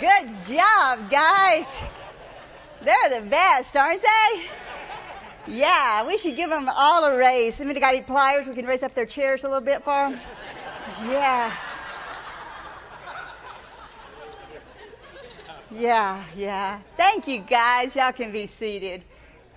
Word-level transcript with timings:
Good 0.00 0.28
job, 0.46 1.10
guys. 1.10 1.82
They're 2.82 3.20
the 3.20 3.26
best, 3.28 3.76
aren't 3.76 4.02
they? 4.02 4.44
Yeah, 5.46 6.06
we 6.06 6.18
should 6.18 6.36
give 6.36 6.50
them 6.50 6.68
all 6.68 7.04
a 7.04 7.16
raise. 7.16 7.54
Somebody 7.54 7.80
got 7.80 7.94
any 7.94 8.02
pliers? 8.02 8.46
We 8.46 8.54
can 8.54 8.66
raise 8.66 8.82
up 8.82 8.94
their 8.94 9.06
chairs 9.06 9.44
a 9.44 9.48
little 9.48 9.64
bit 9.64 9.84
for 9.84 10.10
them. 10.10 10.20
Yeah. 11.04 11.56
Yeah, 15.70 16.24
yeah. 16.36 16.80
Thank 16.96 17.26
you, 17.26 17.40
guys. 17.40 17.94
Y'all 17.96 18.12
can 18.12 18.32
be 18.32 18.46
seated. 18.46 19.04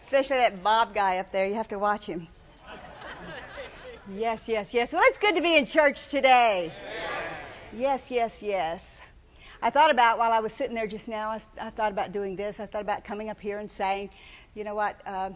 Especially 0.02 0.38
that 0.38 0.64
Bob 0.64 0.94
guy 0.94 1.18
up 1.18 1.32
there. 1.32 1.48
You 1.48 1.56
have 1.56 1.68
to 1.70 1.80
watch 1.80 2.06
him. 2.06 2.28
Yes, 4.12 4.48
yes, 4.48 4.74
yes. 4.74 4.92
Well, 4.92 5.04
it's 5.06 5.18
good 5.18 5.36
to 5.36 5.42
be 5.42 5.56
in 5.56 5.66
church 5.66 6.08
today. 6.08 6.72
Yes, 7.74 8.10
yes, 8.10 8.42
yes. 8.42 8.89
I 9.62 9.70
thought 9.70 9.92
about 9.92 10.18
while 10.18 10.32
I 10.32 10.40
was 10.40 10.54
sitting 10.54 10.74
there 10.74 10.88
just 10.88 11.08
now, 11.08 11.30
I, 11.30 11.42
I 11.60 11.70
thought 11.70 11.92
about 11.92 12.14
doing 12.14 12.36
this. 12.36 12.60
I 12.60 12.66
thought 12.66 12.82
about 12.82 13.04
coming 13.04 13.30
up 13.30 13.40
here 13.40 13.60
and 13.60 13.70
saying, 13.70 14.10
you 14.54 14.64
know 14.64 14.74
what, 14.74 15.02
uh, 15.06 15.32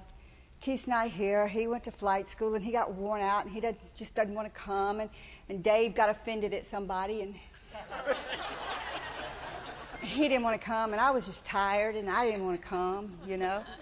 Keith's 0.61 0.87
not 0.87 1.07
here. 1.07 1.45
He 1.45 1.67
went 1.67 1.83
to 1.83 1.91
flight 1.91 2.29
school 2.29 2.55
and 2.55 2.63
he 2.63 2.71
got 2.71 2.93
worn 2.93 3.21
out 3.21 3.43
and 3.43 3.53
he 3.53 3.59
did, 3.59 3.75
just 3.95 4.15
doesn't 4.15 4.33
want 4.33 4.51
to 4.51 4.59
come. 4.59 5.01
And, 5.01 5.09
and 5.49 5.61
Dave 5.61 5.93
got 5.93 6.09
offended 6.09 6.53
at 6.53 6.65
somebody 6.65 7.21
and 7.21 7.35
he 10.01 10.29
didn't 10.29 10.43
want 10.43 10.59
to 10.59 10.65
come. 10.65 10.93
And 10.93 11.01
I 11.01 11.11
was 11.11 11.25
just 11.25 11.45
tired 11.45 11.97
and 11.97 12.09
I 12.09 12.25
didn't 12.25 12.45
want 12.45 12.61
to 12.61 12.67
come, 12.67 13.17
you 13.27 13.37
know. 13.37 13.63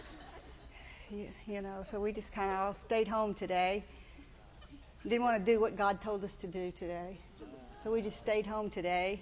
You, 1.13 1.27
you 1.45 1.61
know, 1.61 1.83
so 1.83 1.99
we 1.99 2.13
just 2.13 2.31
kind 2.31 2.49
of 2.49 2.57
all 2.57 2.73
stayed 2.73 3.05
home 3.05 3.33
today. 3.33 3.83
Didn't 5.03 5.23
want 5.23 5.45
to 5.45 5.51
do 5.51 5.59
what 5.59 5.75
God 5.75 5.99
told 5.99 6.23
us 6.23 6.37
to 6.37 6.47
do 6.47 6.71
today. 6.71 7.17
So 7.73 7.91
we 7.91 8.01
just 8.01 8.17
stayed 8.17 8.45
home 8.45 8.69
today. 8.69 9.19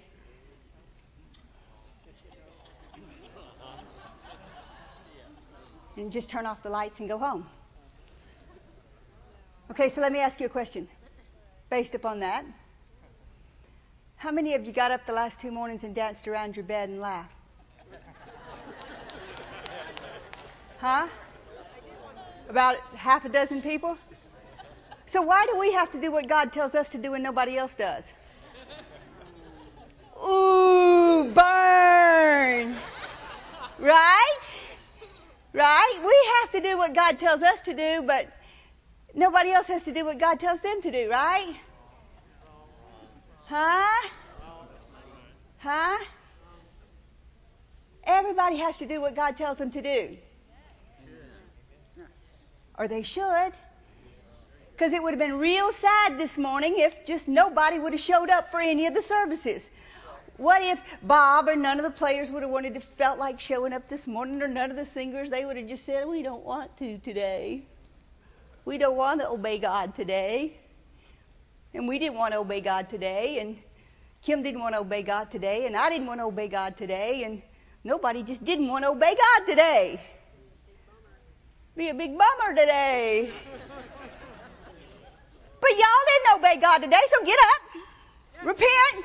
And 5.96 6.10
just 6.10 6.30
turn 6.30 6.46
off 6.46 6.62
the 6.62 6.70
lights 6.70 7.00
and 7.00 7.08
go 7.08 7.18
home. 7.18 7.46
Okay, 9.70 9.88
so 9.88 10.00
let 10.00 10.12
me 10.12 10.18
ask 10.18 10.40
you 10.40 10.46
a 10.46 10.50
question. 10.50 10.88
Based 11.68 11.94
upon 11.94 12.20
that, 12.20 12.44
how 14.16 14.30
many 14.30 14.54
of 14.54 14.64
you 14.64 14.72
got 14.72 14.90
up 14.90 15.06
the 15.06 15.12
last 15.12 15.40
two 15.40 15.50
mornings 15.50 15.84
and 15.84 15.94
danced 15.94 16.26
around 16.28 16.56
your 16.56 16.64
bed 16.64 16.88
and 16.88 17.00
laughed? 17.00 17.32
Huh? 20.78 21.06
About 22.48 22.76
half 22.96 23.24
a 23.24 23.28
dozen 23.28 23.62
people? 23.62 23.96
So 25.06 25.22
why 25.22 25.46
do 25.46 25.58
we 25.58 25.72
have 25.72 25.90
to 25.92 26.00
do 26.00 26.10
what 26.10 26.28
God 26.28 26.52
tells 26.52 26.74
us 26.74 26.90
to 26.90 26.98
do 26.98 27.14
and 27.14 27.22
nobody 27.22 27.56
else 27.56 27.74
does? 27.74 28.12
Ooh, 30.24 31.30
burn. 31.34 32.76
Right? 33.78 34.40
Right? 35.52 35.98
We 36.02 36.16
have 36.40 36.50
to 36.52 36.60
do 36.60 36.78
what 36.78 36.94
God 36.94 37.18
tells 37.18 37.42
us 37.42 37.62
to 37.62 37.74
do, 37.74 38.02
but 38.06 38.28
nobody 39.14 39.50
else 39.50 39.66
has 39.66 39.82
to 39.84 39.92
do 39.92 40.04
what 40.04 40.18
God 40.18 40.38
tells 40.38 40.60
them 40.60 40.80
to 40.82 40.90
do, 40.90 41.10
right? 41.10 41.56
Huh? 43.46 44.08
Huh? 45.58 45.98
Everybody 48.04 48.56
has 48.56 48.78
to 48.78 48.86
do 48.86 49.00
what 49.00 49.14
God 49.16 49.36
tells 49.36 49.58
them 49.58 49.70
to 49.72 49.82
do. 49.82 50.16
Or 52.78 52.88
they 52.88 53.02
should. 53.02 53.52
Because 54.72 54.94
it 54.94 55.02
would 55.02 55.12
have 55.12 55.18
been 55.18 55.38
real 55.38 55.72
sad 55.72 56.16
this 56.16 56.38
morning 56.38 56.74
if 56.78 57.04
just 57.04 57.28
nobody 57.28 57.78
would 57.78 57.92
have 57.92 58.00
showed 58.00 58.30
up 58.30 58.50
for 58.50 58.60
any 58.60 58.86
of 58.86 58.94
the 58.94 59.02
services. 59.02 59.68
What 60.40 60.62
if 60.62 60.80
Bob 61.02 61.48
or 61.48 61.54
none 61.54 61.78
of 61.78 61.84
the 61.84 61.90
players 61.90 62.32
would 62.32 62.42
have 62.42 62.50
wanted 62.50 62.72
to 62.72 62.80
felt 62.80 63.18
like 63.18 63.38
showing 63.38 63.74
up 63.74 63.90
this 63.90 64.06
morning 64.06 64.40
or 64.40 64.48
none 64.48 64.70
of 64.70 64.76
the 64.78 64.86
singers, 64.86 65.28
they 65.28 65.44
would 65.44 65.58
have 65.58 65.68
just 65.68 65.84
said, 65.84 66.08
we 66.08 66.22
don't 66.22 66.42
want 66.42 66.74
to 66.78 66.96
today. 66.96 67.66
We 68.64 68.78
don't 68.78 68.96
want 68.96 69.20
to 69.20 69.28
obey 69.28 69.58
God 69.58 69.94
today. 69.94 70.56
And 71.74 71.86
we 71.86 71.98
didn't 71.98 72.16
want 72.16 72.32
to 72.32 72.38
obey 72.40 72.62
God 72.62 72.88
today. 72.88 73.38
And 73.40 73.58
Kim 74.22 74.42
didn't 74.42 74.62
want 74.62 74.74
to 74.74 74.80
obey 74.80 75.02
God 75.02 75.30
today. 75.30 75.66
And 75.66 75.76
I 75.76 75.90
didn't 75.90 76.06
want 76.06 76.20
to 76.20 76.24
obey 76.24 76.48
God 76.48 76.74
today. 76.74 77.24
And 77.24 77.42
nobody 77.84 78.22
just 78.22 78.42
didn't 78.42 78.68
want 78.68 78.86
to 78.86 78.92
obey 78.92 79.14
God 79.14 79.46
today. 79.46 80.00
Be 81.76 81.90
a 81.90 81.94
big 81.94 82.16
bummer 82.16 82.56
today. 82.56 83.30
But 85.60 85.70
y'all 85.70 86.04
didn't 86.08 86.38
obey 86.38 86.56
God 86.62 86.78
today, 86.78 87.02
so 87.08 87.26
get 87.26 87.38
up. 87.38 88.46
Repent. 88.46 89.04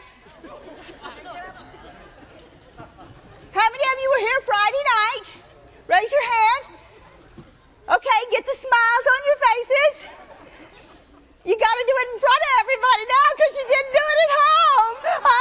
How 3.55 3.63
many 3.71 3.87
of 3.87 3.97
you 4.03 4.09
were 4.11 4.23
here 4.27 4.41
Friday 4.43 4.83
night? 4.83 5.25
Raise 5.87 6.11
your 6.11 6.27
hand. 6.27 6.75
Okay, 7.87 8.19
get 8.35 8.43
the 8.43 8.51
smiles 8.51 9.05
on 9.15 9.19
your 9.31 9.39
faces. 9.47 10.11
You 11.47 11.55
got 11.55 11.75
to 11.79 11.85
do 11.87 11.95
it 11.95 12.07
in 12.11 12.19
front 12.19 12.41
of 12.43 12.51
everybody 12.67 13.03
now 13.07 13.27
because 13.31 13.53
you 13.55 13.63
didn't 13.71 13.93
do 13.95 14.03
it 14.11 14.19
at 14.27 14.31
home. 14.35 14.95
Ha, 15.23 15.39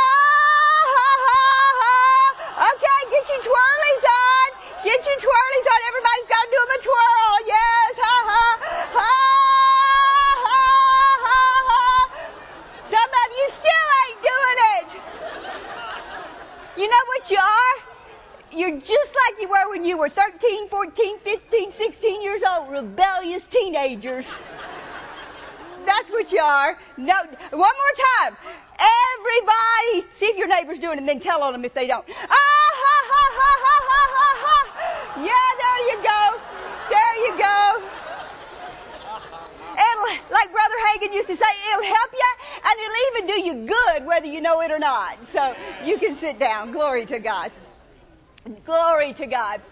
ha, 0.94 1.10
ha, 1.26 1.42
ha. 1.82 2.70
Okay, 2.70 3.00
get 3.10 3.24
your 3.34 3.42
twirlies 3.50 4.04
on. 4.06 4.48
Get 4.86 5.00
your 5.02 5.18
twirlies 5.18 5.66
on. 5.74 5.80
Everybody's 5.90 6.30
got 6.30 6.42
to 6.46 6.50
do 6.54 6.60
them 6.62 6.70
a 6.70 6.80
twirl. 6.86 7.34
Yes, 7.50 7.98
ha, 7.98 8.14
ha, 8.30 8.46
ha. 8.94 9.10
Some 12.78 13.10
of 13.10 13.28
you 13.34 13.46
still 13.50 13.86
ain't 14.06 14.22
doing 14.22 14.58
it. 14.78 14.88
You 16.78 16.86
know 16.86 17.04
what 17.10 17.26
you 17.26 17.42
are? 17.42 17.83
You're 18.56 18.78
just 18.78 19.14
like 19.14 19.40
you 19.40 19.48
were 19.48 19.68
when 19.70 19.84
you 19.84 19.98
were 19.98 20.08
13, 20.08 20.68
14, 20.68 21.18
15, 21.18 21.70
16 21.72 22.22
years 22.22 22.42
old, 22.42 22.70
rebellious 22.70 23.44
teenagers. 23.44 24.40
That's 25.84 26.08
what 26.10 26.30
you 26.30 26.40
are. 26.40 26.78
No, 26.96 27.14
one 27.50 27.58
more 27.60 27.94
time. 28.20 28.36
Everybody, 28.78 30.06
see 30.12 30.26
if 30.26 30.36
your 30.36 30.48
neighbor's 30.48 30.78
doing 30.78 30.94
it 30.94 31.00
and 31.00 31.08
then 31.08 31.20
tell 31.20 31.42
on 31.42 31.52
them 31.52 31.64
if 31.64 31.74
they 31.74 31.86
don't. 31.86 32.04
Ah, 32.08 32.14
ha, 32.14 32.96
ha, 33.10 33.24
ha, 33.38 33.50
ha, 33.64 33.80
ha, 33.90 34.30
ha. 34.44 34.58
Yeah, 35.18 35.48
there 35.62 35.80
you 35.90 35.96
go. 36.02 36.22
There 36.90 37.16
you 37.26 37.32
go. 37.38 38.04
It'll, 39.74 40.32
like 40.32 40.52
Brother 40.52 40.74
Hagin 40.86 41.12
used 41.12 41.28
to 41.28 41.36
say, 41.36 41.46
it'll 41.72 41.84
help 41.84 42.10
you 42.12 42.30
and 42.64 42.74
it'll 42.80 43.02
even 43.08 43.26
do 43.26 43.40
you 43.40 43.66
good 43.66 44.06
whether 44.06 44.26
you 44.26 44.40
know 44.40 44.60
it 44.62 44.70
or 44.70 44.78
not. 44.78 45.24
So 45.26 45.56
you 45.84 45.98
can 45.98 46.16
sit 46.16 46.38
down. 46.38 46.70
Glory 46.72 47.06
to 47.06 47.18
God. 47.18 47.50
Glory 48.64 49.14
to 49.14 49.26
God. 49.26 49.62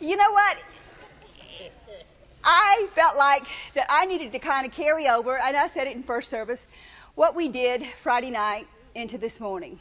You 0.00 0.16
know 0.16 0.30
what? 0.30 0.56
I 2.44 2.88
felt 2.94 3.16
like 3.16 3.44
that 3.74 3.86
I 3.90 4.06
needed 4.06 4.32
to 4.32 4.38
kind 4.38 4.66
of 4.66 4.72
carry 4.72 5.08
over, 5.08 5.36
and 5.36 5.56
I 5.56 5.66
said 5.66 5.88
it 5.88 5.96
in 5.96 6.04
first 6.04 6.30
service, 6.30 6.64
what 7.16 7.34
we 7.34 7.48
did 7.48 7.84
Friday 8.02 8.30
night 8.30 8.68
into 8.94 9.18
this 9.18 9.40
morning. 9.40 9.80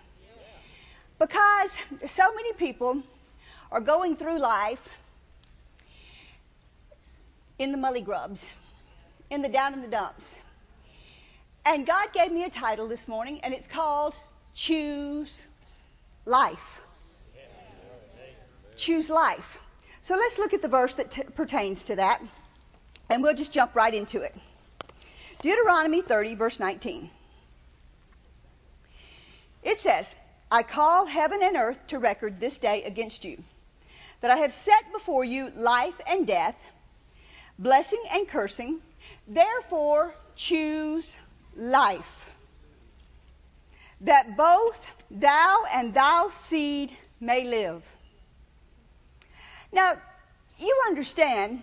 Because 1.20 1.78
so 2.08 2.34
many 2.34 2.54
people 2.54 3.04
are 3.72 3.82
going 3.82 4.16
through 4.16 4.40
life 4.40 4.90
in 7.60 7.72
the 7.72 7.78
mully 7.78 8.04
grubs, 8.04 8.52
in 9.30 9.42
the 9.44 9.50
down 9.50 9.74
in 9.74 9.82
the 9.82 9.88
dumps. 9.88 10.40
And 11.66 11.86
God 11.86 12.14
gave 12.14 12.32
me 12.32 12.46
a 12.46 12.50
title 12.50 12.88
this 12.88 13.08
morning, 13.08 13.42
and 13.44 13.54
it's 13.54 13.68
called 13.68 14.16
Choose 14.56 15.46
Life. 16.26 16.79
Choose 18.80 19.10
life. 19.10 19.58
So 20.04 20.16
let's 20.16 20.40
look 20.40 20.54
at 20.54 20.62
the 20.62 20.70
verse 20.70 20.96
that 20.96 21.12
t- 21.12 21.24
pertains 21.24 21.84
to 21.86 21.98
that, 21.98 22.22
and 23.10 23.22
we'll 23.22 23.36
just 23.36 23.52
jump 23.52 23.76
right 23.76 23.94
into 23.94 24.22
it. 24.22 24.34
Deuteronomy 25.42 26.02
30, 26.02 26.36
verse 26.36 26.62
19. 26.62 27.10
It 29.64 29.82
says, 29.82 30.16
I 30.50 30.64
call 30.64 31.06
heaven 31.06 31.42
and 31.44 31.58
earth 31.58 31.88
to 31.88 32.00
record 32.00 32.40
this 32.40 32.58
day 32.58 32.84
against 32.84 33.26
you, 33.26 33.44
that 34.22 34.32
I 34.32 34.38
have 34.38 34.54
set 34.54 34.94
before 34.94 35.26
you 35.26 35.50
life 35.50 36.00
and 36.08 36.26
death, 36.26 36.56
blessing 37.58 38.02
and 38.14 38.30
cursing. 38.30 38.80
Therefore, 39.28 40.16
choose 40.38 41.18
life, 41.54 42.32
that 44.02 44.38
both 44.38 44.86
thou 45.12 45.66
and 45.74 45.94
thy 45.94 46.30
seed 46.30 46.94
may 47.20 47.44
live. 47.44 47.84
Now, 49.72 49.98
you 50.58 50.82
understand, 50.88 51.62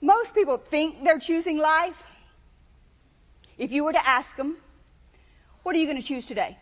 most 0.00 0.34
people 0.34 0.58
think 0.58 1.04
they're 1.04 1.18
choosing 1.18 1.58
life. 1.58 1.96
If 3.56 3.72
you 3.72 3.84
were 3.84 3.92
to 3.92 4.08
ask 4.08 4.36
them, 4.36 4.56
what 5.62 5.76
are 5.76 5.78
you 5.78 5.86
going 5.86 6.00
to 6.00 6.06
choose 6.06 6.26
today? 6.26 6.58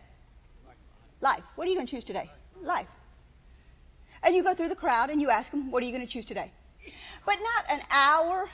Life. 1.21 1.43
What 1.55 1.67
are 1.67 1.71
you 1.71 1.77
going 1.77 1.87
to 1.87 1.91
choose 1.91 2.05
today? 2.05 2.31
Life. 2.63 2.89
And 4.23 4.35
you 4.35 4.43
go 4.43 4.55
through 4.55 4.69
the 4.69 4.77
crowd 4.77 5.11
and 5.11 5.21
you 5.21 5.31
ask 5.31 5.51
them, 5.51 5.71
what 5.71 5.83
are 5.83 5.87
you 5.87 5.93
going 5.93 6.07
to 6.07 6.13
choose 6.13 6.27
today? 6.27 6.51
But 7.25 7.37
not 7.43 7.79
an 7.79 7.87
hour 7.91 8.49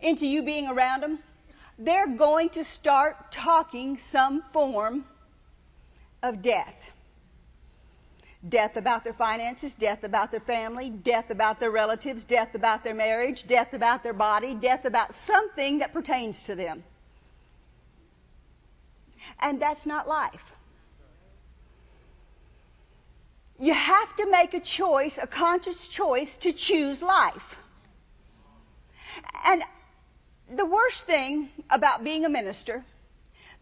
into 0.00 0.26
you 0.26 0.42
being 0.42 0.68
around 0.68 1.02
them, 1.02 1.18
they're 1.78 2.06
going 2.06 2.50
to 2.50 2.64
start 2.64 3.32
talking 3.32 3.98
some 3.98 4.42
form 4.42 5.04
of 6.22 6.40
death. 6.40 6.92
Death 8.46 8.76
about 8.76 9.04
their 9.04 9.14
finances, 9.14 9.72
death 9.72 10.04
about 10.04 10.30
their 10.30 10.40
family, 10.40 10.90
death 10.90 11.30
about 11.30 11.60
their 11.60 11.70
relatives, 11.70 12.24
death 12.24 12.54
about 12.54 12.84
their 12.84 12.94
marriage, 12.94 13.46
death 13.46 13.72
about 13.72 14.02
their 14.02 14.12
body, 14.12 14.54
death 14.54 14.84
about 14.84 15.14
something 15.14 15.78
that 15.78 15.92
pertains 15.94 16.42
to 16.44 16.54
them. 16.54 16.84
And 19.40 19.60
that's 19.60 19.86
not 19.86 20.06
life. 20.06 20.52
You 23.58 23.72
have 23.72 24.16
to 24.16 24.30
make 24.30 24.52
a 24.52 24.60
choice, 24.60 25.16
a 25.16 25.26
conscious 25.26 25.88
choice 25.88 26.36
to 26.38 26.52
choose 26.52 27.00
life. 27.00 27.58
And 29.44 29.62
the 30.54 30.66
worst 30.66 31.06
thing 31.06 31.48
about 31.70 32.04
being 32.04 32.24
a 32.24 32.28
minister, 32.28 32.84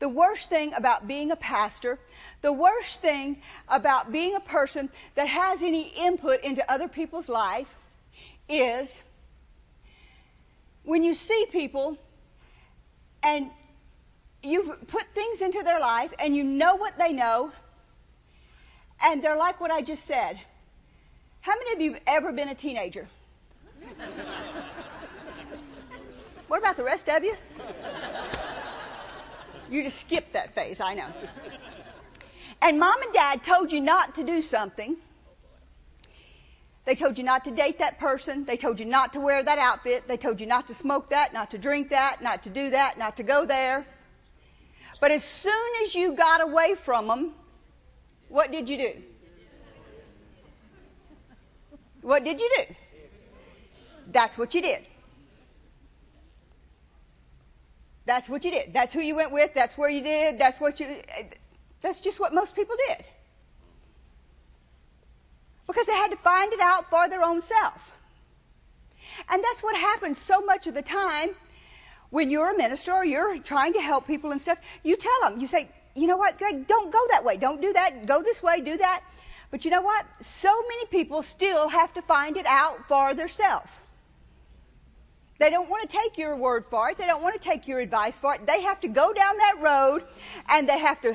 the 0.03 0.09
worst 0.09 0.51
thing 0.51 0.75
about 0.75 1.07
being 1.07 1.31
a 1.31 1.37
pastor, 1.37 1.97
the 2.41 2.53
worst 2.53 3.01
thing 3.01 3.41
about 3.69 4.11
being 4.11 4.35
a 4.35 4.41
person 4.41 4.91
that 5.15 5.29
has 5.29 5.63
any 5.63 5.93
input 5.97 6.41
into 6.43 6.69
other 6.69 6.89
people's 6.89 7.29
life 7.29 7.73
is 8.49 9.01
when 10.83 11.05
you 11.05 11.15
see 11.15 11.47
people 11.53 11.97
and 13.23 13.49
you've 14.43 14.89
put 14.89 15.05
things 15.15 15.41
into 15.41 15.63
their 15.63 15.79
life 15.79 16.13
and 16.19 16.35
you 16.35 16.43
know 16.43 16.75
what 16.75 16.99
they 16.99 17.13
know 17.13 17.53
and 19.05 19.23
they're 19.23 19.37
like 19.37 19.61
what 19.61 19.71
I 19.71 19.83
just 19.83 20.05
said. 20.05 20.37
How 21.43 21.55
many 21.55 21.75
of 21.75 21.81
you 21.81 21.93
have 21.93 22.03
ever 22.09 22.33
been 22.33 22.49
a 22.49 22.57
teenager? 22.57 23.07
what 26.49 26.59
about 26.59 26.77
the 26.77 26.83
rest 26.83 27.09
of 27.09 27.23
you? 27.23 27.37
You 29.73 29.83
just 29.83 30.01
skipped 30.01 30.35
that 30.35 30.55
phase, 30.55 30.81
I 30.81 30.93
know. 30.95 31.07
And 32.61 32.79
mom 32.79 33.01
and 33.03 33.13
dad 33.15 33.43
told 33.43 33.73
you 33.73 33.81
not 33.81 34.17
to 34.17 34.23
do 34.23 34.43
something. 34.43 34.97
They 36.85 36.95
told 36.95 37.17
you 37.17 37.25
not 37.25 37.45
to 37.45 37.51
date 37.51 37.79
that 37.79 37.99
person. 37.99 38.45
They 38.45 38.59
told 38.59 38.81
you 38.81 38.85
not 38.85 39.15
to 39.15 39.21
wear 39.21 39.43
that 39.43 39.59
outfit. 39.59 40.07
They 40.09 40.19
told 40.19 40.41
you 40.41 40.47
not 40.47 40.67
to 40.69 40.75
smoke 40.75 41.11
that, 41.11 41.33
not 41.33 41.53
to 41.53 41.59
drink 41.59 41.91
that, 41.91 42.23
not 42.23 42.43
to 42.43 42.51
do 42.51 42.71
that, 42.71 42.99
not 42.99 43.17
to 43.17 43.23
go 43.23 43.47
there. 43.47 43.87
But 45.01 45.11
as 45.11 45.25
soon 45.25 45.71
as 45.85 45.95
you 45.95 46.13
got 46.13 46.43
away 46.43 46.75
from 46.75 47.09
them, 47.09 47.33
what 48.29 48.53
did 48.53 48.69
you 48.69 48.77
do? 48.77 48.93
What 52.03 52.25
did 52.25 52.41
you 52.41 52.51
do? 52.59 52.75
That's 54.09 54.37
what 54.37 54.55
you 54.55 54.61
did. 54.61 54.85
That's 58.05 58.29
what 58.29 58.45
you 58.45 58.51
did. 58.51 58.73
That's 58.73 58.93
who 58.93 59.01
you 59.01 59.15
went 59.15 59.33
with. 59.33 59.55
That's 59.55 59.79
where 59.79 59.89
you 59.89 60.03
did. 60.03 60.39
That's 60.39 60.59
what 60.61 60.81
you. 60.81 61.03
That's 61.81 62.01
just 62.01 62.19
what 62.19 62.35
most 62.35 62.57
people 62.57 62.77
did. 62.89 63.05
Because 65.67 65.87
they 65.87 65.93
had 65.93 66.11
to 66.11 66.17
find 66.17 66.53
it 66.53 66.61
out 66.61 66.91
for 66.91 67.09
their 67.09 67.23
own 67.23 67.43
self. 67.43 67.93
And 69.29 69.43
that's 69.43 69.63
what 69.63 69.77
happens 69.77 70.19
so 70.19 70.41
much 70.41 70.67
of 70.67 70.75
the 70.75 70.83
time 70.83 71.31
when 72.11 72.31
you're 72.31 72.51
a 72.51 72.57
minister 72.57 72.93
or 72.93 73.05
you're 73.05 73.39
trying 73.39 73.73
to 73.75 73.81
help 73.81 74.07
people 74.07 74.33
and 74.33 74.41
stuff. 74.41 74.59
You 74.83 74.97
tell 74.97 75.21
them, 75.23 75.41
you 75.41 75.47
say, 75.47 75.69
you 75.95 76.07
know 76.07 76.17
what, 76.17 76.39
Greg, 76.39 76.67
don't 76.67 76.93
go 76.93 76.99
that 77.11 77.25
way. 77.25 77.37
Don't 77.37 77.61
do 77.61 77.73
that. 77.73 78.07
Go 78.07 78.23
this 78.23 78.43
way, 78.43 78.61
do 78.61 78.77
that. 78.77 79.03
But 79.51 79.65
you 79.65 79.71
know 79.71 79.83
what? 79.83 80.05
So 80.23 80.51
many 80.51 80.87
people 80.87 81.23
still 81.23 81.69
have 81.69 81.93
to 81.95 82.03
find 82.03 82.37
it 82.37 82.47
out 82.47 82.89
for 82.89 83.15
themselves. 83.15 83.69
They 85.39 85.51
don't 85.51 85.69
want 85.69 85.89
to 85.89 85.97
take 85.97 86.19
your 86.19 86.37
word 86.37 86.67
for 86.67 86.91
it. 86.91 86.99
They 86.99 87.07
don't 87.07 87.23
want 87.23 87.35
to 87.35 87.41
take 87.41 87.67
your 87.67 87.81
advice 87.81 88.19
for 88.19 88.35
it. 88.35 88.47
They 88.47 88.63
have 88.63 88.81
to 88.83 88.89
go 88.89 89.13
down 89.13 89.39
that 89.39 89.61
road 89.61 90.05
and 90.49 90.69
they 90.69 90.79
have 90.79 91.01
to 91.03 91.11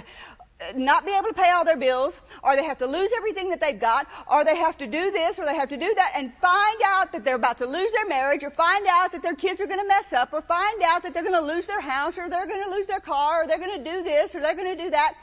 uh, 0.60 0.74
not 0.76 1.06
be 1.06 1.12
able 1.12 1.28
to 1.28 1.36
pay 1.36 1.52
all 1.52 1.64
their 1.64 1.78
bills, 1.78 2.18
or 2.44 2.56
they 2.56 2.64
have 2.64 2.80
to 2.80 2.88
lose 2.88 3.14
everything 3.16 3.52
that 3.52 3.62
they've 3.62 3.80
got, 3.80 4.08
or 4.26 4.44
they 4.44 4.56
have 4.56 4.76
to 4.80 4.88
do 4.88 5.12
this, 5.12 5.38
or 5.38 5.46
they 5.46 5.54
have 5.54 5.70
to 5.70 5.78
do 5.78 5.94
that, 5.94 6.14
and 6.16 6.34
find 6.42 6.82
out 6.84 7.12
that 7.12 7.24
they're 7.24 7.36
about 7.36 7.60
to 7.60 7.68
lose 7.68 7.92
their 7.92 8.08
marriage, 8.08 8.44
or 8.44 8.50
find 8.50 8.88
out 8.90 9.12
that 9.12 9.22
their 9.22 9.36
kids 9.36 9.62
are 9.62 9.68
going 9.68 9.80
to 9.80 9.88
mess 9.88 10.14
up, 10.14 10.34
or 10.34 10.42
find 10.42 10.82
out 10.82 11.04
that 11.04 11.14
they're 11.14 11.22
going 11.22 11.36
to 11.36 11.46
lose 11.46 11.68
their 11.68 11.80
house, 11.80 12.18
or 12.18 12.28
they're 12.28 12.48
going 12.48 12.64
to 12.64 12.72
lose 12.72 12.88
their 12.88 13.00
car, 13.00 13.44
or 13.44 13.48
they're 13.48 13.60
going 13.60 13.84
to 13.84 13.84
do 13.84 14.02
this, 14.02 14.34
or 14.34 14.40
they're 14.40 14.56
going 14.56 14.76
to 14.76 14.84
do 14.84 14.90
that 14.90 15.14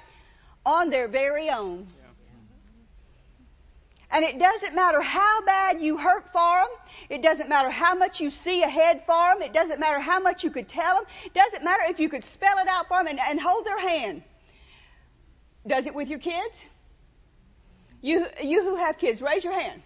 on 0.65 0.89
their 0.91 1.09
very 1.09 1.51
own. 1.51 1.89
And 4.15 4.25
it 4.25 4.39
doesn't 4.39 4.77
matter 4.77 5.01
how 5.01 5.45
bad 5.45 5.81
you 5.81 5.97
hurt 5.97 6.33
for 6.33 6.59
them. 6.61 6.69
It 7.11 7.21
doesn't 7.21 7.49
matter 7.49 7.69
how 7.69 7.97
much 7.97 8.21
you 8.21 8.31
see 8.31 8.63
ahead 8.63 9.03
for 9.07 9.35
them. 9.35 9.43
It 9.43 9.53
doesn't 9.53 9.81
matter 9.81 9.99
how 9.99 10.21
much 10.21 10.45
you 10.45 10.53
could 10.53 10.69
tell 10.69 10.95
them. 10.95 11.05
It 11.25 11.35
doesn't 11.35 11.65
matter 11.65 11.83
if 11.89 11.99
you 11.99 12.09
could 12.09 12.23
spell 12.23 12.59
it 12.59 12.69
out 12.69 12.87
for 12.87 12.99
them 12.99 13.09
and, 13.09 13.19
and 13.19 13.41
hold 13.41 13.67
their 13.67 13.81
hand. 13.81 14.23
Does 15.67 15.89
it 15.89 15.97
with 15.97 16.11
your 16.11 16.21
kids? 16.21 16.65
You, 18.03 18.29
you 18.41 18.63
who 18.63 18.77
have 18.77 18.99
kids, 18.99 19.21
raise 19.21 19.43
your 19.43 19.59
hand. 19.59 19.83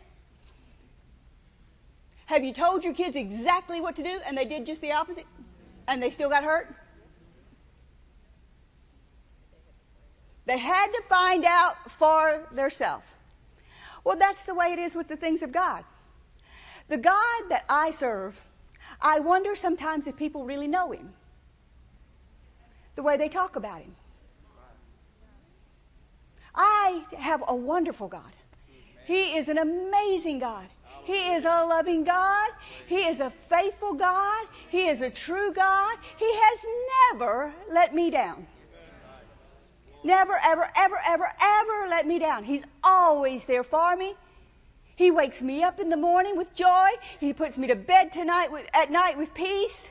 Have 2.26 2.44
you 2.44 2.52
told 2.52 2.84
your 2.84 2.92
kids 2.92 3.16
exactly 3.16 3.80
what 3.80 3.96
to 3.96 4.02
do 4.02 4.20
and 4.26 4.36
they 4.36 4.44
did 4.44 4.66
just 4.66 4.82
the 4.82 4.92
opposite? 4.92 5.26
And 5.86 6.02
they 6.02 6.10
still 6.10 6.28
got 6.28 6.44
hurt? 6.44 6.68
They 10.44 10.58
had 10.58 10.88
to 10.88 11.02
find 11.08 11.46
out 11.46 11.92
for 11.92 12.46
themselves. 12.52 13.06
Well, 14.08 14.16
that's 14.16 14.44
the 14.44 14.54
way 14.54 14.72
it 14.72 14.78
is 14.78 14.96
with 14.96 15.06
the 15.06 15.18
things 15.18 15.42
of 15.42 15.52
God. 15.52 15.84
The 16.88 16.96
God 16.96 17.42
that 17.50 17.66
I 17.68 17.90
serve, 17.90 18.40
I 19.02 19.20
wonder 19.20 19.54
sometimes 19.54 20.06
if 20.06 20.16
people 20.16 20.46
really 20.46 20.66
know 20.66 20.92
Him. 20.92 21.12
The 22.94 23.02
way 23.02 23.18
they 23.18 23.28
talk 23.28 23.56
about 23.56 23.82
Him. 23.82 23.94
I 26.54 27.04
have 27.18 27.44
a 27.46 27.54
wonderful 27.54 28.08
God. 28.08 28.32
He 29.04 29.36
is 29.36 29.50
an 29.50 29.58
amazing 29.58 30.38
God. 30.38 30.68
He 31.04 31.34
is 31.34 31.44
a 31.44 31.66
loving 31.66 32.04
God. 32.04 32.48
He 32.86 33.06
is 33.06 33.20
a 33.20 33.28
faithful 33.28 33.92
God. 33.92 34.46
He 34.70 34.88
is 34.88 35.02
a 35.02 35.10
true 35.10 35.52
God. 35.52 35.98
He 36.16 36.32
has 36.32 36.66
never 37.12 37.52
let 37.68 37.94
me 37.94 38.10
down. 38.10 38.46
Never, 40.04 40.38
ever, 40.42 40.68
ever, 40.76 40.98
ever, 41.06 41.32
ever 41.40 41.88
let 41.88 42.06
me 42.06 42.18
down. 42.18 42.44
He's 42.44 42.64
always 42.82 43.44
there 43.46 43.64
for 43.64 43.96
me. 43.96 44.14
He 44.96 45.10
wakes 45.10 45.42
me 45.42 45.62
up 45.62 45.80
in 45.80 45.90
the 45.90 45.96
morning 45.96 46.36
with 46.36 46.54
joy. 46.54 46.88
He 47.20 47.32
puts 47.32 47.58
me 47.58 47.68
to 47.68 47.76
bed 47.76 48.12
tonight 48.12 48.50
with, 48.50 48.68
at 48.72 48.90
night 48.90 49.16
with 49.16 49.34
peace. 49.34 49.88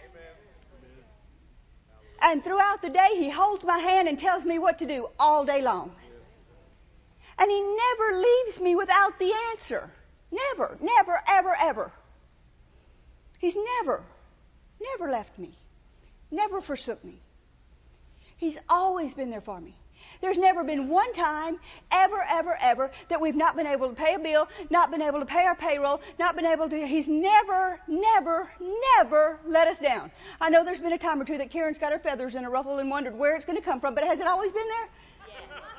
And 2.21 2.43
throughout 2.43 2.81
the 2.81 2.89
day, 2.89 3.09
he 3.15 3.29
holds 3.29 3.63
my 3.63 3.77
hand 3.77 4.07
and 4.07 4.17
tells 4.17 4.45
me 4.45 4.59
what 4.59 4.79
to 4.79 4.85
do 4.85 5.07
all 5.19 5.45
day 5.45 5.61
long. 5.61 5.91
And 7.37 7.51
he 7.51 7.61
never 7.61 8.19
leaves 8.19 8.59
me 8.59 8.75
without 8.75 9.19
the 9.19 9.31
answer. 9.51 9.89
Never, 10.31 10.77
never, 10.81 11.21
ever, 11.27 11.55
ever. 11.59 11.91
He's 13.39 13.55
never, 13.55 14.03
never 14.81 15.11
left 15.11 15.37
me. 15.37 15.53
Never 16.31 16.59
forsook 16.59 17.03
me. 17.03 17.19
He's 18.37 18.57
always 18.67 19.13
been 19.13 19.29
there 19.29 19.41
for 19.41 19.59
me. 19.59 19.75
There's 20.21 20.37
never 20.37 20.63
been 20.63 20.87
one 20.89 21.11
time, 21.13 21.59
ever, 21.91 22.23
ever, 22.27 22.57
ever, 22.61 22.91
that 23.09 23.21
we've 23.21 23.35
not 23.35 23.55
been 23.55 23.67
able 23.67 23.89
to 23.89 23.95
pay 23.95 24.15
a 24.15 24.19
bill, 24.19 24.47
not 24.69 24.91
been 24.91 25.01
able 25.01 25.19
to 25.19 25.25
pay 25.25 25.45
our 25.45 25.55
payroll, 25.55 26.01
not 26.19 26.35
been 26.35 26.45
able 26.45 26.69
to. 26.69 26.87
He's 26.87 27.07
never, 27.07 27.79
never, 27.87 28.49
never 28.95 29.39
let 29.45 29.67
us 29.67 29.79
down. 29.79 30.11
I 30.41 30.49
know 30.49 30.63
there's 30.63 30.79
been 30.79 30.93
a 30.93 30.97
time 30.97 31.21
or 31.21 31.25
two 31.25 31.37
that 31.37 31.49
Karen's 31.49 31.79
got 31.79 31.91
her 31.91 31.99
feathers 31.99 32.35
in 32.35 32.45
a 32.45 32.49
ruffle 32.49 32.79
and 32.79 32.89
wondered 32.89 33.17
where 33.17 33.35
it's 33.35 33.45
going 33.45 33.57
to 33.57 33.63
come 33.63 33.79
from, 33.79 33.95
but 33.95 34.03
has 34.03 34.19
it 34.19 34.27
always 34.27 34.51
been 34.51 34.67
there? 34.67 34.89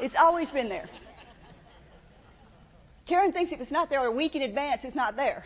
It's 0.00 0.14
always 0.16 0.50
been 0.50 0.68
there. 0.68 0.88
Karen 3.06 3.32
thinks 3.32 3.52
if 3.52 3.60
it's 3.60 3.72
not 3.72 3.88
there 3.88 4.04
a 4.04 4.10
week 4.10 4.36
in 4.36 4.42
advance, 4.42 4.84
it's 4.84 4.94
not 4.94 5.16
there. 5.16 5.44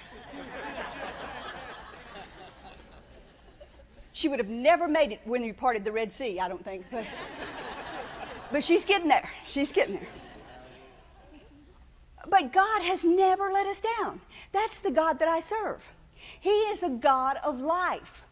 she 4.12 4.28
would 4.28 4.40
have 4.40 4.48
never 4.48 4.88
made 4.88 5.12
it 5.12 5.20
when 5.24 5.42
we 5.42 5.52
parted 5.52 5.84
the 5.84 5.92
Red 5.92 6.12
Sea, 6.12 6.40
I 6.40 6.48
don't 6.48 6.64
think. 6.64 6.84
But, 6.90 7.04
but 8.52 8.62
she's 8.62 8.84
getting 8.84 9.08
there. 9.08 9.28
She's 9.48 9.72
getting 9.72 9.94
there. 9.94 10.08
But 12.28 12.52
God 12.52 12.82
has 12.82 13.02
never 13.02 13.50
let 13.50 13.66
us 13.66 13.80
down. 13.98 14.20
That's 14.52 14.80
the 14.80 14.90
God 14.90 15.18
that 15.18 15.28
I 15.28 15.40
serve. 15.40 15.82
He 16.40 16.50
is 16.50 16.82
a 16.82 16.88
God 16.88 17.36
of 17.44 17.60
life. 17.60 18.22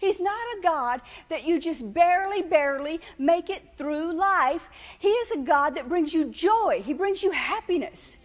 He's 0.00 0.20
not 0.20 0.34
a 0.58 0.60
God 0.62 1.00
that 1.28 1.44
you 1.44 1.58
just 1.58 1.92
barely, 1.92 2.42
barely 2.42 3.00
make 3.18 3.48
it 3.48 3.62
through 3.76 4.12
life. 4.12 4.68
He 4.98 5.08
is 5.08 5.30
a 5.30 5.38
God 5.38 5.76
that 5.76 5.88
brings 5.88 6.12
you 6.12 6.26
joy. 6.26 6.82
He 6.84 6.92
brings 6.92 7.22
you 7.22 7.30
happiness. 7.30 8.16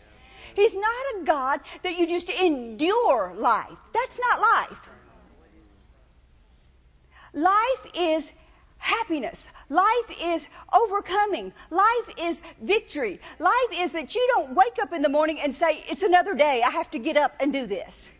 He's 0.55 0.73
not 0.73 1.05
a 1.15 1.23
God 1.23 1.61
that 1.83 1.97
you 1.97 2.07
just 2.07 2.29
endure 2.29 3.33
life. 3.35 3.77
That's 3.93 4.19
not 4.19 4.41
life. 4.41 4.89
Life 7.33 7.91
is 7.95 8.31
happiness. 8.83 9.41
Life 9.69 10.09
is 10.21 10.45
overcoming. 10.73 11.53
Life 11.69 12.09
is 12.19 12.41
victory. 12.61 13.21
Life 13.39 13.71
is 13.73 13.93
that 13.93 14.13
you 14.13 14.29
don't 14.35 14.53
wake 14.55 14.77
up 14.81 14.91
in 14.91 15.01
the 15.01 15.09
morning 15.09 15.39
and 15.39 15.55
say, 15.55 15.83
it's 15.87 16.03
another 16.03 16.33
day. 16.35 16.61
I 16.61 16.69
have 16.69 16.91
to 16.91 16.99
get 16.99 17.15
up 17.15 17.33
and 17.39 17.53
do 17.53 17.65
this. 17.65 18.11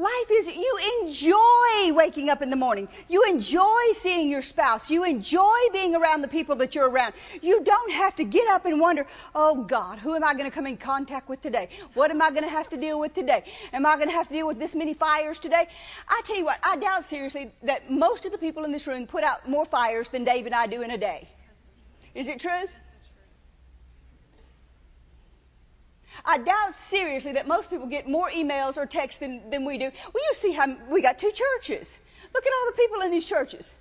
Life 0.00 0.30
is, 0.30 0.46
you 0.46 0.78
enjoy 1.02 1.92
waking 1.92 2.30
up 2.30 2.40
in 2.40 2.50
the 2.50 2.56
morning. 2.56 2.86
You 3.08 3.24
enjoy 3.24 3.82
seeing 3.94 4.30
your 4.30 4.42
spouse. 4.42 4.90
You 4.90 5.02
enjoy 5.02 5.58
being 5.72 5.96
around 5.96 6.22
the 6.22 6.28
people 6.28 6.54
that 6.56 6.76
you're 6.76 6.88
around. 6.88 7.14
You 7.42 7.64
don't 7.64 7.90
have 7.90 8.14
to 8.16 8.24
get 8.24 8.46
up 8.48 8.64
and 8.64 8.78
wonder, 8.78 9.08
oh 9.34 9.64
God, 9.64 9.98
who 9.98 10.14
am 10.14 10.22
I 10.22 10.34
going 10.34 10.44
to 10.44 10.54
come 10.54 10.68
in 10.68 10.76
contact 10.76 11.28
with 11.28 11.40
today? 11.40 11.70
What 11.94 12.12
am 12.12 12.22
I 12.22 12.30
going 12.30 12.44
to 12.44 12.48
have 12.48 12.68
to 12.68 12.76
deal 12.76 13.00
with 13.00 13.12
today? 13.12 13.42
Am 13.72 13.84
I 13.84 13.96
going 13.96 14.06
to 14.08 14.14
have 14.14 14.28
to 14.28 14.34
deal 14.34 14.46
with 14.46 14.60
this 14.60 14.76
many 14.76 14.94
fires 14.94 15.40
today? 15.40 15.66
I 16.08 16.20
tell 16.24 16.36
you 16.36 16.44
what, 16.44 16.60
I 16.62 16.76
doubt 16.76 17.02
seriously 17.02 17.50
that 17.64 17.90
most 17.90 18.24
of 18.24 18.30
the 18.30 18.38
people 18.38 18.64
in 18.64 18.70
this 18.70 18.86
room 18.86 19.08
put 19.08 19.24
out 19.24 19.48
more 19.48 19.66
fires 19.66 20.08
than 20.10 20.22
Dave 20.22 20.46
and 20.46 20.54
I 20.54 20.68
do 20.68 20.82
in 20.82 20.92
a 20.92 20.98
day. 20.98 21.28
Is 22.14 22.28
it 22.28 22.38
true? 22.38 22.68
I 26.24 26.38
doubt 26.38 26.74
seriously 26.74 27.32
that 27.32 27.46
most 27.46 27.70
people 27.70 27.86
get 27.86 28.08
more 28.08 28.30
emails 28.30 28.76
or 28.76 28.86
texts 28.86 29.20
than, 29.20 29.50
than 29.50 29.64
we 29.64 29.78
do. 29.78 29.84
Well, 29.84 30.24
you 30.28 30.34
see 30.34 30.52
how 30.52 30.76
we 30.88 31.02
got 31.02 31.18
two 31.18 31.32
churches. 31.32 31.98
Look 32.34 32.46
at 32.46 32.52
all 32.52 32.66
the 32.70 32.76
people 32.76 33.00
in 33.02 33.10
these 33.10 33.26
churches. 33.26 33.74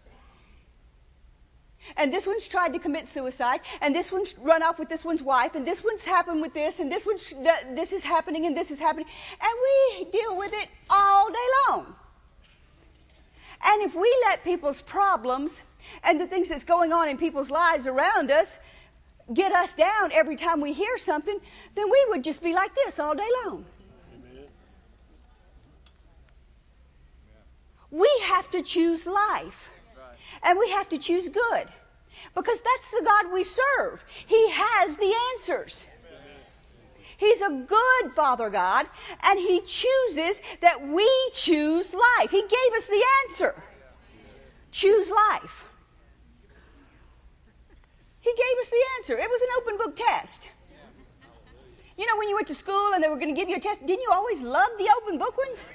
And 1.96 2.12
this 2.12 2.28
one's 2.28 2.48
tried 2.48 2.74
to 2.74 2.80
commit 2.80 3.08
suicide, 3.08 3.62
and 3.80 3.96
this 3.96 4.12
one's 4.12 4.38
run 4.40 4.62
off 4.62 4.78
with 4.78 4.90
this 4.90 5.06
one's 5.06 5.22
wife, 5.22 5.56
and 5.56 5.66
this 5.66 5.84
one's 5.84 6.04
happened 6.04 6.42
with 6.42 6.54
this, 6.54 6.80
and 6.80 6.92
this 6.92 7.06
one's 7.06 7.34
this 7.72 7.94
is 7.94 8.04
happening, 8.04 8.46
and 8.46 8.58
this 8.58 8.72
is 8.72 8.80
happening, 8.80 9.06
and 9.40 9.54
we 9.68 10.06
deal 10.12 10.38
with 10.38 10.54
it 10.54 10.68
all 10.90 11.30
day 11.32 11.48
long. 11.70 11.96
And 13.64 13.84
if 13.84 13.96
we 13.96 14.24
let 14.26 14.44
people's 14.44 14.82
problems 14.82 15.60
and 16.04 16.20
the 16.20 16.28
things 16.28 16.50
that's 16.50 16.66
going 16.66 16.94
on 16.94 17.10
in 17.10 17.18
people's 17.18 17.50
lives 17.50 17.88
around 17.88 18.32
us 18.32 18.60
get 19.34 19.52
us 19.52 19.76
down 19.76 20.12
every 20.12 20.36
time 20.36 20.62
we 20.62 20.74
hear 20.74 20.98
something, 20.98 21.38
then 21.76 21.90
we 21.90 22.06
would 22.10 22.24
just 22.24 22.42
be 22.42 22.54
like 22.54 22.74
this 22.76 23.00
all 23.00 23.16
day 23.16 23.30
long. 23.46 23.66
We 27.90 28.10
have 28.24 28.50
to 28.52 28.62
choose 28.62 29.08
life. 29.08 29.70
And 30.44 30.60
we 30.60 30.70
have 30.72 30.90
to 30.90 30.98
choose 30.98 31.30
good. 31.30 31.68
Because 32.36 32.62
that's 32.62 32.92
the 32.92 33.04
God 33.06 33.34
we 33.34 33.44
serve. 33.44 34.04
He 34.28 34.50
has 34.52 34.98
the 34.98 35.14
answers. 35.34 35.88
He's 37.18 37.42
a 37.42 37.50
good 37.50 38.14
Father 38.14 38.50
God, 38.52 38.86
and 39.24 39.40
He 39.40 39.62
chooses 39.62 40.40
that 40.62 40.88
we 40.88 41.10
choose 41.34 41.94
life. 41.94 42.30
He 42.30 42.42
gave 42.42 42.74
us 42.76 42.88
the 42.88 43.04
answer. 43.26 43.56
Choose 44.72 45.10
life. 45.10 45.67
He 48.22 48.32
gave 48.32 48.58
us 48.60 48.70
the 48.70 48.84
answer. 48.98 49.18
It 49.18 49.30
was 49.30 49.42
an 49.42 49.48
open 49.58 49.78
book 49.78 49.96
test. 49.96 50.50
You 51.98 52.06
know, 52.06 52.18
when 52.18 52.30
you 52.30 52.36
went 52.36 52.48
to 52.48 52.56
school 52.56 52.94
and 52.94 53.04
they 53.04 53.10
were 53.10 53.16
going 53.16 53.34
to 53.34 53.40
give 53.40 53.50
you 53.50 53.56
a 53.56 53.60
test, 53.60 53.84
didn't 53.86 54.02
you 54.02 54.12
always 54.12 54.42
love 54.42 54.70
the 54.78 54.90
open 55.02 55.18
book 55.18 55.38
ones? 55.38 55.72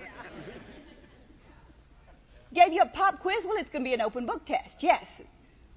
Gave 2.55 2.73
you 2.73 2.83
a 2.83 2.87
pop 2.87 3.21
quiz? 3.21 3.45
Well, 3.45 3.57
it's 3.57 3.71
going 3.71 3.85
to 3.85 3.89
be 3.89 3.95
an 3.95 4.03
open 4.03 4.27
book 4.27 4.45
test. 4.45 4.83
Yes. 4.83 5.21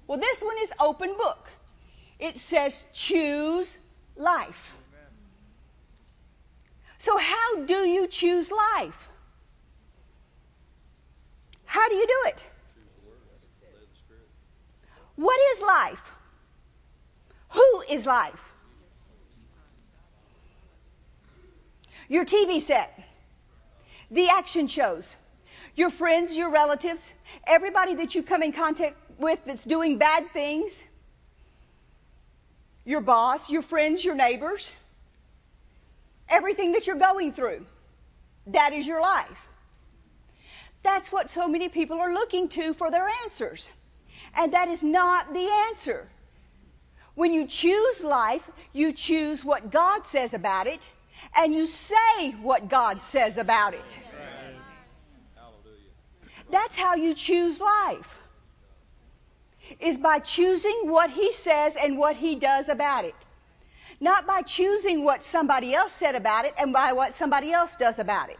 Well, 0.06 0.18
this 0.18 0.42
one 0.42 0.56
is 0.60 0.72
open 0.78 1.16
book. 1.16 1.50
It 2.18 2.38
says 2.38 2.84
choose 2.92 3.78
life. 4.16 4.76
So, 6.98 7.18
how 7.18 7.64
do 7.64 7.74
you 7.74 8.06
choose 8.06 8.50
life? 8.50 9.08
How 11.64 11.88
do 11.88 11.94
you 11.94 12.06
do 12.06 12.28
it? 12.28 12.42
What 15.16 15.38
is 15.52 15.62
life? 15.62 16.12
Is 17.90 18.06
life? 18.06 18.40
Your 22.08 22.24
TV 22.24 22.62
set, 22.62 22.98
the 24.10 24.28
action 24.28 24.68
shows, 24.68 25.14
your 25.74 25.90
friends, 25.90 26.36
your 26.36 26.50
relatives, 26.50 27.12
everybody 27.46 27.96
that 27.96 28.14
you 28.14 28.22
come 28.22 28.42
in 28.42 28.52
contact 28.52 28.96
with 29.18 29.40
that's 29.44 29.64
doing 29.64 29.98
bad 29.98 30.30
things, 30.32 30.84
your 32.84 33.00
boss, 33.00 33.50
your 33.50 33.62
friends, 33.62 34.04
your 34.04 34.14
neighbors, 34.14 34.74
everything 36.28 36.72
that 36.72 36.86
you're 36.86 36.96
going 36.96 37.32
through. 37.32 37.66
That 38.48 38.72
is 38.72 38.86
your 38.86 39.00
life. 39.00 39.48
That's 40.84 41.10
what 41.10 41.30
so 41.30 41.48
many 41.48 41.68
people 41.68 41.98
are 41.98 42.14
looking 42.14 42.48
to 42.50 42.72
for 42.72 42.92
their 42.92 43.08
answers. 43.24 43.70
And 44.36 44.52
that 44.52 44.68
is 44.68 44.84
not 44.84 45.34
the 45.34 45.48
answer. 45.68 46.06
When 47.16 47.32
you 47.32 47.46
choose 47.46 48.04
life, 48.04 48.48
you 48.74 48.92
choose 48.92 49.42
what 49.42 49.70
God 49.70 50.06
says 50.06 50.34
about 50.34 50.66
it, 50.66 50.86
and 51.34 51.54
you 51.54 51.66
say 51.66 52.32
what 52.42 52.68
God 52.68 53.02
says 53.02 53.38
about 53.38 53.72
it. 53.72 53.98
That's 56.50 56.76
how 56.76 56.94
you 56.94 57.14
choose 57.14 57.58
life. 57.58 58.18
Is 59.80 59.96
by 59.96 60.18
choosing 60.18 60.82
what 60.84 61.10
He 61.10 61.32
says 61.32 61.74
and 61.74 61.98
what 61.98 62.16
He 62.16 62.36
does 62.36 62.68
about 62.68 63.06
it. 63.06 63.14
Not 63.98 64.26
by 64.26 64.42
choosing 64.42 65.02
what 65.02 65.24
somebody 65.24 65.74
else 65.74 65.92
said 65.92 66.14
about 66.16 66.44
it 66.44 66.52
and 66.58 66.72
by 66.72 66.92
what 66.92 67.14
somebody 67.14 67.50
else 67.50 67.76
does 67.76 67.98
about 67.98 68.28
it. 68.28 68.38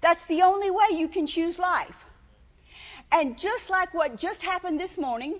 That's 0.00 0.24
the 0.24 0.42
only 0.42 0.70
way 0.70 0.86
you 0.92 1.08
can 1.08 1.26
choose 1.26 1.58
life. 1.58 2.06
And 3.12 3.38
just 3.38 3.68
like 3.68 3.92
what 3.92 4.16
just 4.16 4.42
happened 4.42 4.80
this 4.80 4.96
morning, 4.96 5.38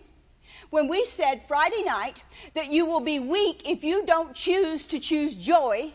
when 0.68 0.88
we 0.88 1.04
said 1.04 1.42
Friday 1.48 1.82
night 1.82 2.16
that 2.54 2.70
you 2.70 2.86
will 2.86 3.00
be 3.00 3.18
weak 3.18 3.68
if 3.68 3.84
you 3.84 4.04
don't 4.04 4.34
choose 4.34 4.86
to 4.86 4.98
choose 4.98 5.34
joy, 5.34 5.90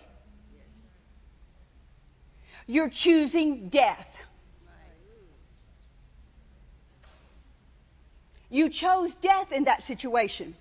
you're 2.67 2.89
choosing 2.89 3.69
death. 3.69 4.07
You 8.49 8.69
chose 8.69 9.15
death 9.15 9.51
in 9.51 9.65
that 9.65 9.83
situation. 9.83 10.55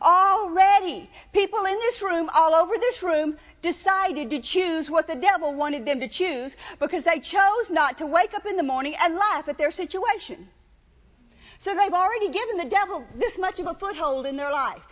Already, 0.00 1.10
people 1.32 1.64
in 1.66 1.78
this 1.78 2.00
room, 2.00 2.30
all 2.32 2.54
over 2.54 2.74
this 2.78 3.02
room, 3.02 3.36
decided 3.60 4.30
to 4.30 4.40
choose 4.40 4.90
what 4.90 5.06
the 5.06 5.14
devil 5.14 5.54
wanted 5.54 5.84
them 5.84 6.00
to 6.00 6.08
choose 6.08 6.56
because 6.78 7.04
they 7.04 7.20
chose 7.20 7.70
not 7.70 7.98
to 7.98 8.06
wake 8.06 8.34
up 8.34 8.46
in 8.46 8.56
the 8.56 8.62
morning 8.62 8.94
and 9.00 9.14
laugh 9.14 9.48
at 9.48 9.58
their 9.58 9.70
situation. 9.70 10.48
So 11.62 11.72
they've 11.76 11.92
already 11.92 12.28
given 12.30 12.56
the 12.56 12.64
devil 12.64 13.06
this 13.14 13.38
much 13.38 13.60
of 13.60 13.68
a 13.68 13.74
foothold 13.74 14.26
in 14.26 14.34
their 14.34 14.50
life. 14.50 14.82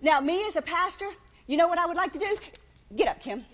Now, 0.00 0.20
me 0.20 0.46
as 0.46 0.54
a 0.54 0.62
pastor, 0.62 1.08
you 1.48 1.56
know 1.56 1.66
what 1.66 1.80
I 1.80 1.86
would 1.86 1.96
like 1.96 2.12
to 2.12 2.20
do? 2.20 2.38
Get 2.94 3.08
up, 3.08 3.20
Kim. 3.20 3.44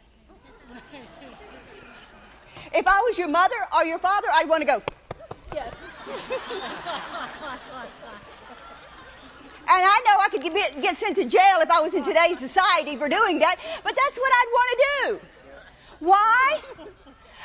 If 2.75 2.87
I 2.87 3.01
was 3.07 3.19
your 3.19 3.29
mother 3.29 3.55
or 3.75 3.87
your 3.87 3.99
father, 3.99 4.29
I'd 4.35 4.47
want 4.47 4.61
to 4.61 4.67
go. 4.67 4.83
Yes. 5.55 5.73
and 6.07 6.21
I 9.67 10.03
know 10.07 10.21
I 10.21 10.29
could 10.31 10.43
get, 10.43 10.83
get 10.83 10.99
sent 10.99 11.17
to 11.17 11.25
jail 11.25 11.61
if 11.61 11.71
I 11.71 11.81
was 11.81 11.95
in 11.95 12.05
today's 12.05 12.39
society 12.39 12.99
for 12.99 13.09
doing 13.09 13.39
that, 13.39 13.57
but 13.83 13.97
that's 13.97 14.19
what 14.19 14.31
I'd 14.31 14.51
want 14.53 14.71
to 14.71 14.85
do. 15.09 15.21
Why? 16.01 16.61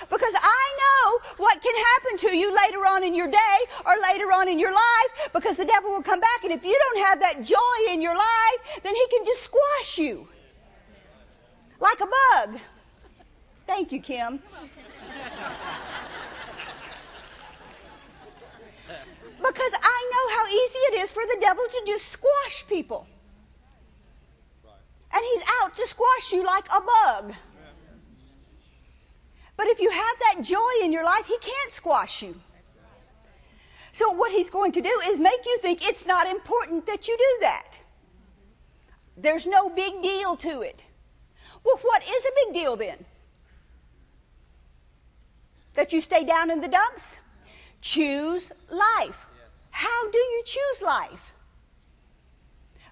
Because 0.09 0.33
I 0.35 0.65
know 0.81 1.19
what 1.37 1.61
can 1.61 1.75
happen 1.75 2.17
to 2.29 2.37
you 2.37 2.55
later 2.55 2.79
on 2.79 3.03
in 3.03 3.15
your 3.15 3.27
day 3.27 3.57
or 3.85 3.95
later 4.01 4.31
on 4.31 4.47
in 4.47 4.59
your 4.59 4.73
life 4.73 5.29
because 5.33 5.57
the 5.57 5.65
devil 5.65 5.91
will 5.91 6.03
come 6.03 6.19
back 6.19 6.43
and 6.43 6.53
if 6.53 6.63
you 6.63 6.77
don't 6.77 7.05
have 7.05 7.19
that 7.21 7.43
joy 7.43 7.91
in 7.93 8.01
your 8.01 8.15
life, 8.15 8.81
then 8.83 8.95
he 8.95 9.07
can 9.09 9.25
just 9.25 9.43
squash 9.43 9.97
you. 9.97 10.27
Like 11.79 11.99
a 12.01 12.07
bug. 12.07 12.59
Thank 13.67 13.91
you, 13.91 14.01
Kim. 14.01 14.39
Because 19.37 19.73
I 19.81 20.11
know 20.11 20.35
how 20.35 20.47
easy 20.47 20.79
it 20.89 20.93
is 21.01 21.11
for 21.11 21.23
the 21.23 21.37
devil 21.39 21.63
to 21.63 21.83
just 21.87 22.07
squash 22.07 22.67
people. 22.67 23.07
And 25.11 25.23
he's 25.33 25.43
out 25.61 25.75
to 25.77 25.87
squash 25.87 26.33
you 26.33 26.45
like 26.45 26.67
a 26.67 26.81
bug. 26.81 27.33
But 29.59 29.67
if 29.67 29.81
you 29.81 29.89
have 29.89 30.19
that 30.19 30.41
joy 30.41 30.85
in 30.85 30.93
your 30.93 31.03
life, 31.03 31.25
he 31.25 31.37
can't 31.37 31.71
squash 31.73 32.21
you. 32.21 32.33
So 33.91 34.11
what 34.11 34.31
he's 34.31 34.49
going 34.49 34.71
to 34.71 34.81
do 34.81 35.01
is 35.07 35.19
make 35.19 35.45
you 35.45 35.57
think 35.57 35.85
it's 35.85 36.05
not 36.05 36.27
important 36.27 36.85
that 36.85 37.09
you 37.09 37.17
do 37.17 37.37
that. 37.41 37.67
There's 39.17 39.45
no 39.45 39.67
big 39.69 40.01
deal 40.01 40.37
to 40.37 40.61
it. 40.61 40.81
Well, 41.65 41.77
what 41.81 42.01
is 42.03 42.25
a 42.25 42.45
big 42.45 42.53
deal 42.53 42.77
then? 42.77 43.03
That 45.73 45.91
you 45.91 45.99
stay 45.99 46.23
down 46.23 46.51
in 46.51 46.61
the 46.61 46.69
dumps? 46.69 47.17
Choose 47.81 48.53
life. 48.69 49.17
How 49.71 50.09
do 50.09 50.17
you 50.17 50.43
choose 50.45 50.81
life? 50.81 51.33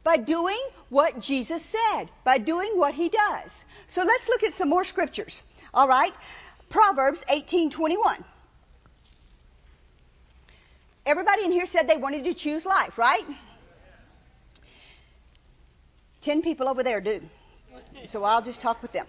By 0.03 0.17
doing 0.17 0.59
what 0.89 1.21
Jesus 1.21 1.63
said, 1.63 2.09
by 2.25 2.39
doing 2.39 2.73
what 2.75 2.93
he 2.93 3.07
does. 3.07 3.63
So 3.87 4.03
let's 4.03 4.27
look 4.27 4.43
at 4.43 4.51
some 4.51 4.67
more 4.67 4.83
scriptures. 4.83 5.41
All 5.73 5.87
right? 5.87 6.13
Proverbs 6.69 7.21
18:21. 7.29 8.23
Everybody 11.05 11.45
in 11.45 11.51
here 11.51 11.65
said 11.65 11.87
they 11.87 11.97
wanted 11.97 12.25
to 12.25 12.33
choose 12.33 12.65
life, 12.65 12.97
right? 12.97 13.25
Ten 16.21 16.41
people 16.41 16.67
over 16.67 16.83
there 16.83 16.99
do. 16.99 17.21
So 18.05 18.23
I'll 18.23 18.41
just 18.41 18.59
talk 18.59 18.81
with 18.81 18.91
them. 18.91 19.07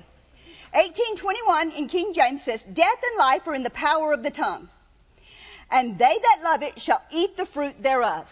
1821 0.73 1.73
in 1.73 1.89
King 1.89 2.13
James 2.13 2.45
says, 2.45 2.63
Death 2.63 3.03
and 3.03 3.19
life 3.19 3.49
are 3.49 3.55
in 3.55 3.63
the 3.63 3.71
power 3.71 4.13
of 4.13 4.23
the 4.23 4.31
tongue, 4.31 4.69
and 5.71 5.99
they 5.99 6.19
that 6.19 6.41
love 6.45 6.63
it 6.63 6.81
shall 6.81 7.03
eat 7.11 7.37
the 7.37 7.47
fruit 7.47 7.83
thereof. 7.83 8.27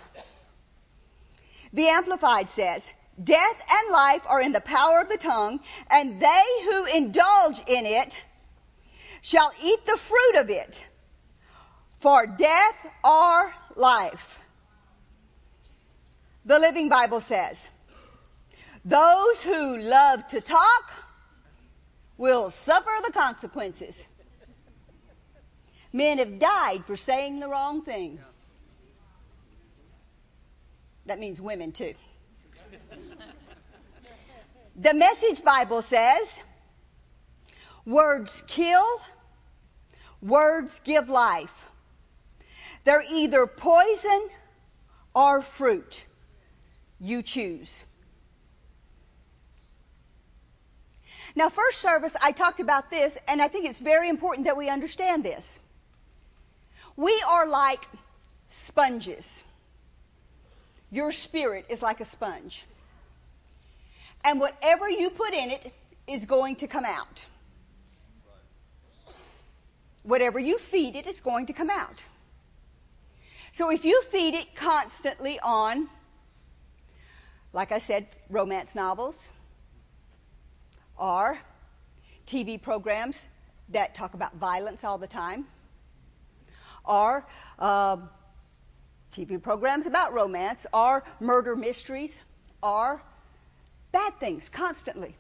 The 1.73 1.89
Amplified 1.89 2.49
says, 2.51 2.89
Death 3.23 3.57
and 3.71 3.93
life 3.93 4.23
are 4.27 4.41
in 4.41 4.53
the 4.53 4.61
power 4.61 5.01
of 5.01 5.09
the 5.09 5.17
tongue, 5.17 5.61
and 5.91 6.21
they 6.21 6.45
who 6.65 6.85
indulge 6.85 7.59
in 7.67 7.87
it 7.87 8.17
shall 9.27 9.51
eat 9.61 9.85
the 9.87 9.97
fruit 9.97 10.37
of 10.37 10.51
it. 10.51 10.85
For 11.99 12.29
death 12.29 12.77
or 13.03 13.53
life. 13.75 14.39
The 16.45 16.61
Living 16.61 16.89
Bible 16.89 17.21
says, 17.21 17.69
those 18.85 19.43
who 19.43 19.79
love 19.79 20.29
to 20.29 20.41
talk 20.41 20.93
will 22.17 22.51
suffer 22.51 22.93
the 23.05 23.11
consequences. 23.11 24.07
Men 25.93 26.19
have 26.19 26.39
died 26.39 26.85
for 26.87 26.97
saying 26.97 27.41
the 27.41 27.49
wrong 27.49 27.83
thing. 27.83 28.21
That 31.07 31.19
means 31.19 31.41
women 31.41 31.73
too. 31.73 31.95
The 34.77 34.95
Message 34.95 35.43
Bible 35.43 35.83
says, 35.83 36.39
words 37.85 38.45
kill, 38.47 38.85
words 40.23 40.81
give 40.85 41.09
life. 41.09 41.67
They're 42.85 43.05
either 43.09 43.47
poison 43.47 44.29
or 45.15 45.43
fruit. 45.43 46.05
You 47.01 47.23
choose. 47.23 47.83
Now, 51.35 51.51
first 51.51 51.81
service, 51.81 52.17
I 52.21 52.33
talked 52.33 52.61
about 52.61 52.89
this, 52.89 53.17
and 53.29 53.43
I 53.43 53.49
think 53.49 53.67
it's 53.67 53.79
very 53.79 54.09
important 54.09 54.47
that 54.47 54.57
we 54.57 54.71
understand 54.71 55.23
this. 55.23 55.59
We 56.97 57.23
are 57.29 57.47
like 57.47 57.87
sponges. 58.49 59.45
Your 60.91 61.13
spirit 61.13 61.67
is 61.69 61.83
like 61.83 62.01
a 62.01 62.07
sponge. 62.07 62.65
And 64.25 64.41
whatever 64.41 64.89
you 64.89 65.11
put 65.11 65.35
in 65.35 65.51
it 65.51 65.73
is 66.07 66.25
going 66.25 66.57
to 66.57 66.67
come 66.67 66.85
out. 66.87 67.27
Whatever 70.07 70.39
you 70.39 70.57
feed 70.57 70.95
it, 70.95 71.09
it's 71.09 71.21
going 71.21 71.47
to 71.47 71.53
come 71.53 71.69
out. 71.69 72.01
So 73.51 73.71
if 73.71 73.85
you 73.85 74.03
feed 74.03 74.35
it 74.35 74.55
constantly 74.55 75.41
on, 75.41 75.89
like 77.53 77.73
I 77.73 77.79
said, 77.79 78.07
romance 78.31 78.77
novels, 78.77 79.29
or 80.97 81.37
TV 82.25 82.63
programs 82.63 83.27
that 83.71 83.97
talk 83.97 84.15
about 84.15 84.37
violence 84.37 84.85
all 84.85 84.99
the 84.99 85.09
time, 85.09 85.45
or 86.85 87.27
uh, 87.59 87.97
TV 89.13 89.43
programs 89.43 89.87
about 89.87 90.13
romance, 90.13 90.67
or 90.73 91.03
murder 91.19 91.57
mysteries, 91.57 92.21
or 92.63 93.03
bad 93.91 94.15
things 94.21 94.49
constantly. 94.49 95.17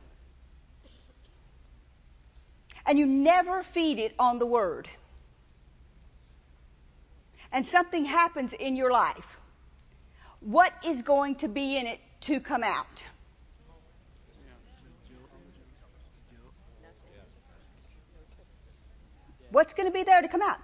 And 2.87 2.99
you 2.99 3.07
never 3.07 3.63
feed 3.63 3.99
it 3.99 4.15
on 4.19 4.39
the 4.39 4.47
Word. 4.47 4.89
And 7.53 7.67
something 7.67 8.05
happens 8.05 8.53
in 8.53 8.77
your 8.77 8.91
life. 8.91 9.37
What 10.41 10.73
is 10.87 11.03
going 11.03 11.37
to 11.37 11.49
be 11.49 11.77
in 11.77 11.87
it 11.87 12.01
to 12.23 12.41
come 12.41 12.63
out? 12.63 13.05
What's 19.51 19.73
going 19.73 19.89
to 19.89 19.93
be 19.93 20.03
there 20.03 20.21
to 20.21 20.29
come 20.29 20.43
out? 20.43 20.59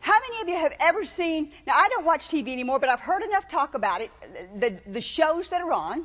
How 0.00 0.20
many 0.20 0.42
of 0.42 0.48
you 0.48 0.56
have 0.56 0.72
ever 0.78 1.04
seen? 1.04 1.50
Now, 1.66 1.74
I 1.74 1.88
don't 1.88 2.04
watch 2.04 2.28
TV 2.28 2.52
anymore, 2.52 2.78
but 2.78 2.88
I've 2.88 3.00
heard 3.00 3.22
enough 3.22 3.48
talk 3.48 3.74
about 3.74 4.02
it. 4.02 4.10
The, 4.60 4.78
the 4.86 5.00
shows 5.00 5.48
that 5.48 5.62
are 5.62 5.72
on. 5.72 6.04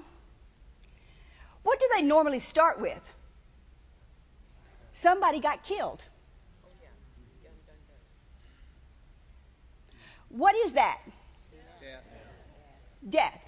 What 1.63 1.79
do 1.79 1.87
they 1.95 2.01
normally 2.01 2.39
start 2.39 2.81
with? 2.81 3.01
Somebody 4.91 5.39
got 5.39 5.63
killed. 5.63 6.03
What 10.29 10.55
is 10.55 10.73
that? 10.73 10.99
Death. 13.07 13.39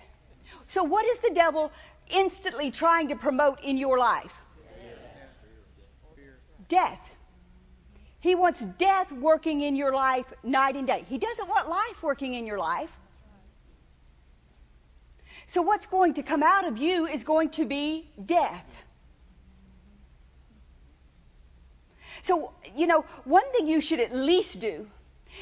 So, 0.67 0.83
what 0.83 1.05
is 1.05 1.19
the 1.19 1.31
devil 1.33 1.71
instantly 2.09 2.71
trying 2.71 3.09
to 3.09 3.15
promote 3.15 3.61
in 3.61 3.77
your 3.77 3.97
life? 3.97 4.33
death. 6.73 7.03
He 8.19 8.35
wants 8.35 8.61
death 8.63 9.11
working 9.11 9.61
in 9.61 9.75
your 9.75 9.93
life 9.93 10.25
night 10.43 10.75
and 10.75 10.87
day. 10.87 11.05
He 11.07 11.17
doesn't 11.17 11.47
want 11.47 11.69
life 11.69 12.01
working 12.01 12.33
in 12.33 12.47
your 12.47 12.57
life. 12.57 12.91
So, 15.45 15.61
what's 15.61 15.85
going 15.85 16.13
to 16.15 16.23
come 16.23 16.41
out 16.41 16.65
of 16.65 16.77
you 16.77 17.05
is 17.05 17.23
going 17.25 17.49
to 17.59 17.65
be 17.65 18.07
death. 18.25 18.65
So, 22.23 22.53
you 22.75 22.87
know, 22.87 23.05
one 23.25 23.49
thing 23.51 23.67
you 23.67 23.79
should 23.79 23.99
at 23.99 24.13
least 24.13 24.59
do, 24.59 24.87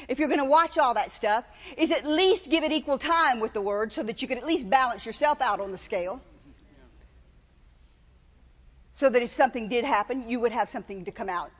if 0.08 0.18
you're 0.18 0.28
going 0.28 0.40
to 0.40 0.44
watch 0.44 0.78
all 0.78 0.94
that 0.94 1.10
stuff, 1.10 1.44
is 1.76 1.90
at 1.90 2.04
least 2.04 2.50
give 2.50 2.64
it 2.64 2.72
equal 2.72 2.98
time 2.98 3.40
with 3.40 3.52
the 3.52 3.60
Word 3.60 3.92
so 3.92 4.02
that 4.02 4.20
you 4.20 4.28
could 4.28 4.38
at 4.38 4.44
least 4.44 4.68
balance 4.68 5.06
yourself 5.06 5.40
out 5.40 5.60
on 5.60 5.72
the 5.72 5.78
scale 5.78 6.20
so 8.94 9.08
that 9.08 9.22
if 9.22 9.32
something 9.32 9.68
did 9.68 9.84
happen, 9.84 10.28
you 10.28 10.40
would 10.40 10.52
have 10.52 10.68
something 10.68 11.04
to 11.04 11.12
come 11.12 11.28
out. 11.28 11.50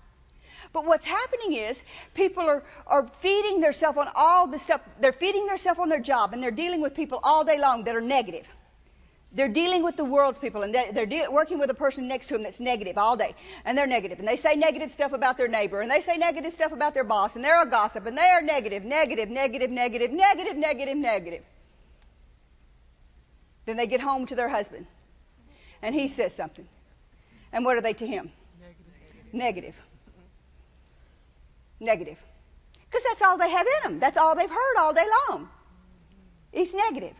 But 0.72 0.86
what's 0.86 1.04
happening 1.04 1.54
is 1.54 1.82
people 2.14 2.44
are, 2.44 2.62
are 2.86 3.08
feeding 3.20 3.60
themselves 3.60 3.98
on 3.98 4.08
all 4.14 4.46
the 4.46 4.58
stuff. 4.58 4.80
They're 5.00 5.12
feeding 5.12 5.46
themselves 5.46 5.80
on 5.80 5.88
their 5.88 6.00
job 6.00 6.32
and 6.32 6.42
they're 6.42 6.50
dealing 6.50 6.80
with 6.80 6.94
people 6.94 7.20
all 7.22 7.44
day 7.44 7.58
long 7.58 7.84
that 7.84 7.96
are 7.96 8.00
negative. 8.00 8.46
They're 9.34 9.48
dealing 9.48 9.82
with 9.82 9.96
the 9.96 10.04
world's 10.04 10.38
people 10.38 10.62
and 10.62 10.74
they're, 10.74 11.06
de- 11.06 11.28
working 11.30 11.58
with 11.58 11.70
a 11.70 11.74
person 11.74 12.06
next 12.06 12.26
to 12.26 12.34
them 12.34 12.42
that's 12.42 12.60
negative 12.60 12.98
all 12.98 13.16
day. 13.16 13.34
And 13.64 13.78
they're. 13.78 13.88
And 13.88 14.28
they 14.28 14.36
say 14.36 14.56
negative 14.56 14.90
stuff 14.90 15.12
about 15.12 15.38
their 15.38 15.48
neighbor 15.48 15.80
and 15.80 15.90
they 15.90 16.00
say 16.02 16.18
negative 16.18 16.52
stuff 16.52 16.72
about 16.72 16.92
their 16.92 17.04
boss 17.04 17.34
and 17.34 17.44
they're 17.44 17.62
a 17.62 17.68
gossip 17.68 18.04
and 18.06 18.16
they 18.16 18.28
are 18.28 18.42
negative, 18.42 18.84
negative, 18.84 19.30
negative, 19.30 19.70
negative, 19.70 20.12
negative, 20.12 20.56
negative, 20.56 20.96
negative. 20.96 21.42
Then 23.64 23.76
they 23.76 23.86
get 23.86 24.00
home 24.00 24.26
to 24.26 24.34
their 24.34 24.48
husband 24.48 24.86
and 25.80 25.94
he 25.94 26.08
says 26.08 26.34
something. 26.34 26.66
And 27.52 27.64
what 27.64 27.76
are 27.76 27.80
they 27.80 27.94
to 27.94 28.06
him? 28.06 28.30
Negative. 29.32 29.32
Negative. 29.32 29.74
Negative. 31.80 32.18
Because 32.90 33.02
that's 33.04 33.22
all 33.22 33.38
they 33.38 33.50
have 33.50 33.66
in 33.66 33.92
them. 33.92 33.98
That's 33.98 34.18
all 34.18 34.34
they've 34.34 34.50
heard 34.50 34.76
all 34.78 34.92
day 34.92 35.06
long. 35.28 35.48
He's 36.52 36.74
negative. 36.74 37.14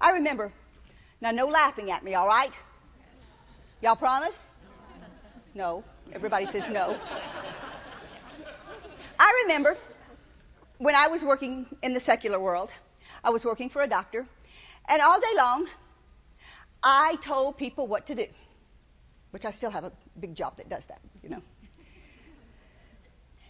I 0.00 0.12
remember, 0.12 0.52
now 1.20 1.30
no 1.30 1.46
laughing 1.46 1.90
at 1.90 2.02
me, 2.04 2.14
all 2.14 2.26
right? 2.26 2.52
Y'all 3.82 3.96
promise? 3.96 4.46
No. 5.54 5.84
Everybody 6.12 6.46
says 6.46 6.68
no. 6.68 6.96
I 9.18 9.42
remember 9.44 9.76
when 10.78 10.94
I 10.94 11.08
was 11.08 11.22
working 11.22 11.66
in 11.82 11.92
the 11.92 12.00
secular 12.00 12.38
world, 12.38 12.70
I 13.22 13.30
was 13.30 13.44
working 13.44 13.68
for 13.68 13.82
a 13.82 13.88
doctor, 13.88 14.26
and 14.88 15.02
all 15.02 15.20
day 15.20 15.36
long, 15.36 15.66
I 16.82 17.16
told 17.20 17.58
people 17.58 17.86
what 17.86 18.06
to 18.06 18.14
do 18.14 18.26
which 19.30 19.44
I 19.44 19.50
still 19.50 19.70
have 19.70 19.84
a 19.84 19.92
big 20.18 20.34
job 20.34 20.56
that 20.56 20.68
does 20.68 20.86
that, 20.86 21.00
you 21.22 21.28
know. 21.28 21.42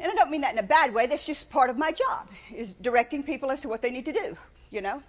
And 0.00 0.12
I 0.12 0.14
don't 0.14 0.30
mean 0.30 0.42
that 0.42 0.52
in 0.52 0.58
a 0.58 0.66
bad 0.66 0.94
way. 0.94 1.06
That's 1.06 1.24
just 1.24 1.50
part 1.50 1.70
of 1.70 1.76
my 1.76 1.92
job, 1.92 2.28
is 2.54 2.72
directing 2.72 3.22
people 3.22 3.50
as 3.50 3.62
to 3.62 3.68
what 3.68 3.82
they 3.82 3.90
need 3.90 4.04
to 4.06 4.12
do, 4.12 4.36
you 4.70 4.80
know. 4.80 5.02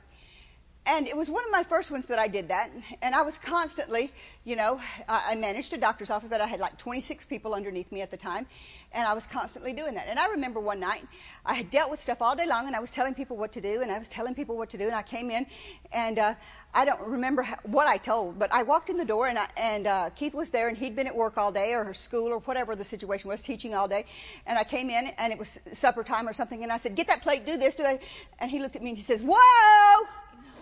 And 0.85 1.07
it 1.07 1.15
was 1.15 1.29
one 1.29 1.43
of 1.45 1.51
my 1.51 1.63
first 1.63 1.91
ones 1.91 2.07
that 2.07 2.17
I 2.17 2.27
did 2.27 2.47
that. 2.47 2.71
And 3.01 3.13
I 3.13 3.21
was 3.21 3.37
constantly, 3.37 4.11
you 4.43 4.55
know, 4.55 4.79
I 5.07 5.35
managed 5.35 5.73
a 5.73 5.77
doctor's 5.77 6.09
office 6.09 6.31
that 6.31 6.41
I 6.41 6.47
had 6.47 6.59
like 6.59 6.77
26 6.77 7.25
people 7.25 7.53
underneath 7.53 7.91
me 7.91 8.01
at 8.01 8.09
the 8.09 8.17
time. 8.17 8.47
And 8.91 9.07
I 9.07 9.13
was 9.13 9.27
constantly 9.27 9.73
doing 9.73 9.95
that. 9.95 10.07
And 10.07 10.17
I 10.17 10.29
remember 10.29 10.59
one 10.59 10.79
night, 10.79 11.05
I 11.45 11.53
had 11.53 11.69
dealt 11.69 11.91
with 11.91 12.01
stuff 12.01 12.21
all 12.21 12.35
day 12.35 12.47
long 12.47 12.65
and 12.65 12.75
I 12.75 12.79
was 12.79 12.89
telling 12.89 13.13
people 13.13 13.37
what 13.37 13.51
to 13.51 13.61
do 13.61 13.81
and 13.81 13.91
I 13.91 13.99
was 13.99 14.07
telling 14.07 14.33
people 14.33 14.57
what 14.57 14.71
to 14.71 14.77
do. 14.77 14.85
And 14.85 14.95
I 14.95 15.03
came 15.03 15.29
in 15.29 15.45
and, 15.91 16.17
uh, 16.17 16.33
I 16.73 16.85
don't 16.85 17.01
remember 17.01 17.41
how, 17.43 17.57
what 17.63 17.87
I 17.87 17.97
told, 17.97 18.39
but 18.39 18.51
I 18.53 18.63
walked 18.63 18.89
in 18.89 18.97
the 18.97 19.05
door 19.05 19.27
and, 19.27 19.37
I, 19.37 19.47
and 19.57 19.87
uh, 19.87 20.09
Keith 20.11 20.33
was 20.33 20.49
there 20.49 20.69
and 20.69 20.77
he'd 20.77 20.95
been 20.95 21.07
at 21.07 21.15
work 21.15 21.37
all 21.37 21.51
day 21.51 21.73
or 21.73 21.93
school 21.93 22.27
or 22.27 22.39
whatever 22.39 22.75
the 22.75 22.85
situation 22.85 23.29
was, 23.29 23.41
teaching 23.41 23.75
all 23.75 23.87
day. 23.87 24.05
And 24.45 24.57
I 24.57 24.63
came 24.63 24.89
in 24.89 25.07
and 25.07 25.33
it 25.33 25.37
was 25.37 25.59
supper 25.73 26.03
time 26.03 26.27
or 26.27 26.33
something 26.33 26.63
and 26.63 26.71
I 26.71 26.77
said, 26.77 26.95
get 26.95 27.07
that 27.07 27.21
plate, 27.21 27.45
do 27.45 27.57
this, 27.57 27.75
do 27.75 27.83
that. 27.83 28.01
And 28.39 28.49
he 28.49 28.59
looked 28.59 28.75
at 28.75 28.81
me 28.81 28.89
and 28.89 28.97
he 28.97 29.03
says, 29.03 29.21
whoa! 29.21 30.07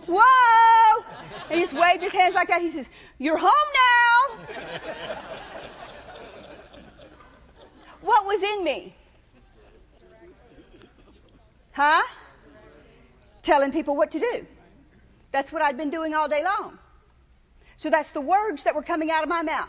Whoa! 0.08 1.04
And 1.50 1.58
he 1.58 1.60
just 1.60 1.74
waved 1.74 2.02
his 2.02 2.12
hands 2.12 2.34
like 2.34 2.48
that. 2.48 2.62
He 2.62 2.70
says, 2.70 2.88
You're 3.18 3.36
home 3.36 3.50
now. 3.50 4.38
what 8.00 8.26
was 8.26 8.42
in 8.42 8.64
me? 8.64 8.94
Huh? 11.72 12.02
Telling 13.42 13.70
people 13.72 13.96
what 13.96 14.12
to 14.12 14.18
do. 14.18 14.46
That's 15.30 15.52
what 15.52 15.62
I'd 15.62 15.76
been 15.76 15.90
doing 15.90 16.14
all 16.14 16.28
day 16.28 16.42
long. 16.42 16.78
So 17.76 17.90
that's 17.90 18.10
the 18.10 18.20
words 18.20 18.64
that 18.64 18.74
were 18.74 18.82
coming 18.82 19.10
out 19.10 19.22
of 19.22 19.28
my 19.28 19.42
mouth. 19.42 19.68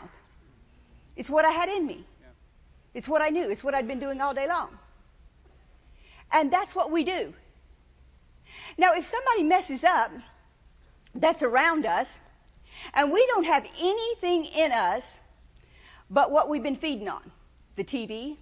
It's 1.16 1.30
what 1.30 1.44
I 1.44 1.50
had 1.50 1.68
in 1.68 1.86
me. 1.86 2.04
It's 2.94 3.08
what 3.08 3.22
I 3.22 3.28
knew. 3.28 3.48
It's 3.48 3.62
what 3.62 3.74
I'd 3.74 3.86
been 3.86 4.00
doing 4.00 4.20
all 4.20 4.34
day 4.34 4.48
long. 4.48 4.70
And 6.32 6.50
that's 6.50 6.74
what 6.74 6.90
we 6.90 7.04
do. 7.04 7.34
Now, 8.76 8.94
if 8.94 9.06
somebody 9.06 9.44
messes 9.44 9.84
up 9.84 10.10
that's 11.14 11.42
around 11.42 11.86
us, 11.86 12.18
and 12.94 13.12
we 13.12 13.26
don't 13.26 13.44
have 13.44 13.66
anything 13.80 14.44
in 14.44 14.72
us 14.72 15.20
but 16.10 16.32
what 16.32 16.48
we've 16.48 16.62
been 16.62 16.76
feeding 16.76 17.08
on 17.08 17.22
the 17.76 17.84
TV, 17.84 18.36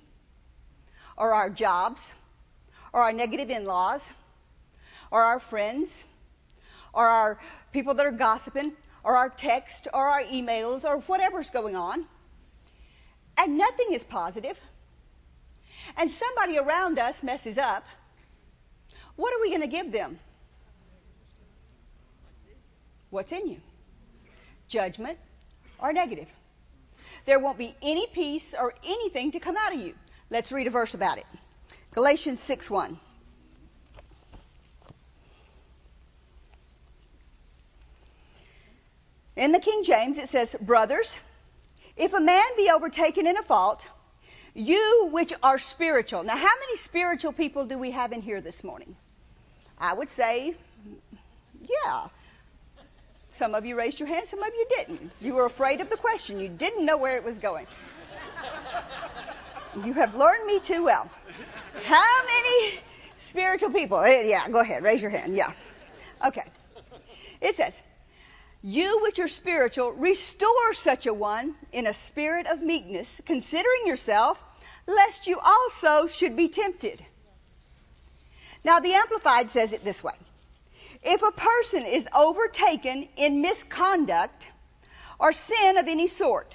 or 1.17 1.35
our 1.35 1.51
jobs, 1.51 2.13
or 2.93 3.03
our 3.03 3.13
negative 3.13 3.51
in 3.51 3.67
laws, 3.67 4.11
or 5.11 5.23
our 5.23 5.39
friends, 5.39 6.05
or 6.95 7.07
our 7.07 7.39
people 7.73 7.95
that 7.95 8.07
are 8.07 8.11
gossiping, 8.11 8.73
or 9.05 9.17
our 9.17 9.29
text, 9.29 9.87
or 9.93 10.07
our 10.07 10.23
emails, 10.23 10.85
or 10.85 11.01
whatever's 11.01 11.51
going 11.51 11.77
on. 11.77 12.07
And 13.37 13.59
nothing 13.59 13.93
is 13.93 14.03
positive. 14.03 14.59
And 15.97 16.11
somebody 16.11 16.59
around 16.59 16.99
us 16.99 17.23
messes 17.23 17.59
up. 17.59 17.85
What 19.17 19.35
are 19.35 19.41
we 19.41 19.51
going 19.51 19.61
to 19.61 19.69
give 19.69 19.93
them? 19.93 20.19
What's 23.11 23.33
in 23.33 23.49
you? 23.49 23.61
Judgment 24.69 25.19
or 25.79 25.93
negative. 25.93 26.29
There 27.25 27.39
won't 27.39 27.59
be 27.59 27.75
any 27.83 28.07
peace 28.07 28.55
or 28.59 28.75
anything 28.85 29.33
to 29.33 29.41
come 29.41 29.57
out 29.57 29.75
of 29.75 29.81
you. 29.81 29.95
Let's 30.31 30.53
read 30.53 30.67
a 30.67 30.71
verse 30.71 30.95
about 30.95 31.19
it. 31.19 31.27
Galatians 31.95 32.41
6 32.41 32.71
1. 32.71 32.99
In 39.37 39.53
the 39.53 39.61
King 39.61 39.85
James, 39.85 40.19
it 40.19 40.29
says, 40.29 40.57
Brothers, 40.61 41.15
if 41.97 42.13
a 42.13 42.21
man 42.21 42.45
be 42.57 42.71
overtaken 42.71 43.27
in 43.27 43.37
a 43.37 43.43
fault, 43.43 43.85
you 44.53 45.09
which 45.13 45.33
are 45.43 45.59
spiritual. 45.59 46.25
Now, 46.25 46.37
how 46.37 46.55
many 46.61 46.77
spiritual 46.77 47.33
people 47.33 47.65
do 47.65 47.79
we 47.79 47.93
have 47.93 48.13
in 48.13 48.21
here 48.21 48.41
this 48.41 48.65
morning? 48.65 48.97
I 49.79 49.95
would 49.95 50.09
say, 50.09 50.57
yeah. 51.63 52.09
Some 53.31 53.55
of 53.55 53.67
you 53.67 53.77
raised 53.77 54.01
your 54.01 54.09
hand, 54.09 54.27
some 54.27 54.43
of 54.43 54.53
you 54.55 54.67
didn't. 54.77 55.13
You 55.21 55.35
were 55.35 55.45
afraid 55.45 55.81
of 55.81 55.91
the 55.91 55.97
question. 55.97 56.41
You 56.41 56.49
didn't 56.49 56.85
know 56.85 56.97
where 56.97 57.17
it 57.17 57.25
was 57.25 57.39
going. 57.39 57.67
You 59.85 59.93
have 59.93 60.15
learned 60.15 60.47
me 60.47 60.61
too 60.61 60.85
well. 60.85 61.11
How 61.85 62.23
many 62.25 62.81
spiritual 63.19 63.71
people? 63.71 64.01
Eh, 64.01 64.23
yeah, 64.23 64.49
go 64.49 64.61
ahead, 64.61 64.83
raise 64.83 65.03
your 65.03 65.11
hand. 65.11 65.37
Yeah. 65.37 65.53
Okay. 66.25 66.45
It 67.41 67.57
says, 67.57 67.79
You 68.63 69.03
which 69.03 69.19
are 69.19 69.29
spiritual, 69.29 69.93
restore 69.93 70.73
such 70.73 71.07
a 71.07 71.15
one 71.15 71.55
in 71.73 71.87
a 71.87 71.95
spirit 71.95 72.47
of 72.47 72.63
meekness, 72.63 73.21
considering 73.27 73.87
yourself, 73.87 74.39
lest 74.87 75.27
you 75.27 75.39
also 75.39 76.07
should 76.07 76.35
be 76.35 76.49
tempted. 76.49 77.05
Now, 78.65 78.81
the 78.81 78.95
Amplified 78.95 79.51
says 79.51 79.73
it 79.73 79.85
this 79.85 80.03
way 80.03 80.15
If 81.03 81.23
a 81.23 81.31
person 81.31 81.85
is 81.85 82.09
overtaken 82.15 83.09
in 83.17 83.41
misconduct 83.41 84.47
or 85.19 85.33
sin 85.33 85.77
of 85.77 85.89
any 85.89 86.09
sort, 86.09 86.55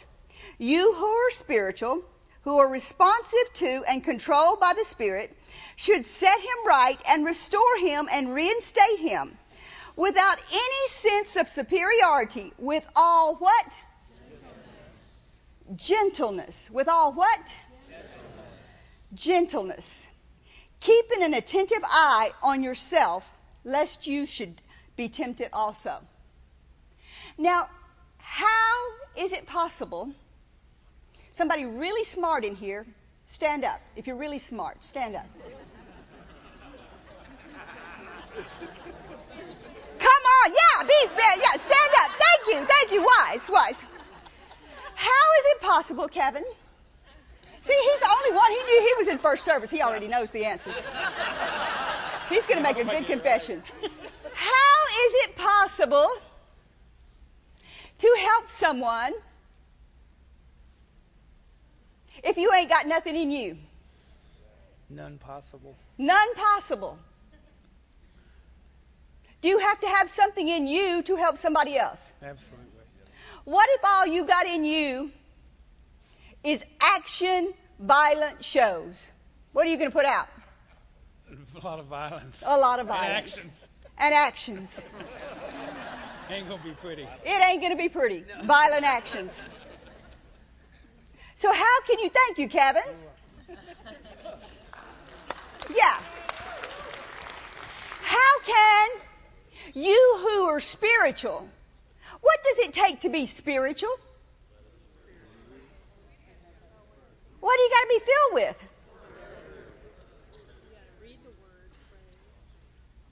you 0.58 0.94
who 0.94 1.06
are 1.06 1.32
spiritual, 1.32 2.04
who 2.44 2.58
are 2.58 2.68
responsive 2.68 3.54
to 3.56 3.84
and 3.88 4.04
controlled 4.04 4.60
by 4.60 4.74
the 4.74 4.86
Spirit, 4.86 5.36
should 5.76 6.06
set 6.06 6.40
him 6.40 6.68
right 6.68 7.00
and 7.08 7.26
restore 7.26 7.78
him 7.80 8.10
and 8.12 8.34
reinstate 8.34 9.00
him 9.00 9.38
without 9.96 10.40
any 10.52 10.88
sense 10.90 11.36
of 11.36 11.50
superiority, 11.50 12.52
with 12.58 12.86
all 12.96 13.36
what? 13.36 13.78
Gentleness. 15.76 15.88
Gentleness. 15.88 16.72
With 16.72 16.88
all 16.90 17.14
what? 17.14 17.56
Gentleness. 17.90 18.08
Gentleness 19.14 20.08
keeping 20.84 21.24
an 21.24 21.34
attentive 21.34 21.84
eye 21.84 22.32
on 22.44 22.62
yourself, 22.62 23.24
lest 23.64 24.08
you 24.08 24.26
should 24.26 24.62
be 24.96 25.10
tempted 25.10 25.50
also. 25.54 25.96
Now, 27.38 27.70
how 28.18 28.92
is 29.18 29.32
it 29.32 29.46
possible? 29.46 30.12
Somebody 31.32 31.66
really 31.66 32.04
smart 32.04 32.46
in 32.46 32.56
here, 32.56 32.86
stand 33.26 33.64
up. 33.64 33.82
If 33.96 34.08
you're 34.08 34.18
really 34.18 34.40
smart, 34.40 34.84
stand 34.84 35.16
up. 35.16 35.26
Come 40.00 40.24
on, 40.44 40.52
yeah, 40.52 40.88
be, 40.88 40.94
yeah, 41.16 41.60
stand 41.60 41.92
up. 42.02 42.12
Thank 42.20 42.48
you, 42.48 42.66
thank 42.66 42.92
you, 42.92 43.02
wise, 43.02 43.50
wise. 43.50 43.82
How 44.96 45.26
is 45.40 45.46
it 45.56 45.62
possible, 45.62 46.08
Kevin? 46.08 46.44
See, 47.62 47.74
he's 47.92 48.00
the 48.02 48.10
only 48.12 48.36
one. 48.36 48.52
He 48.52 48.58
knew 48.58 48.82
he 48.82 48.94
was 48.98 49.08
in 49.08 49.18
first 49.20 49.46
service. 49.46 49.72
He 49.72 49.82
already 49.82 50.08
knows 50.08 50.32
the 50.32 50.46
answers. 50.46 50.76
He's 52.34 52.46
going 52.48 52.58
to 52.58 52.64
make 52.64 52.78
a 52.78 52.90
good 52.90 53.06
confession. 53.06 53.62
How 54.34 54.80
is 55.06 55.14
it 55.26 55.36
possible 55.36 56.08
to 58.00 58.16
help 58.20 58.50
someone 58.50 59.14
if 62.24 62.38
you 62.38 62.52
ain't 62.54 62.70
got 62.70 62.88
nothing 62.88 63.16
in 63.16 63.30
you? 63.30 63.58
None 64.90 65.18
possible. 65.18 65.76
None 65.98 66.36
possible. 66.36 66.98
Do 69.42 69.50
you 69.50 69.60
have 69.60 69.80
to 69.82 69.88
have 69.88 70.10
something 70.10 70.48
in 70.48 70.68
you 70.68 71.04
to 71.04 71.16
help 71.16 71.38
somebody 71.38 71.78
else? 71.78 72.12
Absolutely. 72.24 72.70
What 73.44 73.68
if 73.72 73.82
all 73.84 74.08
you 74.08 74.26
got 74.26 74.48
in 74.48 74.64
you 74.64 75.12
is 76.44 76.64
action 76.82 77.54
violent 77.80 78.44
shows. 78.44 79.10
What 79.52 79.68
are 79.68 79.70
you 79.70 79.78
going 79.78 79.90
to 79.90 79.96
put 79.96 80.06
out? 80.06 80.28
A 81.62 81.66
lot 81.66 81.80
of 81.80 81.86
violence. 81.86 82.44
A 82.46 82.58
lot 82.58 82.80
of 82.80 82.88
violence. 82.88 83.08
And 83.08 83.18
actions. 83.18 83.70
And 83.98 84.14
actions. 84.14 84.86
ain't 86.30 86.48
to 86.50 86.58
be 86.64 86.72
pretty. 86.72 87.08
It 87.26 87.48
ain't 87.48 87.62
going 87.62 87.72
to 87.72 87.78
be 87.78 87.90
pretty. 87.90 88.24
No. 88.28 88.44
Violent 88.44 88.86
actions. 88.86 89.46
So 91.36 91.52
how 91.52 91.82
can 91.82 92.00
you 92.00 92.10
thank 92.10 92.38
you, 92.38 92.48
Kevin? 92.48 92.84
Yeah. 95.76 95.98
How 98.02 98.40
can 98.46 98.90
you 99.74 100.18
who 100.20 100.46
are 100.46 100.60
spiritual, 100.60 101.48
what 102.22 102.44
does 102.44 102.60
it 102.60 102.74
take 102.74 103.02
to 103.02 103.10
be 103.10 103.26
spiritual? 103.26 103.96
What 107.40 107.58
do 107.58 107.64
you 107.64 107.70
got 107.70 107.82
to 107.82 107.88
be 107.90 108.00
filled 108.00 108.34
with? 108.34 108.73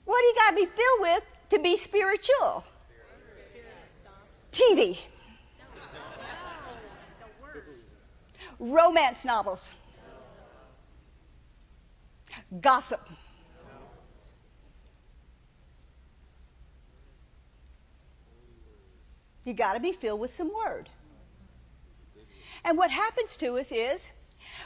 What 0.04 0.20
do 0.20 0.26
you 0.26 0.34
got 0.34 0.50
to 0.50 0.56
be 0.56 0.66
filled 0.66 1.00
with 1.00 1.24
to 1.50 1.58
be 1.58 1.76
spiritual? 1.76 2.64
TV. 4.52 4.98
Romance 8.58 9.24
novels. 9.24 9.72
Gossip. 12.60 13.00
You 19.44 19.54
got 19.54 19.72
to 19.74 19.80
be 19.80 19.92
filled 19.92 20.20
with 20.20 20.32
some 20.32 20.52
word. 20.54 20.88
And 22.64 22.78
what 22.78 22.90
happens 22.90 23.36
to 23.38 23.58
us 23.58 23.72
is 23.72 24.08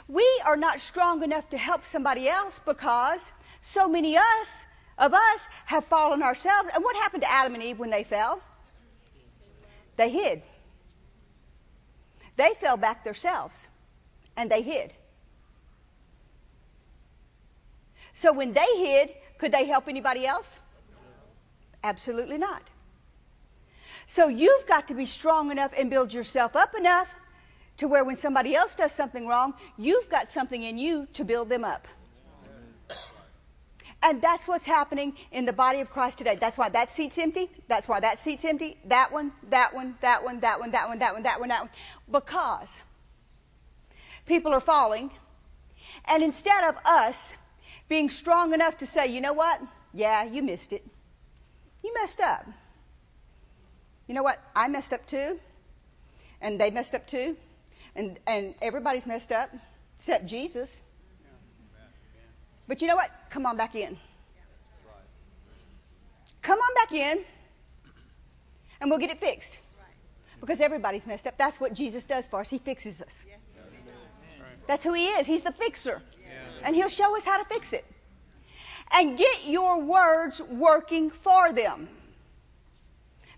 we 0.07 0.41
are 0.45 0.55
not 0.55 0.81
strong 0.81 1.23
enough 1.23 1.49
to 1.49 1.57
help 1.57 1.85
somebody 1.85 2.29
else 2.29 2.59
because 2.59 3.31
so 3.61 3.87
many 3.87 4.15
of 4.15 4.21
us 4.21 4.49
of 4.97 5.13
us 5.13 5.47
have 5.65 5.85
fallen 5.85 6.23
ourselves. 6.23 6.69
And 6.73 6.83
what 6.83 6.95
happened 6.95 7.23
to 7.23 7.31
Adam 7.31 7.53
and 7.53 7.63
Eve 7.63 7.79
when 7.79 7.89
they 7.89 8.03
fell? 8.03 8.41
They 9.95 10.09
hid. 10.09 10.41
They 12.35 12.53
fell 12.59 12.77
back 12.77 13.03
themselves 13.03 13.67
and 14.35 14.49
they 14.49 14.61
hid. 14.61 14.93
So 18.13 18.33
when 18.33 18.53
they 18.53 18.77
hid, 18.77 19.09
could 19.37 19.51
they 19.51 19.65
help 19.65 19.87
anybody 19.87 20.25
else? 20.25 20.61
Absolutely 21.83 22.37
not. 22.37 22.63
So 24.07 24.27
you've 24.27 24.65
got 24.65 24.87
to 24.87 24.93
be 24.93 25.05
strong 25.05 25.51
enough 25.51 25.71
and 25.77 25.89
build 25.89 26.13
yourself 26.13 26.55
up 26.55 26.75
enough 26.75 27.07
to 27.77 27.87
where 27.87 28.03
when 28.03 28.15
somebody 28.15 28.55
else 28.55 28.73
does 28.73 28.91
something 28.91 29.27
wrong, 29.27 29.53
you've 29.77 30.09
got 30.09 30.27
something 30.27 30.61
in 30.61 30.77
you 30.77 31.07
to 31.13 31.25
build 31.25 31.49
them 31.49 31.63
up. 31.63 31.87
And 34.01 34.21
that's 34.21 34.47
what's 34.47 34.65
happening 34.65 35.13
in 35.31 35.45
the 35.45 35.53
body 35.53 35.79
of 35.79 35.89
Christ 35.89 36.19
today. 36.19 36.37
That's 36.39 36.57
why 36.57 36.69
that 36.69 36.91
seat's 36.91 37.17
empty. 37.17 37.49
That's 37.67 37.87
why 37.87 37.99
that 37.99 38.19
seat's 38.19 38.45
empty. 38.45 38.77
That 38.85 39.11
one, 39.11 39.31
that 39.49 39.73
one, 39.73 39.95
that 40.01 40.23
one, 40.23 40.41
that 40.41 40.59
one, 40.59 40.71
that 40.71 40.87
one, 40.87 40.99
that 40.99 41.13
one, 41.13 41.23
that 41.23 41.39
one, 41.39 41.49
that 41.49 41.61
one. 41.61 41.69
Because 42.09 42.79
people 44.27 44.53
are 44.53 44.59
falling. 44.59 45.11
And 46.05 46.21
instead 46.21 46.63
of 46.65 46.75
us 46.85 47.33
being 47.89 48.09
strong 48.09 48.53
enough 48.53 48.77
to 48.79 48.85
say, 48.85 49.07
you 49.07 49.19
know 49.19 49.33
what? 49.33 49.59
Yeah, 49.93 50.25
you 50.25 50.43
missed 50.43 50.73
it. 50.73 50.85
You 51.83 51.93
messed 51.93 52.19
up. 52.19 52.45
You 54.07 54.13
know 54.13 54.23
what? 54.23 54.39
I 54.55 54.67
messed 54.67 54.93
up 54.93 55.07
too. 55.07 55.39
And 56.39 56.61
they 56.61 56.69
messed 56.69 56.93
up 56.93 57.07
too. 57.07 57.35
And, 57.95 58.19
and 58.27 58.53
everybody's 58.61 59.07
messed 59.07 59.31
up 59.31 59.49
except 59.97 60.27
Jesus. 60.27 60.81
But 62.67 62.81
you 62.81 62.87
know 62.87 62.95
what? 62.95 63.09
Come 63.29 63.45
on 63.45 63.57
back 63.57 63.75
in. 63.75 63.97
Come 66.41 66.59
on 66.59 66.73
back 66.75 66.93
in 66.93 67.23
and 68.79 68.89
we'll 68.89 68.99
get 68.99 69.09
it 69.09 69.19
fixed. 69.19 69.59
Because 70.39 70.61
everybody's 70.61 71.07
messed 71.07 71.27
up. 71.27 71.37
That's 71.37 71.59
what 71.59 71.73
Jesus 71.73 72.05
does 72.05 72.27
for 72.27 72.41
us. 72.41 72.49
He 72.49 72.59
fixes 72.59 73.01
us. 73.01 73.25
That's 74.67 74.83
who 74.83 74.93
He 74.93 75.07
is. 75.07 75.25
He's 75.25 75.41
the 75.41 75.51
fixer. 75.51 76.01
And 76.63 76.75
He'll 76.75 76.89
show 76.89 77.15
us 77.17 77.25
how 77.25 77.37
to 77.41 77.45
fix 77.45 77.73
it. 77.73 77.85
And 78.91 79.17
get 79.17 79.45
your 79.45 79.81
words 79.81 80.39
working 80.41 81.09
for 81.09 81.51
them. 81.51 81.89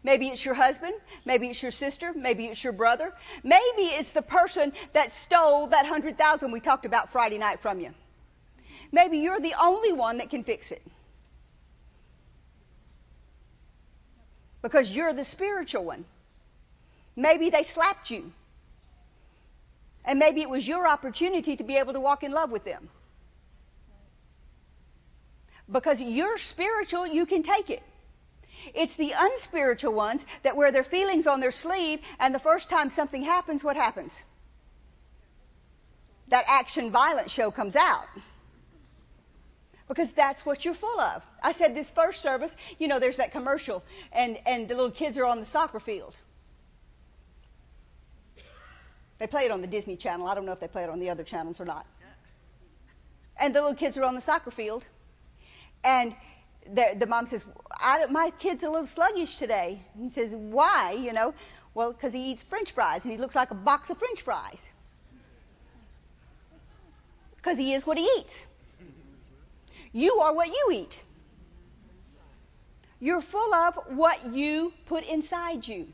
Maybe 0.03 0.27
it's 0.27 0.43
your 0.43 0.53
husband. 0.53 0.93
Maybe 1.25 1.49
it's 1.49 1.61
your 1.61 1.71
sister. 1.71 2.13
Maybe 2.13 2.45
it's 2.45 2.63
your 2.63 2.73
brother. 2.73 3.13
Maybe 3.43 3.83
it's 3.83 4.11
the 4.11 4.21
person 4.21 4.73
that 4.93 5.11
stole 5.11 5.67
that 5.67 5.85
hundred 5.85 6.17
thousand 6.17 6.51
we 6.51 6.59
talked 6.59 6.85
about 6.85 7.11
Friday 7.11 7.37
night 7.37 7.61
from 7.61 7.79
you. 7.79 7.93
Maybe 8.91 9.19
you're 9.19 9.39
the 9.39 9.55
only 9.61 9.93
one 9.93 10.17
that 10.17 10.29
can 10.29 10.43
fix 10.43 10.71
it. 10.71 10.81
Because 14.61 14.89
you're 14.89 15.13
the 15.13 15.23
spiritual 15.23 15.85
one. 15.85 16.05
Maybe 17.15 17.49
they 17.49 17.63
slapped 17.63 18.11
you. 18.11 18.31
And 20.03 20.19
maybe 20.19 20.41
it 20.41 20.49
was 20.49 20.67
your 20.67 20.87
opportunity 20.87 21.55
to 21.55 21.63
be 21.63 21.77
able 21.77 21.93
to 21.93 21.99
walk 21.99 22.23
in 22.23 22.31
love 22.31 22.51
with 22.51 22.63
them. 22.63 22.89
Because 25.71 26.01
you're 26.01 26.37
spiritual, 26.37 27.05
you 27.05 27.25
can 27.25 27.43
take 27.43 27.69
it. 27.69 27.83
It's 28.73 28.95
the 28.95 29.13
unspiritual 29.15 29.93
ones 29.93 30.25
that 30.43 30.55
wear 30.57 30.71
their 30.71 30.83
feelings 30.83 31.27
on 31.27 31.39
their 31.39 31.51
sleeve, 31.51 31.99
and 32.19 32.33
the 32.33 32.39
first 32.39 32.69
time 32.69 32.89
something 32.89 33.21
happens, 33.21 33.63
what 33.63 33.75
happens? 33.75 34.13
That 36.29 36.45
action 36.47 36.91
violence 36.91 37.31
show 37.31 37.51
comes 37.51 37.75
out. 37.75 38.07
Because 39.89 40.11
that's 40.11 40.45
what 40.45 40.63
you're 40.63 40.75
full 40.75 40.99
of. 40.99 41.23
I 41.43 41.51
said 41.51 41.75
this 41.75 41.89
first 41.89 42.21
service, 42.21 42.55
you 42.77 42.87
know, 42.87 42.99
there's 42.99 43.17
that 43.17 43.31
commercial, 43.31 43.83
and, 44.13 44.37
and 44.45 44.69
the 44.69 44.75
little 44.75 44.91
kids 44.91 45.17
are 45.17 45.25
on 45.25 45.39
the 45.39 45.45
soccer 45.45 45.79
field. 45.79 46.15
They 49.17 49.27
play 49.27 49.45
it 49.45 49.51
on 49.51 49.61
the 49.61 49.67
Disney 49.67 49.97
Channel. 49.97 50.27
I 50.27 50.35
don't 50.35 50.45
know 50.45 50.51
if 50.51 50.59
they 50.59 50.67
play 50.67 50.83
it 50.83 50.89
on 50.89 50.99
the 50.99 51.09
other 51.09 51.23
channels 51.23 51.59
or 51.59 51.65
not. 51.65 51.85
And 53.37 53.53
the 53.53 53.61
little 53.61 53.75
kids 53.75 53.97
are 53.97 54.03
on 54.03 54.15
the 54.15 54.21
soccer 54.21 54.51
field, 54.51 54.85
and 55.83 56.13
the, 56.71 56.95
the 56.97 57.07
mom 57.07 57.25
says, 57.25 57.43
"My 58.09 58.31
kid's 58.37 58.63
a 58.63 58.69
little 58.69 58.85
sluggish 58.85 59.37
today." 59.37 59.81
And 59.93 60.03
he 60.03 60.09
says, 60.09 60.35
"Why?" 60.35 60.91
You 60.91 61.13
know, 61.13 61.33
well, 61.73 61.93
because 61.93 62.13
he 62.13 62.31
eats 62.31 62.43
French 62.43 62.73
fries, 62.73 63.05
and 63.05 63.11
he 63.11 63.17
looks 63.17 63.35
like 63.35 63.51
a 63.51 63.55
box 63.55 63.89
of 63.89 63.97
French 63.97 64.21
fries. 64.21 64.69
Because 67.37 67.57
he 67.57 67.73
is 67.73 67.87
what 67.87 67.97
he 67.97 68.03
eats. 68.19 68.37
You 69.91 70.19
are 70.19 70.33
what 70.33 70.47
you 70.47 70.69
eat. 70.71 70.99
You're 72.99 73.21
full 73.21 73.53
of 73.53 73.79
what 73.87 74.33
you 74.33 74.73
put 74.85 75.05
inside 75.05 75.67
you. 75.67 75.87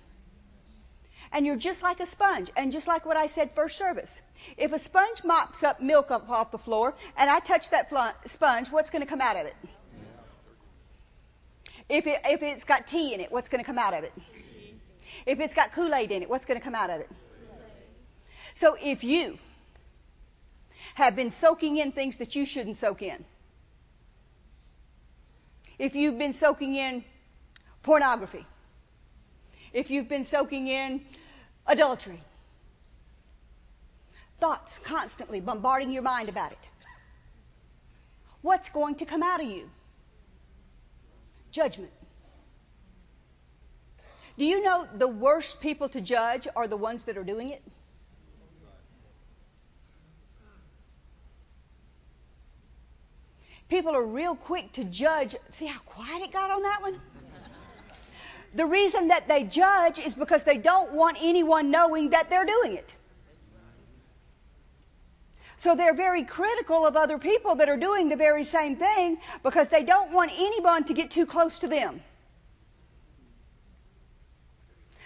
And 1.32 1.46
you're 1.46 1.56
just 1.56 1.84
like 1.84 2.00
a 2.00 2.06
sponge. 2.06 2.50
And 2.56 2.72
just 2.72 2.88
like 2.88 3.06
what 3.06 3.18
I 3.18 3.28
said 3.28 3.52
first 3.56 3.78
service. 3.78 4.20
If 4.58 4.74
a 4.74 4.80
sponge 4.80 5.24
mops 5.24 5.64
up 5.64 5.82
milk 5.82 6.12
up 6.12 6.30
off 6.30 6.52
the 6.52 6.58
floor 6.58 6.96
and 7.18 7.30
I 7.30 7.40
touch 7.40 7.70
that 7.70 7.92
sponge, 8.26 8.70
what's 8.70 8.90
going 8.90 9.02
to 9.02 9.08
come 9.08 9.22
out 9.22 9.36
of 9.36 9.46
it? 9.46 9.56
If, 11.88 12.08
it, 12.08 12.22
if 12.26 12.42
it's 12.42 12.64
got 12.64 12.88
tea 12.88 13.14
in 13.14 13.22
it, 13.22 13.32
what's 13.32 13.50
going 13.50 13.64
to 13.64 13.66
come 13.66 13.78
out 13.78 13.94
of 13.94 14.04
it? 14.04 14.14
If 15.26 15.40
it's 15.40 15.54
got 15.54 15.72
Kool 15.72 15.94
Aid 15.94 16.12
in 16.12 16.24
it, 16.24 16.30
what's 16.30 16.46
going 16.46 16.60
to 16.60 16.64
come 16.64 16.76
out 16.76 16.90
of 16.90 17.02
it? 17.02 17.10
So 18.56 18.76
if 18.82 19.04
you 19.04 19.38
have 20.96 21.16
been 21.16 21.30
soaking 21.30 21.78
in 21.78 21.92
things 21.92 22.18
that 22.18 22.36
you 22.36 22.46
shouldn't 22.46 22.78
soak 22.78 23.02
in, 23.02 23.24
if 25.78 25.96
you've 25.96 26.18
been 26.18 26.34
soaking 26.34 26.76
in 26.76 27.04
pornography, 27.84 28.46
if 29.74 29.92
you've 29.92 30.08
been 30.08 30.24
soaking 30.24 30.68
in 30.68 31.02
adultery, 31.68 32.20
thoughts 34.40 34.80
constantly 34.80 35.40
bombarding 35.40 35.92
your 35.92 36.04
mind 36.04 36.30
about 36.30 36.52
it, 36.52 36.58
what's 38.42 38.70
going 38.70 38.96
to 38.96 39.06
come 39.06 39.24
out 39.24 39.42
of 39.42 39.48
you? 39.48 39.70
Judgment. 41.52 41.92
Do 44.38 44.46
you 44.46 44.62
know 44.62 44.88
the 44.94 45.08
worst 45.08 45.62
people 45.62 45.88
to 45.90 46.02
judge 46.02 46.48
are 46.56 46.68
the 46.68 46.76
ones 46.76 47.06
that 47.06 47.18
are 47.18 47.24
doing 47.24 47.52
it? 47.52 47.62
People 53.70 53.96
are 53.96 54.06
real 54.06 54.36
quick 54.36 54.72
to 54.74 54.84
judge. 54.84 55.36
See 55.52 55.66
how 55.66 55.80
quiet 55.80 56.22
it 56.22 56.32
got 56.32 56.52
on 56.52 56.62
that 56.62 56.82
one? 56.82 57.02
The 58.54 58.66
reason 58.66 59.10
that 59.10 59.28
they 59.28 59.44
judge 59.44 60.00
is 60.00 60.14
because 60.14 60.44
they 60.44 60.58
don't 60.58 60.94
want 60.94 61.18
anyone 61.22 61.72
knowing 61.72 62.12
that 62.12 62.30
they're 62.30 62.46
doing 62.46 62.74
it. 62.74 62.94
So 65.58 65.76
they're 65.76 65.94
very 65.94 66.24
critical 66.24 66.86
of 66.86 66.96
other 66.96 67.18
people 67.18 67.56
that 67.56 67.70
are 67.70 67.78
doing 67.78 68.10
the 68.10 68.16
very 68.16 68.44
same 68.44 68.76
thing 68.76 69.18
because 69.42 69.70
they 69.70 69.84
don't 69.84 70.12
want 70.12 70.32
anyone 70.38 70.84
to 70.86 70.94
get 70.94 71.12
too 71.12 71.26
close 71.26 71.60
to 71.60 71.68
them. 71.68 72.02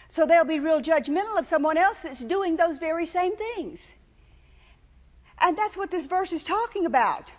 So 0.10 0.26
they'll 0.26 0.44
be 0.44 0.60
real 0.60 0.82
judgmental 0.82 1.38
of 1.38 1.46
someone 1.46 1.78
else 1.78 2.02
that's 2.02 2.24
doing 2.24 2.58
those 2.58 2.80
very 2.80 3.06
same 3.06 3.36
things. 3.38 3.94
And 5.40 5.58
that's 5.58 5.78
what 5.78 5.92
this 5.92 6.08
verse 6.08 6.34
is 6.34 6.44
talking 6.44 6.88
about. 6.88 7.32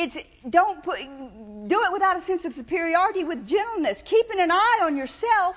It's 0.00 0.16
don't 0.48 0.80
put, 0.82 1.00
do 1.00 1.82
it 1.82 1.92
without 1.92 2.16
a 2.16 2.20
sense 2.20 2.44
of 2.44 2.54
superiority 2.54 3.24
with 3.24 3.44
gentleness, 3.48 4.00
keeping 4.02 4.38
an 4.38 4.52
eye 4.52 4.80
on 4.82 4.96
yourself 4.96 5.56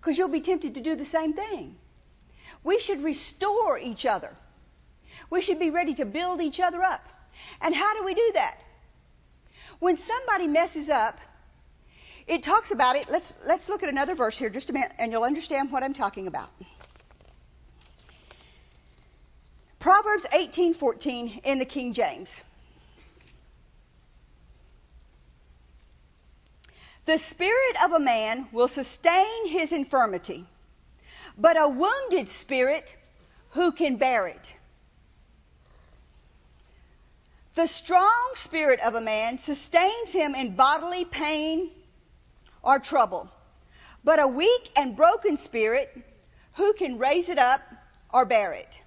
because 0.00 0.18
you'll 0.18 0.28
be 0.28 0.40
tempted 0.40 0.74
to 0.74 0.80
do 0.80 0.96
the 0.96 1.04
same 1.04 1.32
thing. 1.32 1.76
We 2.64 2.80
should 2.80 3.04
restore 3.04 3.78
each 3.78 4.04
other. 4.04 4.34
We 5.30 5.42
should 5.42 5.60
be 5.60 5.70
ready 5.70 5.94
to 5.94 6.04
build 6.04 6.40
each 6.40 6.58
other 6.58 6.82
up. 6.82 7.04
And 7.60 7.72
how 7.72 7.94
do 7.98 8.04
we 8.04 8.14
do 8.14 8.30
that? 8.34 8.58
When 9.78 9.96
somebody 9.96 10.48
messes 10.48 10.90
up, 10.90 11.20
it 12.26 12.42
talks 12.42 12.72
about 12.72 12.96
it. 12.96 13.08
Let's, 13.08 13.32
let's 13.46 13.68
look 13.68 13.84
at 13.84 13.88
another 13.88 14.16
verse 14.16 14.36
here 14.36 14.50
just 14.50 14.70
a 14.70 14.72
minute 14.72 14.92
and 14.98 15.12
you'll 15.12 15.22
understand 15.22 15.70
what 15.70 15.84
I'm 15.84 15.94
talking 15.94 16.26
about. 16.26 16.50
Proverbs 19.78 20.26
18:14 20.32 21.42
in 21.44 21.60
the 21.60 21.64
King 21.64 21.92
James. 21.92 22.42
The 27.06 27.18
spirit 27.18 27.84
of 27.84 27.92
a 27.92 28.00
man 28.00 28.48
will 28.50 28.66
sustain 28.68 29.46
his 29.46 29.72
infirmity, 29.72 30.44
but 31.38 31.56
a 31.56 31.68
wounded 31.68 32.28
spirit, 32.28 32.96
who 33.50 33.70
can 33.70 33.96
bear 33.96 34.26
it? 34.26 34.52
The 37.54 37.68
strong 37.68 38.32
spirit 38.34 38.80
of 38.80 38.96
a 38.96 39.00
man 39.00 39.38
sustains 39.38 40.10
him 40.10 40.34
in 40.34 40.56
bodily 40.56 41.04
pain 41.04 41.70
or 42.60 42.80
trouble. 42.80 43.30
But 44.02 44.18
a 44.18 44.26
weak 44.26 44.70
and 44.76 44.96
broken 44.96 45.36
spirit, 45.36 45.96
who 46.54 46.74
can 46.74 46.98
raise 46.98 47.28
it 47.28 47.38
up 47.38 47.60
or 48.12 48.24
bear 48.24 48.52
it? 48.52 48.80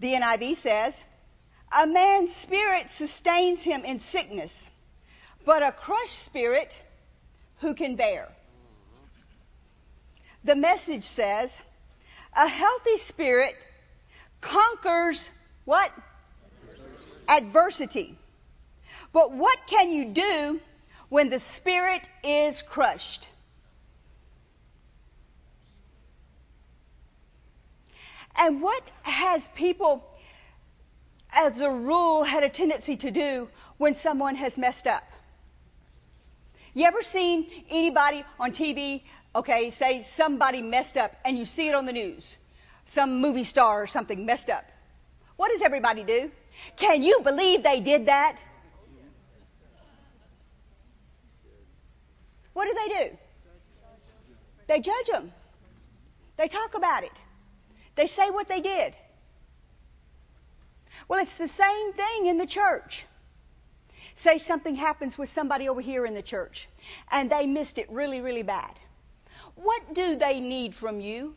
The 0.00 0.14
NIV 0.14 0.56
says, 0.56 1.02
a 1.70 1.86
man's 1.86 2.34
spirit 2.34 2.90
sustains 2.90 3.62
him 3.62 3.84
in 3.84 3.98
sickness, 3.98 4.68
but 5.44 5.62
a 5.62 5.72
crushed 5.72 6.18
spirit, 6.18 6.82
who 7.60 7.74
can 7.74 7.96
bear? 7.96 8.28
The 10.44 10.56
message 10.56 11.04
says, 11.04 11.58
a 12.36 12.48
healthy 12.48 12.98
spirit 12.98 13.54
conquers 14.40 15.30
what? 15.64 15.92
adversity. 17.28 18.16
But 19.12 19.32
what 19.32 19.58
can 19.66 19.90
you 19.90 20.06
do 20.06 20.60
when 21.08 21.28
the 21.28 21.38
spirit 21.38 22.08
is 22.24 22.62
crushed? 22.62 23.28
And 28.34 28.62
what 28.62 28.82
has 29.02 29.46
people, 29.54 30.02
as 31.30 31.60
a 31.60 31.70
rule, 31.70 32.24
had 32.24 32.42
a 32.42 32.48
tendency 32.48 32.96
to 32.96 33.10
do 33.10 33.48
when 33.76 33.94
someone 33.94 34.36
has 34.36 34.56
messed 34.56 34.86
up? 34.86 35.04
You 36.74 36.86
ever 36.86 37.02
seen 37.02 37.50
anybody 37.70 38.24
on 38.40 38.52
TV, 38.52 39.02
okay, 39.34 39.70
say 39.70 40.00
somebody 40.00 40.62
messed 40.62 40.96
up 40.96 41.14
and 41.24 41.38
you 41.38 41.44
see 41.44 41.68
it 41.68 41.74
on 41.74 41.84
the 41.84 41.92
news? 41.92 42.36
Some 42.86 43.20
movie 43.20 43.44
star 43.44 43.82
or 43.82 43.86
something 43.86 44.24
messed 44.24 44.48
up. 44.48 44.64
What 45.36 45.50
does 45.50 45.60
everybody 45.60 46.04
do? 46.04 46.30
Can 46.76 47.02
you 47.02 47.20
believe 47.22 47.62
they 47.62 47.80
did 47.80 48.06
that? 48.06 48.36
What 52.54 52.66
do 52.66 52.74
they 52.74 53.04
do? 53.04 53.16
They 54.66 54.80
judge 54.80 55.06
them. 55.06 55.32
They 56.36 56.48
talk 56.48 56.74
about 56.74 57.04
it. 57.04 57.12
They 57.94 58.06
say 58.06 58.30
what 58.30 58.48
they 58.48 58.60
did. 58.60 58.94
Well, 61.08 61.20
it's 61.20 61.36
the 61.36 61.48
same 61.48 61.92
thing 61.92 62.26
in 62.26 62.38
the 62.38 62.46
church. 62.46 63.04
Say 64.14 64.38
something 64.38 64.76
happens 64.76 65.16
with 65.16 65.32
somebody 65.32 65.68
over 65.68 65.80
here 65.80 66.04
in 66.06 66.14
the 66.14 66.22
church 66.22 66.68
and 67.10 67.30
they 67.30 67.46
missed 67.46 67.78
it 67.78 67.90
really, 67.90 68.20
really 68.20 68.42
bad. 68.42 68.78
What 69.54 69.94
do 69.94 70.16
they 70.16 70.40
need 70.40 70.74
from 70.74 71.00
you? 71.00 71.34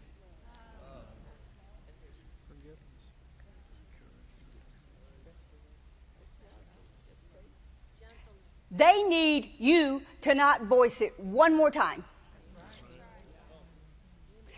They 8.72 9.04
need 9.04 9.54
you 9.58 10.02
to 10.22 10.36
not 10.36 10.64
voice 10.64 11.00
it 11.00 11.18
one 11.18 11.56
more 11.56 11.72
time. 11.72 12.04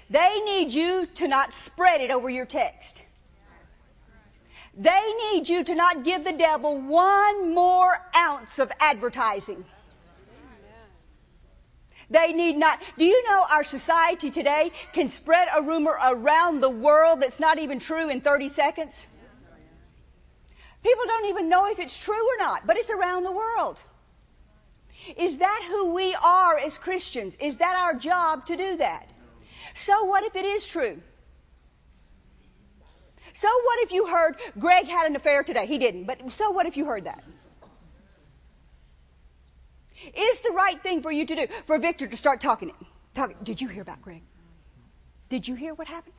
They 0.10 0.39
need 0.45 0.73
you 0.73 1.06
to 1.15 1.27
not 1.27 1.53
spread 1.53 2.01
it 2.01 2.10
over 2.10 2.30
your 2.30 2.45
text. 2.45 3.03
They 4.77 5.13
need 5.31 5.49
you 5.49 5.63
to 5.63 5.75
not 5.75 6.03
give 6.03 6.23
the 6.23 6.33
devil 6.33 6.77
one 6.77 7.55
more 7.55 7.97
ounce 8.15 8.59
of 8.59 8.71
advertising. 8.79 9.65
They 12.09 12.31
need 12.31 12.57
not. 12.57 12.79
Do 12.97 13.03
you 13.03 13.23
know 13.25 13.45
our 13.49 13.63
society 13.63 14.29
today 14.29 14.71
can 14.93 15.09
spread 15.09 15.49
a 15.53 15.63
rumor 15.63 15.97
around 16.01 16.61
the 16.61 16.69
world 16.69 17.21
that's 17.21 17.39
not 17.39 17.59
even 17.59 17.79
true 17.79 18.07
in 18.09 18.21
30 18.21 18.49
seconds? 18.49 19.07
People 20.83 21.05
don't 21.05 21.25
even 21.25 21.49
know 21.49 21.69
if 21.69 21.79
it's 21.79 21.97
true 21.99 22.13
or 22.13 22.37
not, 22.37 22.65
but 22.65 22.77
it's 22.77 22.91
around 22.91 23.23
the 23.23 23.31
world. 23.31 23.81
Is 25.17 25.39
that 25.39 25.67
who 25.69 25.93
we 25.93 26.15
are 26.15 26.57
as 26.57 26.77
Christians? 26.77 27.35
Is 27.39 27.57
that 27.57 27.75
our 27.75 27.95
job 27.95 28.45
to 28.45 28.55
do 28.55 28.77
that? 28.77 29.09
So 29.73 30.05
what 30.05 30.23
if 30.23 30.35
it 30.35 30.45
is 30.45 30.67
true? 30.67 31.01
So 33.38 33.47
what 33.47 33.80
if 33.84 33.91
you 33.91 34.08
heard 34.08 34.36
Greg 34.58 34.88
had 34.88 35.06
an 35.06 35.15
affair 35.15 35.43
today? 35.43 35.67
He 35.67 35.78
didn't, 35.78 36.06
but 36.06 36.32
so 36.32 36.50
what 36.50 36.65
if 36.65 36.76
you 36.76 36.86
heard 36.86 37.04
that? 37.04 37.23
Is 40.15 40.39
the 40.41 40.50
right 40.50 40.82
thing 40.82 41.04
for 41.04 41.12
you 41.12 41.23
to 41.23 41.36
do 41.36 41.47
for 41.67 41.78
Victor 41.78 42.08
to 42.08 42.17
start 42.17 42.41
talking? 42.41 42.71
talking 43.13 43.38
did 43.43 43.62
you 43.62 43.67
hear 43.67 43.84
about 43.84 44.02
Greg? 44.02 44.23
Did 45.30 45.47
you 45.47 45.54
hear 45.54 45.76
what 45.76 45.88
happened? 45.88 46.15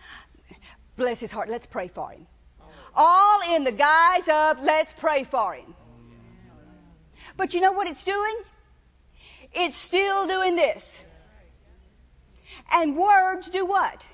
Bless 0.97 1.19
his 1.19 1.33
heart. 1.33 1.49
Let's 1.49 1.67
pray 1.67 1.89
for 1.89 2.13
him. 2.13 2.25
All 2.95 3.41
in 3.53 3.65
the 3.65 3.73
guise 3.73 4.29
of 4.29 4.63
let's 4.63 4.93
pray 4.93 5.25
for 5.25 5.55
him. 5.55 5.75
But 7.37 7.53
you 7.53 7.61
know 7.61 7.73
what 7.73 7.89
it's 7.89 8.05
doing? 8.05 8.37
It's 9.53 9.75
still 9.75 10.29
doing 10.29 10.55
this. 10.55 11.03
And 12.71 12.97
words 12.97 13.51
do 13.51 13.67
what? 13.67 14.05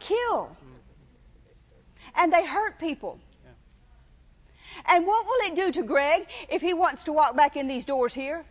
Kill 0.00 0.56
and 2.16 2.32
they 2.32 2.44
hurt 2.44 2.78
people. 2.78 3.18
And 4.86 5.06
what 5.06 5.26
will 5.26 5.50
it 5.50 5.54
do 5.54 5.72
to 5.72 5.82
Greg 5.82 6.26
if 6.48 6.60
he 6.60 6.74
wants 6.74 7.04
to 7.04 7.12
walk 7.12 7.36
back 7.36 7.56
in 7.56 7.66
these 7.66 7.84
doors 7.84 8.14
here? 8.14 8.44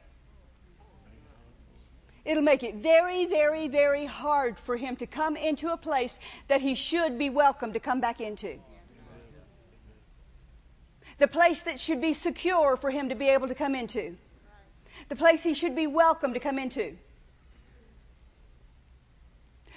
It'll 2.23 2.43
make 2.43 2.63
it 2.63 2.75
very, 2.75 3.25
very, 3.25 3.67
very 3.67 4.05
hard 4.05 4.59
for 4.59 4.75
him 4.75 4.95
to 4.97 5.05
come 5.05 5.37
into 5.37 5.71
a 5.71 5.77
place 5.77 6.17
that 6.47 6.61
he 6.61 6.73
should 6.73 7.19
be 7.19 7.29
welcome 7.29 7.73
to 7.73 7.79
come 7.79 8.01
back 8.01 8.19
into. 8.19 8.59
The 11.19 11.27
place 11.27 11.63
that 11.63 11.79
should 11.79 12.01
be 12.01 12.13
secure 12.13 12.75
for 12.75 12.89
him 12.89 13.09
to 13.09 13.15
be 13.15 13.29
able 13.29 13.47
to 13.47 13.55
come 13.55 13.75
into. 13.75 14.17
The 15.09 15.15
place 15.15 15.43
he 15.43 15.53
should 15.53 15.75
be 15.75 15.87
welcome 15.87 16.33
to 16.33 16.39
come 16.39 16.57
into. 16.57 16.97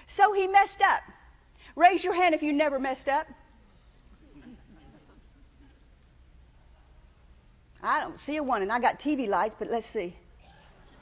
So 0.07 0.33
he 0.33 0.47
messed 0.49 0.81
up. 0.81 1.03
Raise 1.77 2.03
your 2.03 2.15
hand 2.15 2.35
if 2.35 2.43
you 2.43 2.53
never 2.53 2.79
messed 2.79 3.09
up. 3.09 3.27
I 7.83 8.01
don't 8.01 8.19
see 8.19 8.37
a 8.37 8.43
one, 8.43 8.63
and 8.63 8.73
I 8.73 8.81
got 8.81 8.99
TV 8.99 9.29
lights, 9.29 9.55
but 9.59 9.69
let's 9.69 9.87
see. 9.87 10.17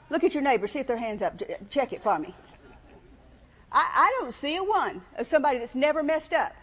Look 0.09 0.23
at 0.23 0.33
your 0.33 0.43
neighbor, 0.43 0.67
see 0.67 0.79
if 0.79 0.87
their 0.87 0.97
hand's 0.97 1.21
up. 1.21 1.41
Check 1.69 1.93
it 1.93 2.03
for 2.03 2.17
me. 2.17 2.33
I, 3.71 3.89
I 3.93 4.17
don't 4.19 4.33
see 4.33 4.55
a 4.55 4.63
one 4.63 5.01
of 5.17 5.27
somebody 5.27 5.59
that's 5.59 5.75
never 5.75 6.03
messed 6.03 6.33
up. 6.33 6.55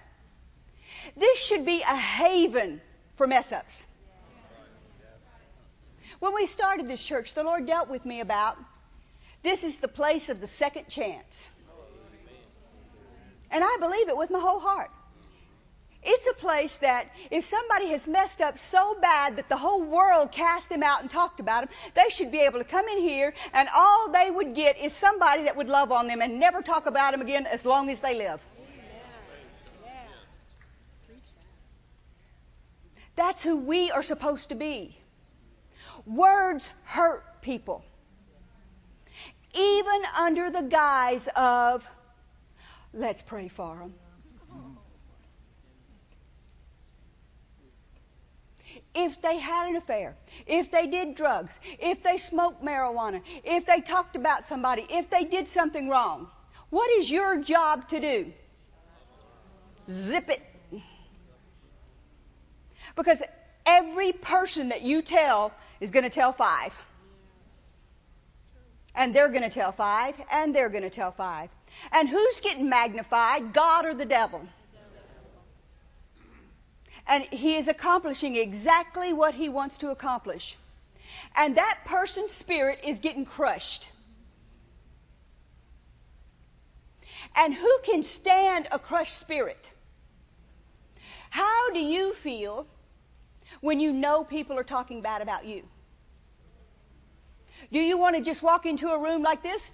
This 1.16 1.38
should 1.38 1.66
be 1.66 1.82
a 1.82 1.96
haven 1.96 2.80
for 3.16 3.26
mess 3.26 3.52
ups. 3.52 3.86
When 6.20 6.34
we 6.34 6.46
started 6.46 6.88
this 6.88 7.04
church, 7.04 7.34
the 7.34 7.42
Lord 7.42 7.66
dealt 7.66 7.90
with 7.90 8.04
me 8.06 8.20
about 8.20 8.56
this 9.42 9.64
is 9.64 9.78
the 9.78 9.88
place 9.88 10.30
of 10.30 10.40
the 10.40 10.46
second 10.46 10.88
chance. 10.88 11.50
And 13.50 13.62
I 13.62 13.76
believe 13.78 14.08
it 14.08 14.16
with 14.16 14.30
my 14.30 14.40
whole 14.40 14.60
heart. 14.60 14.90
It's 16.06 16.26
a 16.26 16.34
place 16.34 16.78
that 16.78 17.10
if 17.30 17.44
somebody 17.44 17.88
has 17.88 18.06
messed 18.06 18.42
up 18.42 18.58
so 18.58 18.94
bad 19.00 19.36
that 19.36 19.48
the 19.48 19.56
whole 19.56 19.82
world 19.82 20.32
cast 20.32 20.68
them 20.68 20.82
out 20.82 21.00
and 21.00 21.10
talked 21.10 21.40
about 21.40 21.64
them, 21.64 21.76
they 21.94 22.10
should 22.10 22.30
be 22.30 22.40
able 22.40 22.58
to 22.58 22.64
come 22.64 22.86
in 22.88 22.98
here 22.98 23.32
and 23.54 23.68
all 23.74 24.12
they 24.12 24.30
would 24.30 24.54
get 24.54 24.78
is 24.78 24.92
somebody 24.92 25.44
that 25.44 25.56
would 25.56 25.68
love 25.68 25.92
on 25.92 26.06
them 26.06 26.20
and 26.20 26.38
never 26.38 26.60
talk 26.60 26.84
about 26.84 27.12
them 27.12 27.22
again 27.22 27.46
as 27.46 27.64
long 27.64 27.88
as 27.88 28.00
they 28.00 28.14
live. 28.14 28.46
That's 33.16 33.42
who 33.42 33.56
we 33.56 33.90
are 33.90 34.02
supposed 34.02 34.50
to 34.50 34.54
be. 34.56 34.96
Words 36.04 36.70
hurt 36.84 37.40
people. 37.40 37.82
Even 39.54 40.02
under 40.18 40.50
the 40.50 40.62
guise 40.62 41.28
of, 41.34 41.86
let's 42.92 43.22
pray 43.22 43.48
for 43.48 43.76
them. 43.76 43.94
If 48.94 49.20
they 49.20 49.38
had 49.38 49.68
an 49.68 49.76
affair, 49.76 50.16
if 50.46 50.70
they 50.70 50.86
did 50.86 51.14
drugs, 51.14 51.58
if 51.78 52.02
they 52.02 52.18
smoked 52.18 52.62
marijuana, 52.64 53.22
if 53.44 53.66
they 53.66 53.80
talked 53.80 54.16
about 54.16 54.44
somebody, 54.44 54.86
if 54.88 55.10
they 55.10 55.24
did 55.24 55.48
something 55.48 55.88
wrong, 55.88 56.28
what 56.70 56.90
is 56.92 57.10
your 57.10 57.38
job 57.38 57.88
to 57.88 58.00
do? 58.00 58.32
Zip 59.90 60.30
it. 60.30 60.42
Because 62.96 63.22
every 63.66 64.12
person 64.12 64.68
that 64.68 64.82
you 64.82 65.02
tell 65.02 65.52
is 65.80 65.90
going 65.90 66.04
to 66.04 66.10
tell 66.10 66.32
five. 66.32 66.72
And 68.94 69.12
they're 69.12 69.28
going 69.28 69.42
to 69.42 69.50
tell 69.50 69.72
five, 69.72 70.14
and 70.30 70.54
they're 70.54 70.68
going 70.68 70.84
to 70.84 70.90
tell 70.90 71.10
five. 71.10 71.50
And 71.90 72.08
who's 72.08 72.40
getting 72.40 72.68
magnified, 72.68 73.52
God 73.52 73.86
or 73.86 73.94
the 73.94 74.04
devil? 74.04 74.46
And 77.06 77.24
he 77.24 77.56
is 77.56 77.68
accomplishing 77.68 78.36
exactly 78.36 79.12
what 79.12 79.34
he 79.34 79.48
wants 79.48 79.78
to 79.78 79.90
accomplish. 79.90 80.56
And 81.36 81.56
that 81.56 81.80
person's 81.84 82.32
spirit 82.32 82.80
is 82.84 83.00
getting 83.00 83.24
crushed. 83.24 83.90
And 87.36 87.52
who 87.54 87.78
can 87.84 88.02
stand 88.02 88.68
a 88.70 88.78
crushed 88.78 89.18
spirit? 89.18 89.70
How 91.30 91.72
do 91.72 91.80
you 91.80 92.12
feel 92.12 92.66
when 93.60 93.80
you 93.80 93.92
know 93.92 94.24
people 94.24 94.58
are 94.58 94.64
talking 94.64 95.02
bad 95.02 95.20
about 95.20 95.44
you? 95.44 95.64
Do 97.72 97.80
you 97.80 97.98
want 97.98 98.16
to 98.16 98.22
just 98.22 98.42
walk 98.42 98.66
into 98.66 98.88
a 98.88 98.98
room 98.98 99.22
like 99.22 99.42
this 99.42 99.70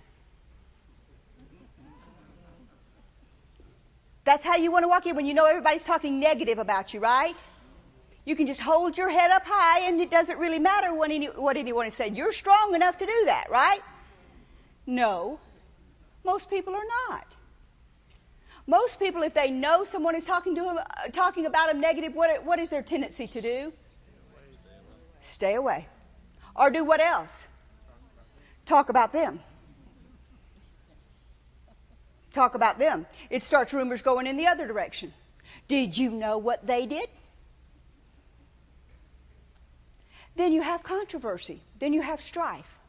That's 4.31 4.45
how 4.45 4.55
you 4.55 4.71
want 4.71 4.85
to 4.85 4.89
walk 4.89 5.07
in 5.07 5.17
when 5.17 5.27
you 5.27 5.35
know 5.35 5.47
everybody's 5.47 5.83
talking 5.83 6.21
negative 6.21 6.59
about 6.61 6.95
you, 6.95 7.01
right? 7.01 7.35
You 8.25 8.37
can 8.37 8.47
just 8.47 8.61
hold 8.61 8.97
your 8.97 9.09
head 9.09 9.33
up 9.33 9.43
high 9.45 9.81
and 9.89 10.01
it 10.01 10.09
doesn't 10.09 10.39
really 10.39 10.61
matter 10.61 10.95
what, 10.95 11.11
any, 11.11 11.27
what 11.27 11.57
anyone 11.57 11.85
is 11.89 11.95
saying. 11.95 12.15
You're 12.15 12.31
strong 12.33 12.77
enough 12.77 12.97
to 12.99 13.07
do 13.07 13.23
that, 13.25 13.51
right? 13.51 13.81
No. 14.87 15.41
Most 16.23 16.49
people 16.49 16.77
are 16.77 16.89
not. 17.09 17.27
Most 18.69 19.01
people, 19.01 19.25
if 19.25 19.35
they 19.35 19.51
know 19.51 19.83
someone 19.83 20.15
is 20.15 20.25
talking 20.25 20.55
to 20.55 20.63
them, 20.63 20.79
uh, 20.79 21.09
talking 21.09 21.47
about 21.47 21.67
them 21.67 21.81
negative, 21.81 22.15
what, 22.15 22.45
what 22.45 22.61
is 22.61 22.69
their 22.69 22.83
tendency 22.83 23.27
to 23.27 23.43
do? 23.43 23.73
Stay 25.23 25.57
away. 25.57 25.89
Or 26.55 26.71
do 26.71 26.85
what 26.85 27.01
else? 27.01 27.49
Talk 28.65 28.91
about 28.91 29.13
them 29.13 29.41
talk 32.33 32.55
about 32.55 32.79
them. 32.79 33.07
It 33.29 33.43
starts 33.43 33.73
rumors 33.73 34.03
going 34.03 34.27
in 34.27 34.37
the 34.37 34.47
other 34.47 34.67
direction. 34.67 35.13
Did 35.69 35.97
you 35.97 36.11
know 36.11 36.39
what 36.39 36.67
they 36.67 36.87
did? 36.87 37.09
Then 40.37 40.53
you 40.53 40.63
have 40.63 40.83
controversy. 40.83 41.63
Then 41.79 41.93
you 41.93 42.03
have 42.03 42.21
strife. 42.21 42.80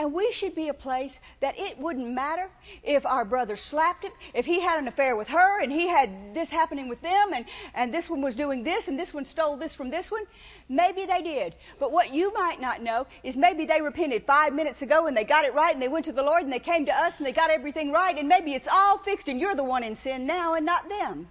And 0.00 0.14
we 0.14 0.32
should 0.32 0.54
be 0.54 0.68
a 0.68 0.72
place 0.72 1.20
that 1.40 1.58
it 1.58 1.78
wouldn't 1.78 2.08
matter 2.08 2.48
if 2.82 3.04
our 3.04 3.22
brother 3.22 3.54
slapped 3.54 4.02
him, 4.02 4.12
if 4.32 4.46
he 4.46 4.58
had 4.58 4.78
an 4.78 4.88
affair 4.88 5.14
with 5.14 5.28
her, 5.28 5.60
and 5.60 5.70
he 5.70 5.86
had 5.86 6.32
this 6.32 6.50
happening 6.50 6.88
with 6.88 7.02
them, 7.02 7.34
and, 7.34 7.44
and 7.74 7.92
this 7.92 8.08
one 8.08 8.22
was 8.22 8.34
doing 8.34 8.62
this, 8.62 8.88
and 8.88 8.98
this 8.98 9.12
one 9.12 9.26
stole 9.26 9.58
this 9.58 9.74
from 9.74 9.90
this 9.90 10.10
one. 10.10 10.22
Maybe 10.70 11.04
they 11.04 11.20
did. 11.20 11.54
But 11.78 11.92
what 11.92 12.14
you 12.14 12.32
might 12.32 12.62
not 12.62 12.82
know 12.82 13.08
is 13.22 13.36
maybe 13.36 13.66
they 13.66 13.82
repented 13.82 14.24
five 14.24 14.54
minutes 14.54 14.80
ago 14.80 15.06
and 15.06 15.14
they 15.14 15.24
got 15.24 15.44
it 15.44 15.52
right, 15.52 15.74
and 15.74 15.82
they 15.82 15.88
went 15.88 16.06
to 16.06 16.12
the 16.12 16.22
Lord, 16.22 16.44
and 16.44 16.52
they 16.52 16.60
came 16.60 16.86
to 16.86 16.96
us, 16.96 17.18
and 17.18 17.26
they 17.26 17.32
got 17.32 17.50
everything 17.50 17.92
right, 17.92 18.16
and 18.16 18.26
maybe 18.26 18.54
it's 18.54 18.68
all 18.68 18.96
fixed, 18.96 19.28
and 19.28 19.38
you're 19.38 19.54
the 19.54 19.62
one 19.62 19.84
in 19.84 19.96
sin 19.96 20.26
now 20.26 20.54
and 20.54 20.64
not 20.64 20.88
them. 20.88 21.28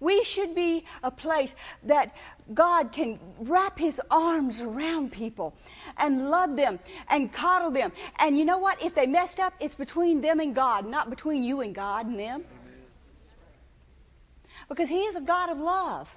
We 0.00 0.22
should 0.22 0.54
be 0.54 0.84
a 1.02 1.10
place 1.10 1.54
that 1.84 2.14
God 2.54 2.92
can 2.92 3.18
wrap 3.40 3.78
his 3.78 4.00
arms 4.10 4.60
around 4.60 5.10
people 5.10 5.54
and 5.96 6.30
love 6.30 6.54
them 6.56 6.78
and 7.08 7.32
coddle 7.32 7.70
them. 7.70 7.92
And 8.18 8.38
you 8.38 8.44
know 8.44 8.58
what? 8.58 8.82
If 8.82 8.94
they 8.94 9.06
messed 9.06 9.40
up, 9.40 9.54
it's 9.58 9.74
between 9.74 10.20
them 10.20 10.38
and 10.38 10.54
God, 10.54 10.86
not 10.86 11.10
between 11.10 11.42
you 11.42 11.60
and 11.62 11.74
God 11.74 12.06
and 12.06 12.18
them. 12.18 12.44
Because 14.68 14.88
he 14.88 15.00
is 15.00 15.16
a 15.16 15.20
God 15.20 15.50
of 15.50 15.58
love. 15.58 16.08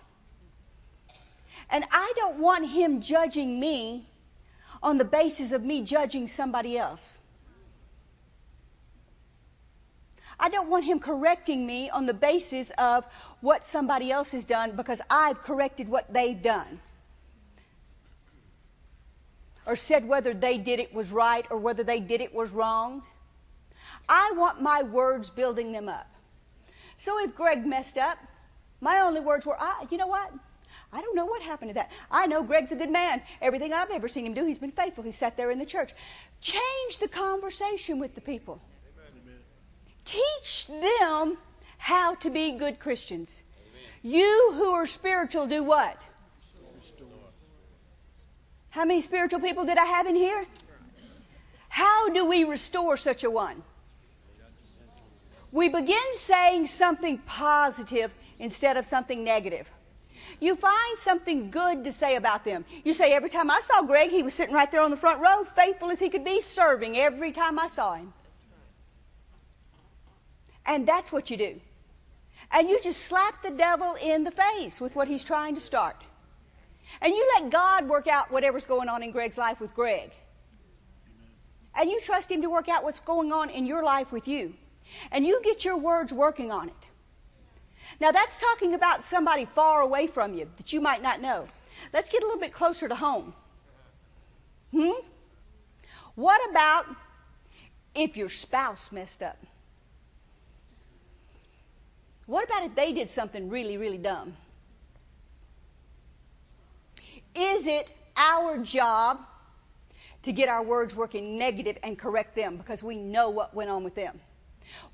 And 1.70 1.84
I 1.92 2.14
don't 2.18 2.40
want 2.40 2.70
him 2.70 3.02
judging 3.02 3.60
me 3.60 4.08
on 4.84 4.98
the 4.98 5.06
basis 5.06 5.52
of 5.54 5.64
me 5.64 5.82
judging 5.82 6.28
somebody 6.28 6.78
else. 6.78 7.18
I 10.42 10.50
don't 10.50 10.70
want 10.70 10.86
him 10.86 11.00
correcting 11.00 11.64
me 11.68 11.92
on 11.92 12.08
the 12.08 12.16
basis 12.16 12.72
of 12.76 13.06
what 13.42 13.64
somebody 13.64 14.12
else 14.12 14.32
has 14.32 14.44
done 14.44 14.76
because 14.76 15.00
I've 15.08 15.40
corrected 15.40 15.88
what 15.88 16.12
they've 16.12 16.42
done. 16.42 16.80
Or 19.68 19.76
said 19.76 20.08
whether 20.08 20.34
they 20.34 20.58
did 20.58 20.80
it 20.80 20.96
was 20.96 21.12
right 21.12 21.46
or 21.52 21.58
whether 21.58 21.84
they 21.84 22.00
did 22.00 22.22
it 22.22 22.34
was 22.34 22.50
wrong. 22.50 23.04
I 24.10 24.34
want 24.36 24.60
my 24.60 24.82
words 24.82 25.30
building 25.30 25.72
them 25.72 25.88
up. 25.88 26.08
So 26.98 27.24
if 27.24 27.36
Greg 27.36 27.64
messed 27.64 28.00
up, 28.00 28.18
my 28.80 29.02
only 29.02 29.22
words 29.22 29.46
were, 29.46 29.56
I, 29.60 29.86
you 29.92 29.98
know 29.98 30.08
what? 30.08 30.32
I 30.92 31.02
don't 31.02 31.16
know 31.16 31.26
what 31.26 31.44
happened 31.44 31.70
to 31.70 31.76
that. 31.76 31.92
I 32.10 32.26
know 32.26 32.42
Greg's 32.42 32.72
a 32.72 32.76
good 32.76 32.90
man. 32.90 33.22
Everything 33.44 33.74
I've 33.74 33.92
ever 33.92 34.08
seen 34.08 34.26
him 34.26 34.34
do, 34.34 34.44
he's 34.44 34.58
been 34.58 34.72
faithful. 34.72 35.04
He 35.04 35.12
sat 35.12 35.38
there 35.38 35.52
in 35.52 35.60
the 35.60 35.68
church. 35.68 35.92
Change 36.42 36.98
the 37.00 37.08
conversation 37.08 38.00
with 38.00 38.16
the 38.16 38.22
people. 38.22 38.60
Teach 40.06 40.68
them 40.68 41.38
how 41.78 42.16
to 42.16 42.30
be 42.30 42.54
good 42.54 42.80
Christians. 42.80 43.42
Amen. 44.04 44.14
You 44.16 44.52
who 44.54 44.72
are 44.72 44.86
spiritual 44.86 45.48
do 45.48 45.64
what? 45.64 46.02
How 48.70 48.86
many 48.86 49.02
spiritual 49.02 49.42
people 49.42 49.66
did 49.66 49.78
I 49.78 49.86
have 49.86 50.08
in 50.08 50.16
here? 50.16 50.46
How 51.68 52.10
do 52.10 52.26
we 52.26 52.46
restore 52.46 52.98
such 52.98 53.24
a 53.24 53.30
one? 53.30 53.62
We 55.52 55.68
begin 55.68 56.14
saying 56.14 56.68
something 56.68 57.18
positive 57.18 58.14
instead 58.40 58.78
of 58.78 58.86
something 58.86 59.24
negative. 59.26 59.70
You 60.40 60.56
find 60.56 60.98
something 60.98 61.52
good 61.52 61.84
to 61.84 61.92
say 61.92 62.16
about 62.16 62.46
them. 62.46 62.64
You 62.86 62.94
say, 62.94 63.12
every 63.12 63.30
time 63.30 63.52
I 63.52 63.60
saw 63.68 63.82
Greg, 63.82 64.10
he 64.10 64.24
was 64.24 64.34
sitting 64.34 64.56
right 64.56 64.72
there 64.72 64.82
on 64.82 64.92
the 64.92 64.98
front 64.98 65.20
row, 65.20 65.44
faithful 65.44 65.92
as 65.92 66.00
he 66.00 66.10
could 66.10 66.24
be, 66.24 66.40
serving 66.40 66.98
every 66.98 67.34
time 67.34 67.60
I 67.60 67.68
saw 67.68 67.96
him. 67.96 68.14
And 70.72 70.88
that's 70.88 71.12
what 71.12 71.30
you 71.30 71.36
do. 71.36 71.60
And 72.50 72.70
you 72.70 72.80
just 72.80 73.02
slap 73.04 73.42
the 73.44 73.52
devil 73.52 73.96
in 74.02 74.24
the 74.24 74.32
face 74.32 74.80
with 74.80 74.96
what 74.96 75.10
he's 75.10 75.26
trying 75.26 75.56
to 75.56 75.62
start. 75.62 75.98
And 77.02 77.14
you 77.14 77.30
let 77.36 77.50
God 77.52 77.90
work 77.90 78.08
out 78.08 78.32
whatever's 78.32 78.66
going 78.66 78.88
on 78.88 79.04
in 79.04 79.12
Greg's 79.12 79.38
life 79.38 79.60
with 79.60 79.74
Greg. 79.74 80.12
And 81.76 81.90
you 81.90 82.00
trust 82.00 82.32
him 82.32 82.44
to 82.44 82.50
work 82.50 82.70
out 82.70 82.86
what's 82.86 83.00
going 83.00 83.34
on 83.34 83.50
in 83.50 83.66
your 83.66 83.84
life 83.84 84.14
with 84.14 84.30
you. 84.30 84.54
And 85.12 85.28
you 85.28 85.42
get 85.44 85.66
your 85.66 85.76
words 85.76 86.14
working 86.14 86.52
on 86.52 86.70
it. 86.70 86.84
Now 88.00 88.14
that's 88.14 88.38
talking 88.38 88.74
about 88.74 89.04
somebody 89.04 89.44
far 89.44 89.82
away 89.82 90.08
from 90.08 90.34
you 90.36 90.50
that 90.56 90.72
you 90.72 90.80
might 90.80 91.02
not 91.02 91.20
know. 91.20 91.50
Let's 91.92 92.10
get 92.10 92.24
a 92.24 92.26
little 92.26 92.40
bit 92.40 92.54
closer 92.54 92.88
to 92.88 92.96
home. 92.96 93.34
Hmm? 94.72 94.92
What 96.16 96.50
about 96.50 96.86
if 97.94 98.16
your 98.16 98.30
spouse 98.30 98.90
messed 98.94 99.22
up? 99.22 99.38
What 102.32 102.46
about 102.46 102.64
if 102.64 102.76
they 102.76 102.94
did 102.94 103.10
something 103.10 103.50
really, 103.50 103.76
really 103.76 103.98
dumb? 103.98 104.38
Is 107.36 107.68
it 107.68 107.92
our 108.16 108.58
job 108.60 109.20
to 110.22 110.32
get 110.32 110.48
our 110.48 110.64
words 110.64 110.96
working 110.96 111.38
negative 111.38 111.78
and 111.84 112.00
correct 112.00 112.34
them 112.38 112.56
because 112.56 112.82
we 112.82 112.96
know 112.96 113.32
what 113.32 113.54
went 113.54 113.70
on 113.70 113.84
with 113.84 113.96
them? 113.96 114.18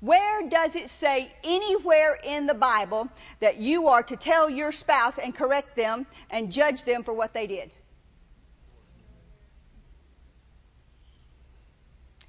Where 0.00 0.48
does 0.48 0.74
it 0.74 0.88
say 0.88 1.30
anywhere 1.44 2.18
in 2.24 2.48
the 2.48 2.54
Bible 2.54 3.08
that 3.38 3.58
you 3.58 3.86
are 3.86 4.02
to 4.02 4.16
tell 4.16 4.50
your 4.50 4.72
spouse 4.72 5.16
and 5.16 5.32
correct 5.32 5.76
them 5.76 6.08
and 6.32 6.50
judge 6.50 6.82
them 6.82 7.04
for 7.04 7.14
what 7.14 7.34
they 7.34 7.46
did? 7.46 7.70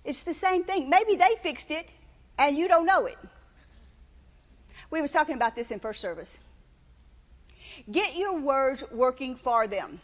It's 0.06 0.22
the 0.22 0.36
same 0.36 0.66
thing. 0.66 0.88
Maybe 0.88 1.16
they 1.16 1.36
fixed 1.42 1.72
it 1.72 1.90
and 2.38 2.56
you 2.56 2.68
don't 2.68 2.86
know 2.86 3.08
it. 3.08 3.18
We 4.92 5.02
was 5.02 5.12
talking 5.12 5.36
about 5.36 5.56
this 5.56 5.72
in 5.72 5.80
first 5.80 6.02
service. 6.02 6.40
Get 7.90 8.16
your 8.16 8.40
words 8.40 8.84
working 8.92 9.36
for 9.36 9.68
them. 9.68 10.02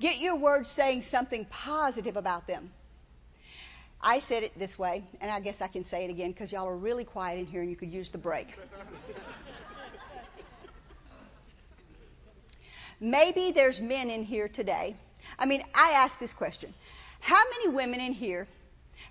Get 0.00 0.18
your 0.18 0.36
words 0.36 0.70
saying 0.70 1.02
something 1.02 1.44
positive 1.44 2.16
about 2.16 2.46
them. 2.46 2.70
I 4.00 4.18
said 4.20 4.42
it 4.42 4.58
this 4.58 4.78
way, 4.78 5.04
and 5.20 5.30
I 5.30 5.40
guess 5.40 5.60
I 5.62 5.68
can 5.68 5.84
say 5.84 6.04
it 6.04 6.10
again 6.10 6.30
because 6.30 6.52
y'all 6.52 6.68
are 6.68 6.76
really 6.76 7.04
quiet 7.04 7.38
in 7.38 7.46
here 7.46 7.60
and 7.60 7.70
you 7.70 7.76
could 7.76 7.92
use 7.92 8.10
the 8.10 8.18
break. 8.18 8.48
Maybe 13.00 13.52
there's 13.52 13.80
men 13.80 14.10
in 14.10 14.24
here 14.24 14.48
today. 14.48 14.96
I 15.38 15.44
mean, 15.46 15.62
I 15.74 15.92
ask 15.92 16.18
this 16.18 16.32
question. 16.32 16.72
How 17.20 17.42
many 17.50 17.68
women 17.68 18.00
in 18.00 18.12
here 18.12 18.46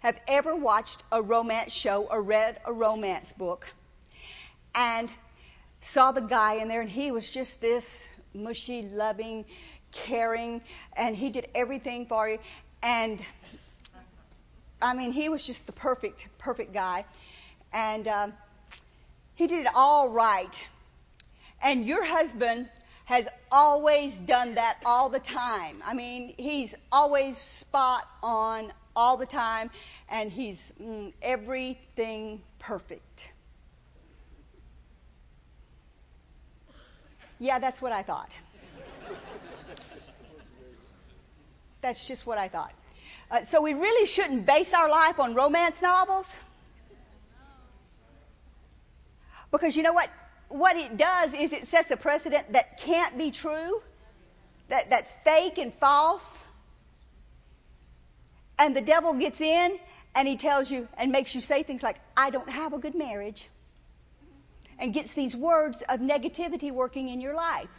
have 0.01 0.19
ever 0.27 0.55
watched 0.55 1.03
a 1.11 1.21
romance 1.21 1.71
show 1.71 2.07
or 2.09 2.21
read 2.21 2.59
a 2.65 2.73
romance 2.73 3.31
book 3.31 3.67
and 4.75 5.09
saw 5.81 6.11
the 6.11 6.21
guy 6.21 6.55
in 6.55 6.67
there, 6.67 6.81
and 6.81 6.89
he 6.89 7.11
was 7.11 7.29
just 7.29 7.61
this 7.61 8.07
mushy, 8.33 8.83
loving, 8.83 9.45
caring, 9.91 10.61
and 10.93 11.15
he 11.15 11.29
did 11.29 11.47
everything 11.55 12.05
for 12.05 12.27
you. 12.27 12.39
And 12.83 13.23
I 14.81 14.93
mean, 14.93 15.11
he 15.11 15.29
was 15.29 15.45
just 15.45 15.65
the 15.65 15.71
perfect, 15.71 16.27
perfect 16.37 16.73
guy. 16.73 17.05
And 17.71 18.07
um, 18.07 18.33
he 19.35 19.47
did 19.47 19.65
it 19.65 19.71
all 19.73 20.09
right. 20.09 20.63
And 21.63 21.85
your 21.85 22.03
husband 22.03 22.69
has 23.05 23.27
always 23.51 24.17
done 24.17 24.55
that 24.55 24.77
all 24.85 25.09
the 25.09 25.19
time. 25.19 25.81
I 25.85 25.93
mean, 25.93 26.33
he's 26.37 26.75
always 26.91 27.37
spot 27.37 28.07
on 28.21 28.73
all 28.95 29.17
the 29.17 29.25
time, 29.25 29.69
and 30.09 30.31
he's 30.31 30.73
mm, 30.81 31.13
everything 31.21 32.41
perfect. 32.59 33.29
Yeah, 37.39 37.59
that's 37.59 37.81
what 37.81 37.91
I 37.91 38.03
thought. 38.03 38.31
That's 41.81 42.05
just 42.05 42.25
what 42.25 42.37
I 42.37 42.47
thought. 42.47 42.73
Uh, 43.29 43.43
so 43.43 43.61
we 43.61 43.73
really 43.73 44.07
shouldn't 44.07 44.45
base 44.45 44.73
our 44.73 44.89
life 44.89 45.19
on 45.19 45.35
romance 45.35 45.81
novels. 45.81 46.33
Because 49.51 49.75
you 49.75 49.83
know 49.83 49.93
what? 49.93 50.09
What 50.49 50.77
it 50.77 50.97
does 50.97 51.33
is 51.33 51.53
it 51.53 51.67
sets 51.67 51.91
a 51.91 51.97
precedent 51.97 52.53
that 52.53 52.79
can't 52.79 53.17
be 53.17 53.31
true, 53.31 53.81
that, 54.69 54.89
that's 54.89 55.13
fake 55.23 55.57
and 55.57 55.73
false. 55.75 56.43
And 58.57 58.75
the 58.75 58.81
devil 58.81 59.13
gets 59.13 59.41
in 59.41 59.77
and 60.15 60.27
he 60.27 60.37
tells 60.37 60.71
you 60.71 60.87
and 60.97 61.11
makes 61.11 61.35
you 61.35 61.41
say 61.41 61.63
things 61.63 61.83
like, 61.83 61.97
I 62.15 62.29
don't 62.29 62.49
have 62.49 62.73
a 62.73 62.79
good 62.79 62.95
marriage 62.95 63.47
and 64.79 64.93
gets 64.93 65.13
these 65.13 65.35
words 65.35 65.81
of 65.87 65.99
negativity 65.99 66.71
working 66.71 67.09
in 67.09 67.21
your 67.21 67.33
life. 67.33 67.69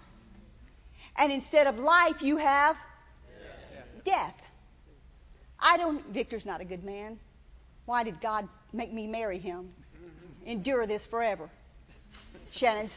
And 1.17 1.33
instead 1.33 1.67
of 1.67 1.79
life, 1.79 2.23
you 2.23 2.37
have 2.37 2.77
death. 4.05 4.43
I 5.59 5.77
don't, 5.77 6.07
Victor's 6.09 6.45
not 6.45 6.61
a 6.61 6.65
good 6.65 6.85
man. 6.85 7.19
Why 7.87 8.05
did 8.05 8.21
God 8.21 8.49
make 8.73 8.93
me 8.93 9.07
marry 9.07 9.39
him? 9.39 9.71
Endure 10.45 10.87
this 10.87 11.07
forever. 11.07 11.49
Shannon 12.53 12.89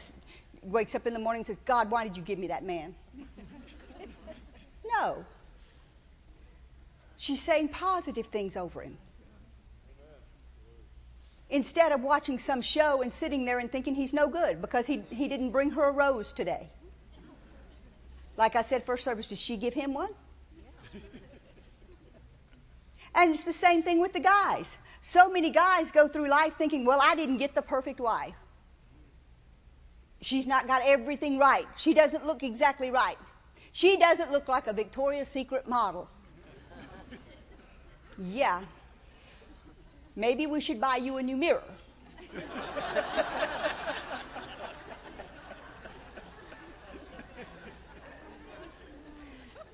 wakes 0.62 0.94
up 0.94 1.06
in 1.06 1.14
the 1.14 1.18
morning 1.18 1.40
and 1.40 1.46
says, 1.46 1.58
God, 1.64 1.90
why 1.90 2.04
did 2.04 2.16
you 2.16 2.22
give 2.22 2.38
me 2.38 2.48
that 2.48 2.64
man? 2.64 2.94
No. 4.84 5.24
She's 7.16 7.40
saying 7.40 7.68
positive 7.68 8.26
things 8.26 8.56
over 8.56 8.82
him 8.82 8.96
instead 11.50 11.92
of 11.92 12.02
watching 12.02 12.38
some 12.38 12.62
show 12.62 13.02
and 13.02 13.12
sitting 13.12 13.44
there 13.44 13.58
and 13.58 13.70
thinking 13.70 13.94
he's 13.94 14.12
no 14.12 14.28
good 14.28 14.60
because 14.60 14.86
he, 14.86 15.02
he 15.10 15.28
didn't 15.28 15.50
bring 15.50 15.70
her 15.70 15.84
a 15.84 15.92
rose 15.92 16.32
today. 16.32 16.68
Like 18.36 18.56
I 18.56 18.62
said, 18.62 18.84
first 18.86 19.04
service, 19.04 19.26
did 19.26 19.38
she 19.38 19.56
give 19.56 19.74
him 19.74 19.92
one? 19.92 20.10
And 23.14 23.34
it's 23.34 23.42
the 23.42 23.52
same 23.52 23.82
thing 23.82 24.00
with 24.00 24.12
the 24.12 24.20
guys. 24.20 24.76
So 25.02 25.30
many 25.30 25.50
guys 25.50 25.90
go 25.90 26.06
through 26.06 26.28
life 26.28 26.54
thinking, 26.56 26.84
well, 26.84 27.00
I 27.02 27.14
didn't 27.14 27.38
get 27.38 27.54
the 27.54 27.62
perfect 27.62 28.00
wife. 28.00 28.34
She's 30.22 30.46
not 30.46 30.66
got 30.66 30.82
everything 30.84 31.38
right. 31.38 31.66
She 31.76 31.94
doesn't 31.94 32.26
look 32.26 32.42
exactly 32.42 32.90
right. 32.90 33.16
She 33.72 33.96
doesn't 33.96 34.30
look 34.30 34.48
like 34.48 34.66
a 34.66 34.72
Victoria's 34.72 35.28
Secret 35.28 35.68
model. 35.68 36.08
yeah. 38.18 38.62
Maybe 40.16 40.46
we 40.46 40.60
should 40.60 40.80
buy 40.80 40.96
you 40.96 41.16
a 41.18 41.22
new 41.22 41.36
mirror. 41.36 41.62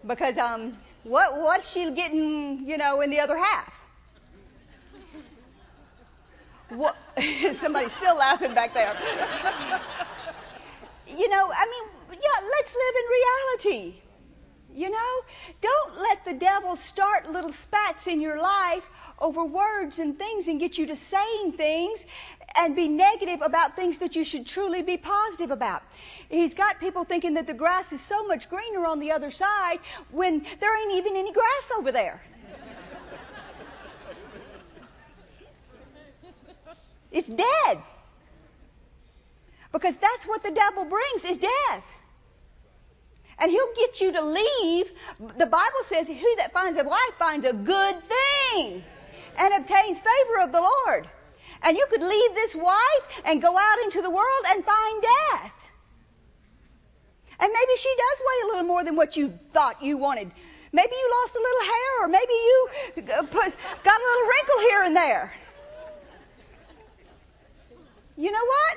because 0.06 0.38
um, 0.38 0.76
what 1.02 1.36
what's 1.38 1.70
she 1.70 1.90
getting, 1.92 2.66
you 2.66 2.76
know, 2.76 3.00
in 3.00 3.10
the 3.10 3.20
other 3.20 3.36
half? 3.36 3.72
What, 6.68 6.96
somebody's 7.52 7.92
still 7.92 8.16
laughing 8.16 8.52
back 8.54 8.74
there. 8.74 8.94
you 11.06 11.28
know, 11.28 11.50
I 11.54 11.66
mean, 11.66 11.84
yeah, 12.10 12.48
let's 12.50 12.74
live 12.74 12.94
in 12.98 13.04
reality. 13.18 13.94
You 14.74 14.90
know, 14.90 15.12
don't 15.62 15.96
let 16.02 16.24
the 16.24 16.34
devil 16.34 16.76
start 16.76 17.30
little 17.30 17.52
spats 17.52 18.08
in 18.08 18.20
your 18.20 18.40
life 18.40 18.86
over 19.18 19.44
words 19.44 19.98
and 19.98 20.18
things 20.18 20.48
and 20.48 20.60
get 20.60 20.78
you 20.78 20.86
to 20.86 20.96
saying 20.96 21.52
things 21.52 22.04
and 22.56 22.76
be 22.76 22.88
negative 22.88 23.42
about 23.42 23.76
things 23.76 23.98
that 23.98 24.16
you 24.16 24.24
should 24.24 24.46
truly 24.46 24.82
be 24.82 24.96
positive 24.96 25.50
about. 25.50 25.82
He's 26.28 26.54
got 26.54 26.80
people 26.80 27.04
thinking 27.04 27.34
that 27.34 27.46
the 27.46 27.54
grass 27.54 27.92
is 27.92 28.00
so 28.00 28.26
much 28.26 28.48
greener 28.48 28.86
on 28.86 28.98
the 28.98 29.12
other 29.12 29.30
side 29.30 29.78
when 30.10 30.44
there 30.60 30.82
ain't 30.82 30.92
even 30.94 31.16
any 31.16 31.32
grass 31.32 31.72
over 31.76 31.92
there. 31.92 32.20
It's 37.10 37.28
dead. 37.28 37.82
Because 39.72 39.96
that's 39.96 40.26
what 40.26 40.42
the 40.42 40.50
devil 40.50 40.84
brings 40.84 41.24
is 41.24 41.38
death. 41.38 41.84
And 43.38 43.50
he'll 43.50 43.74
get 43.74 44.00
you 44.00 44.12
to 44.12 44.22
leave. 44.22 44.90
The 45.38 45.46
Bible 45.46 45.82
says, 45.82 46.08
Who 46.08 46.36
that 46.38 46.52
finds 46.52 46.78
a 46.78 46.84
wife 46.84 47.14
finds 47.18 47.44
a 47.44 47.52
good 47.52 47.96
thing 48.02 48.82
and 49.38 49.54
obtains 49.54 50.00
favor 50.00 50.40
of 50.40 50.52
the 50.52 50.60
Lord. 50.60 51.08
And 51.62 51.76
you 51.76 51.86
could 51.90 52.02
leave 52.02 52.34
this 52.34 52.54
wife 52.54 53.22
and 53.24 53.40
go 53.40 53.56
out 53.56 53.78
into 53.84 54.02
the 54.02 54.10
world 54.10 54.44
and 54.48 54.64
find 54.64 55.02
death. 55.02 55.52
And 57.38 57.52
maybe 57.52 57.76
she 57.76 57.94
does 57.96 58.20
weigh 58.20 58.42
a 58.42 58.46
little 58.52 58.66
more 58.66 58.84
than 58.84 58.96
what 58.96 59.16
you 59.16 59.38
thought 59.52 59.82
you 59.82 59.96
wanted. 59.96 60.30
Maybe 60.72 60.92
you 60.92 61.10
lost 61.22 61.36
a 61.36 61.38
little 61.38 61.62
hair, 61.62 62.04
or 62.04 62.08
maybe 62.08 62.32
you 62.32 62.68
uh, 62.96 63.22
put, 63.22 63.54
got 63.84 64.00
a 64.00 64.04
little 64.04 64.28
wrinkle 64.28 64.58
here 64.60 64.82
and 64.82 64.96
there. 64.96 65.32
You 68.16 68.30
know 68.30 68.44
what? 68.44 68.76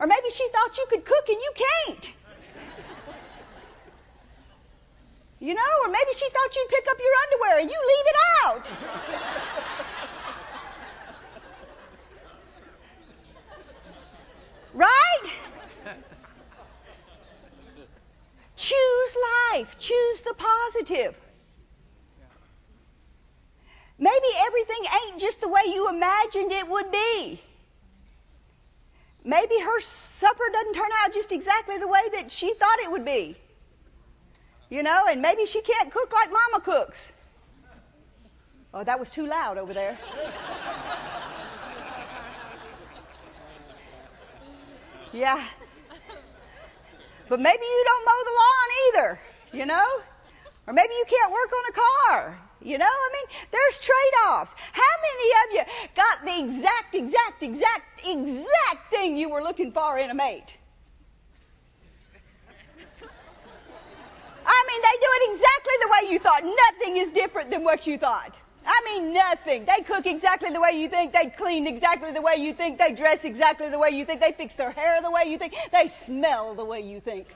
Or 0.00 0.06
maybe 0.06 0.30
she 0.30 0.46
thought 0.48 0.76
you 0.76 0.86
could 0.90 1.04
cook 1.04 1.28
and 1.28 1.38
you 1.38 1.52
can't. 1.86 2.14
You 5.42 5.54
know, 5.54 5.60
or 5.84 5.88
maybe 5.88 6.12
she 6.16 6.30
thought 6.30 6.54
you'd 6.54 6.68
pick 6.68 6.86
up 6.88 6.96
your 7.00 7.12
underwear 7.24 7.58
and 7.62 7.68
you 7.68 7.76
leave 7.76 8.06
it 8.06 8.16
out. 8.44 8.72
right? 14.72 15.32
Choose 18.54 19.16
life. 19.52 19.76
Choose 19.80 20.22
the 20.22 20.34
positive. 20.34 21.16
Maybe 23.98 24.28
everything 24.46 24.84
ain't 25.06 25.20
just 25.20 25.40
the 25.40 25.48
way 25.48 25.62
you 25.66 25.88
imagined 25.88 26.52
it 26.52 26.68
would 26.68 26.92
be. 26.92 27.40
Maybe 29.24 29.58
her 29.58 29.80
supper 29.80 30.44
doesn't 30.52 30.74
turn 30.74 30.90
out 31.02 31.12
just 31.14 31.32
exactly 31.32 31.78
the 31.78 31.88
way 31.88 32.02
that 32.12 32.30
she 32.30 32.54
thought 32.54 32.78
it 32.78 32.92
would 32.92 33.04
be. 33.04 33.36
You 34.72 34.82
know, 34.82 35.04
and 35.06 35.20
maybe 35.20 35.44
she 35.44 35.60
can't 35.60 35.92
cook 35.92 36.10
like 36.14 36.30
Mama 36.32 36.64
cooks. 36.64 37.12
Oh, 38.72 38.82
that 38.82 38.98
was 38.98 39.10
too 39.10 39.26
loud 39.26 39.58
over 39.58 39.74
there. 39.74 39.98
yeah. 45.12 45.46
But 47.28 47.38
maybe 47.38 47.62
you 47.62 47.84
don't 47.84 48.04
mow 48.06 48.24
the 48.24 48.32
lawn 48.40 48.68
either, 48.88 49.20
you 49.58 49.66
know? 49.66 49.86
Or 50.66 50.72
maybe 50.72 50.94
you 50.94 51.04
can't 51.06 51.30
work 51.30 51.52
on 51.52 51.64
a 51.68 51.72
car. 51.74 52.38
You 52.62 52.78
know, 52.78 52.86
I 52.86 53.10
mean, 53.12 53.26
there's 53.50 53.76
trade-offs. 53.76 54.54
How 54.72 54.94
many 55.02 55.32
of 55.42 55.52
you 55.52 55.64
got 55.94 56.24
the 56.24 56.38
exact, 56.46 56.94
exact, 56.94 57.42
exact, 57.42 58.06
exact 58.06 58.90
thing 58.90 59.18
you 59.18 59.28
were 59.28 59.42
looking 59.42 59.72
for 59.72 59.98
in 59.98 60.08
a 60.08 60.14
mate? 60.14 60.56
Mean, 64.72 64.82
they 64.82 64.96
do 65.00 65.08
it 65.10 65.34
exactly 65.34 65.74
the 65.80 65.88
way 65.88 66.12
you 66.12 66.18
thought. 66.18 66.44
Nothing 66.44 66.96
is 66.96 67.10
different 67.10 67.50
than 67.50 67.64
what 67.64 67.86
you 67.86 67.98
thought. 67.98 68.38
I 68.64 68.80
mean, 68.84 69.12
nothing. 69.12 69.64
They 69.64 69.82
cook 69.82 70.06
exactly 70.06 70.50
the 70.50 70.60
way 70.60 70.70
you 70.74 70.88
think. 70.88 71.12
They 71.12 71.26
clean 71.26 71.66
exactly 71.66 72.12
the 72.12 72.22
way 72.22 72.36
you 72.38 72.52
think. 72.52 72.78
They 72.78 72.92
dress 72.92 73.24
exactly 73.24 73.70
the 73.70 73.78
way 73.78 73.90
you 73.90 74.04
think. 74.04 74.20
They 74.20 74.32
fix 74.32 74.54
their 74.54 74.70
hair 74.70 75.02
the 75.02 75.10
way 75.10 75.24
you 75.26 75.36
think. 75.36 75.54
They 75.72 75.88
smell 75.88 76.54
the 76.54 76.64
way 76.64 76.80
you 76.80 77.00
think. 77.00 77.26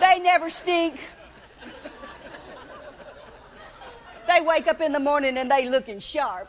they 0.00 0.20
never 0.20 0.50
stink. 0.50 1.00
They 4.28 4.40
wake 4.42 4.68
up 4.68 4.80
in 4.80 4.92
the 4.92 5.00
morning 5.00 5.36
and 5.38 5.50
they 5.50 5.68
looking 5.68 5.98
sharp. 6.00 6.48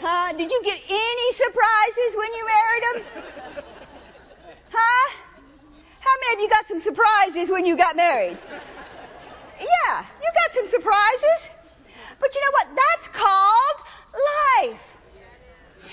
huh? 0.00 0.32
Did 0.36 0.50
you 0.50 0.62
get 0.62 0.78
any 0.88 1.32
surprises 1.32 2.16
when 2.16 2.32
you 2.34 2.46
married 2.46 2.82
them? 2.84 3.64
Huh? 4.70 5.10
How 6.00 6.10
many 6.20 6.34
of 6.34 6.40
you 6.42 6.48
got 6.48 6.66
some 6.66 6.80
surprises 6.80 7.50
when 7.50 7.66
you 7.66 7.76
got 7.76 7.96
married? 7.96 8.38
Yeah, 9.60 10.04
you 10.22 10.30
got 10.34 10.54
some 10.54 10.66
surprises. 10.66 11.48
But 12.20 12.34
you 12.34 12.40
know 12.44 12.50
what? 12.52 12.68
That's 12.74 13.08
called 13.08 13.82
life. 14.62 14.96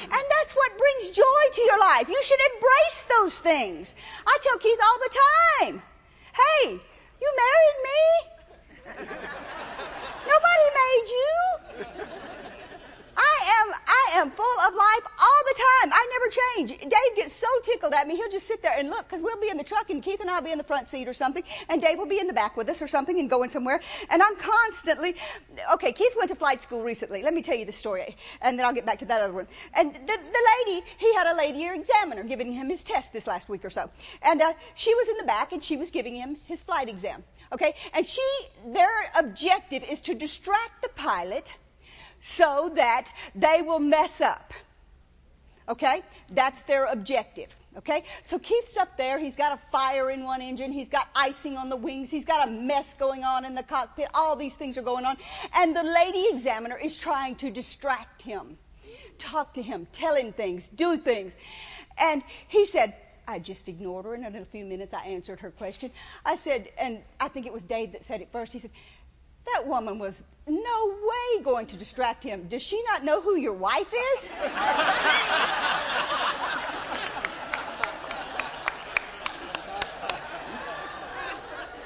And 0.01 0.11
that's 0.11 0.53
what 0.55 0.77
brings 0.77 1.09
joy 1.11 1.43
to 1.53 1.61
your 1.61 1.79
life. 1.79 2.09
You 2.09 2.21
should 2.23 2.39
embrace 2.53 3.07
those 3.17 3.39
things. 3.39 3.95
I 4.27 4.37
tell 4.41 4.57
Keith 4.57 4.79
all 4.83 4.99
the 4.99 5.17
time, 5.61 5.81
hey, 6.33 6.79
you 7.21 7.33
married 7.43 7.79
me? 7.83 7.99
Nobody 10.27 10.67
made 10.75 11.09
you. 11.09 12.34
I 13.17 13.61
am, 13.61 13.73
I 13.87 14.19
am 14.21 14.31
full 14.31 14.59
of 14.67 14.73
life 14.73 15.11
all 15.19 15.41
the 15.47 15.55
time. 15.55 15.91
I 15.93 16.07
never 16.13 16.69
change. 16.69 16.79
Dave 16.81 17.15
gets 17.15 17.33
so 17.33 17.47
tickled 17.63 17.93
at 17.93 18.07
me, 18.07 18.15
he'll 18.15 18.29
just 18.29 18.47
sit 18.47 18.61
there 18.61 18.73
and 18.77 18.89
look, 18.89 19.07
because 19.07 19.21
we'll 19.21 19.39
be 19.39 19.49
in 19.49 19.57
the 19.57 19.63
truck 19.63 19.89
and 19.89 20.01
Keith 20.01 20.19
and 20.21 20.29
I'll 20.29 20.41
be 20.41 20.51
in 20.51 20.57
the 20.57 20.63
front 20.63 20.87
seat 20.87 21.07
or 21.07 21.13
something, 21.13 21.43
and 21.69 21.81
Dave 21.81 21.97
will 21.97 22.07
be 22.07 22.19
in 22.19 22.27
the 22.27 22.33
back 22.33 22.57
with 22.57 22.69
us 22.69 22.81
or 22.81 22.87
something 22.87 23.19
and 23.19 23.29
going 23.29 23.49
somewhere. 23.49 23.81
And 24.09 24.21
I'm 24.21 24.35
constantly, 24.37 25.15
okay, 25.73 25.93
Keith 25.93 26.15
went 26.17 26.29
to 26.29 26.35
flight 26.35 26.61
school 26.61 26.81
recently. 26.81 27.23
Let 27.23 27.33
me 27.33 27.41
tell 27.41 27.55
you 27.55 27.65
the 27.65 27.71
story, 27.71 28.15
and 28.41 28.57
then 28.57 28.65
I'll 28.65 28.73
get 28.73 28.85
back 28.85 28.99
to 28.99 29.05
that 29.05 29.21
other 29.21 29.33
one. 29.33 29.47
And 29.73 29.93
the, 29.93 29.99
the 30.05 30.49
lady, 30.67 30.85
he 30.97 31.13
had 31.15 31.27
a 31.27 31.35
lady 31.35 31.65
examiner 31.65 32.23
giving 32.23 32.51
him 32.51 32.69
his 32.69 32.83
test 32.83 33.13
this 33.13 33.27
last 33.27 33.49
week 33.49 33.65
or 33.65 33.69
so. 33.69 33.89
And 34.21 34.41
uh, 34.41 34.53
she 34.75 34.93
was 34.95 35.07
in 35.07 35.17
the 35.17 35.23
back 35.23 35.51
and 35.51 35.63
she 35.63 35.77
was 35.77 35.91
giving 35.91 36.15
him 36.15 36.37
his 36.45 36.61
flight 36.61 36.89
exam. 36.89 37.23
Okay? 37.51 37.75
And 37.93 38.05
she, 38.05 38.21
their 38.67 38.89
objective 39.17 39.83
is 39.89 40.01
to 40.01 40.15
distract 40.15 40.81
the 40.81 40.89
pilot 40.89 41.51
so 42.25 42.71
that 42.73 43.07
they 43.35 43.61
will 43.61 43.79
mess 43.79 44.19
up. 44.19 44.51
Okay? 45.69 46.01
That's 46.31 46.63
their 46.63 46.85
objective. 46.85 47.49
Okay? 47.77 48.03
So 48.23 48.39
Keith's 48.39 48.77
up 48.77 48.97
there. 48.97 49.19
He's 49.19 49.35
got 49.35 49.53
a 49.53 49.61
fire 49.71 50.09
in 50.09 50.23
one 50.23 50.41
engine. 50.41 50.71
He's 50.71 50.89
got 50.89 51.07
icing 51.15 51.55
on 51.55 51.69
the 51.69 51.75
wings. 51.75 52.09
He's 52.09 52.25
got 52.25 52.47
a 52.47 52.51
mess 52.51 52.95
going 52.95 53.23
on 53.23 53.45
in 53.45 53.53
the 53.53 53.61
cockpit. 53.61 54.07
All 54.15 54.35
these 54.35 54.55
things 54.55 54.79
are 54.79 54.81
going 54.81 55.05
on. 55.05 55.17
And 55.53 55.75
the 55.75 55.83
lady 55.83 56.25
examiner 56.31 56.75
is 56.75 56.97
trying 56.97 57.35
to 57.35 57.51
distract 57.51 58.23
him, 58.23 58.57
talk 59.19 59.53
to 59.53 59.61
him, 59.61 59.85
tell 59.91 60.15
him 60.15 60.33
things, 60.33 60.65
do 60.65 60.97
things. 60.97 61.35
And 61.95 62.23
he 62.47 62.65
said, 62.65 62.95
I 63.27 63.39
just 63.39 63.69
ignored 63.69 64.05
her, 64.05 64.13
and 64.13 64.25
in 64.25 64.35
a 64.35 64.45
few 64.45 64.65
minutes 64.65 64.93
I 64.93 65.05
answered 65.05 65.39
her 65.41 65.51
question. 65.51 65.91
I 66.25 66.35
said, 66.35 66.69
and 66.79 66.99
I 67.19 67.27
think 67.27 67.45
it 67.45 67.53
was 67.53 67.63
Dave 67.63 67.93
that 67.93 68.03
said 68.03 68.21
it 68.21 68.29
first. 68.31 68.53
He 68.53 68.59
said, 68.59 68.71
that 69.53 69.67
woman 69.67 69.99
was 69.99 70.23
no 70.47 70.87
way 70.87 71.43
going 71.43 71.67
to 71.67 71.77
distract 71.77 72.23
him. 72.23 72.47
Does 72.47 72.61
she 72.61 72.81
not 72.83 73.03
know 73.03 73.21
who 73.21 73.35
your 73.37 73.53
wife 73.53 73.91
is? 74.13 74.29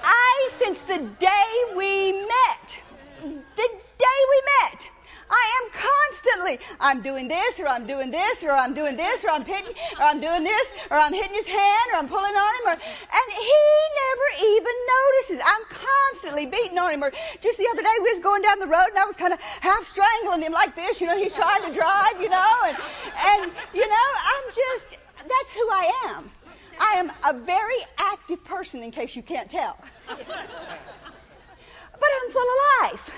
I, 0.03 0.49
since 0.51 0.81
the 0.81 0.97
day 0.97 1.73
we 1.75 2.11
met, 2.11 2.77
the 3.21 3.69
day 3.97 4.19
we 4.29 4.41
met, 4.61 4.87
I 5.31 5.61
am 5.61 5.69
constantly, 5.71 6.59
I'm 6.79 7.01
doing 7.01 7.27
this, 7.27 7.59
or 7.59 7.67
I'm 7.67 7.85
doing 7.85 8.09
this, 8.09 8.43
or 8.43 8.51
I'm 8.51 8.73
doing 8.73 8.97
this, 8.97 9.23
or 9.23 9.29
I'm 9.29 9.45
hitting, 9.45 9.75
or 9.99 10.03
I'm 10.03 10.19
doing 10.19 10.43
this, 10.43 10.73
or 10.89 10.97
I'm 10.97 11.13
hitting 11.13 11.33
his 11.33 11.47
hand, 11.47 11.91
or 11.93 11.97
I'm 11.99 12.07
pulling 12.07 12.35
on 12.35 12.53
him, 12.55 12.65
or, 12.65 12.71
and 12.71 13.27
he 13.29 13.59
never 14.01 14.27
even 14.49 14.73
notices. 14.95 15.39
I'm 15.45 15.63
constantly 16.09 16.45
beating 16.45 16.77
on 16.77 16.93
him. 16.93 17.03
Or 17.03 17.11
just 17.41 17.57
the 17.57 17.67
other 17.71 17.81
day 17.81 17.95
we 18.01 18.11
was 18.11 18.19
going 18.19 18.41
down 18.41 18.59
the 18.59 18.67
road 18.67 18.87
and 18.89 18.97
I 18.97 19.05
was 19.05 19.15
kind 19.15 19.33
of 19.33 19.39
half 19.39 19.83
strangling 19.83 20.41
him 20.41 20.53
like 20.53 20.75
this, 20.75 21.01
you 21.01 21.07
know, 21.07 21.17
he's 21.17 21.35
trying 21.35 21.65
to 21.65 21.73
drive, 21.73 22.21
you 22.21 22.29
know, 22.29 22.55
and, 22.65 22.77
and, 23.25 23.51
you 23.73 23.87
know, 23.87 24.07
I'm 24.25 24.53
just, 24.53 24.97
that's 25.17 25.53
who 25.53 25.67
I 25.69 26.15
am. 26.15 26.31
I 26.79 26.93
am 26.93 27.11
a 27.27 27.39
very 27.39 27.75
active 27.97 28.43
person 28.45 28.83
in 28.83 28.91
case 28.91 29.15
you 29.15 29.21
can't 29.21 29.49
tell. 29.49 29.77
but 30.07 30.17
I'm 32.23 32.31
full 32.31 32.41
of 32.41 32.91
life. 32.91 33.11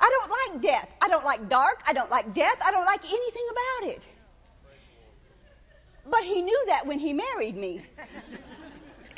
I 0.00 0.10
don't 0.10 0.30
like 0.52 0.62
death. 0.62 0.88
I 1.02 1.08
don't 1.08 1.24
like 1.24 1.48
dark. 1.48 1.82
I 1.86 1.92
don't 1.92 2.10
like 2.10 2.32
death. 2.32 2.56
I 2.64 2.70
don't 2.70 2.86
like 2.86 3.04
anything 3.04 3.46
about 3.50 3.90
it. 3.90 4.06
But 6.10 6.22
he 6.22 6.40
knew 6.40 6.64
that 6.68 6.86
when 6.86 6.98
he 6.98 7.12
married 7.12 7.56
me. 7.56 7.82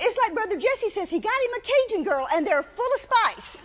It's 0.00 0.16
like 0.16 0.34
Brother 0.34 0.56
Jesse 0.56 0.88
says, 0.88 1.10
he 1.10 1.20
got 1.20 1.32
him 1.32 1.50
a 1.56 1.60
Cajun 1.60 2.04
girl 2.04 2.26
and 2.32 2.46
they're 2.46 2.62
full 2.62 2.90
of 2.94 3.00
spice. 3.00 3.62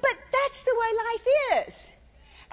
but 0.00 0.16
that's 0.32 0.64
the 0.64 0.74
way 0.78 0.86
life 0.96 1.26
is. 1.66 1.90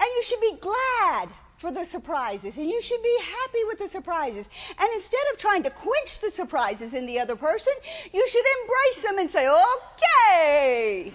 And 0.00 0.08
you 0.16 0.22
should 0.24 0.40
be 0.40 0.56
glad 0.60 1.28
for 1.58 1.70
the 1.70 1.84
surprises 1.84 2.58
and 2.58 2.68
you 2.68 2.82
should 2.82 3.02
be 3.02 3.16
happy 3.20 3.64
with 3.68 3.78
the 3.78 3.86
surprises. 3.86 4.50
And 4.76 4.88
instead 4.94 5.22
of 5.32 5.38
trying 5.38 5.62
to 5.62 5.70
quench 5.70 6.18
the 6.18 6.30
surprises 6.30 6.92
in 6.92 7.06
the 7.06 7.20
other 7.20 7.36
person, 7.36 7.72
you 8.12 8.26
should 8.28 8.44
embrace 8.60 9.02
them 9.04 9.18
and 9.18 9.30
say, 9.30 9.48
okay. 9.48 11.14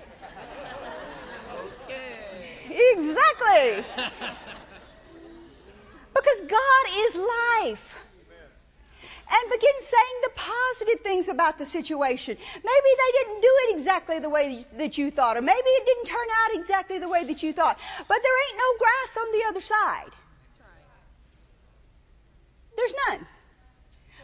Okay. 1.84 2.94
Exactly. 2.94 3.84
because 6.14 6.42
God 6.42 6.86
is 6.96 7.16
life. 7.16 7.99
And 9.32 9.52
begin 9.52 9.82
saying 9.82 10.18
the 10.24 10.32
positive 10.36 11.02
things 11.02 11.28
about 11.28 11.60
the 11.60 11.66
situation. 11.66 12.36
Maybe 12.56 12.92
they 13.02 13.12
didn't 13.20 13.42
do 13.42 13.52
it 13.64 13.76
exactly 13.76 14.20
the 14.20 14.30
way 14.30 14.66
that 14.78 14.98
you 14.98 15.12
thought, 15.12 15.38
or 15.38 15.42
maybe 15.42 15.70
it 15.70 15.86
didn't 15.86 16.06
turn 16.06 16.28
out 16.44 16.58
exactly 16.58 16.98
the 16.98 17.10
way 17.10 17.24
that 17.24 17.44
you 17.44 17.54
thought. 17.54 17.78
But 18.08 18.18
there 18.24 18.50
ain't 18.50 18.58
no 18.58 18.78
grass 18.80 19.18
on 19.18 19.32
the 19.32 19.46
other 19.50 19.62
side. 19.62 20.12
There's 22.76 22.94
none. 23.08 23.28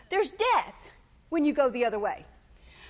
There's 0.09 0.29
death 0.29 0.75
when 1.29 1.45
you 1.45 1.53
go 1.53 1.69
the 1.69 1.85
other 1.85 1.99
way. 1.99 2.25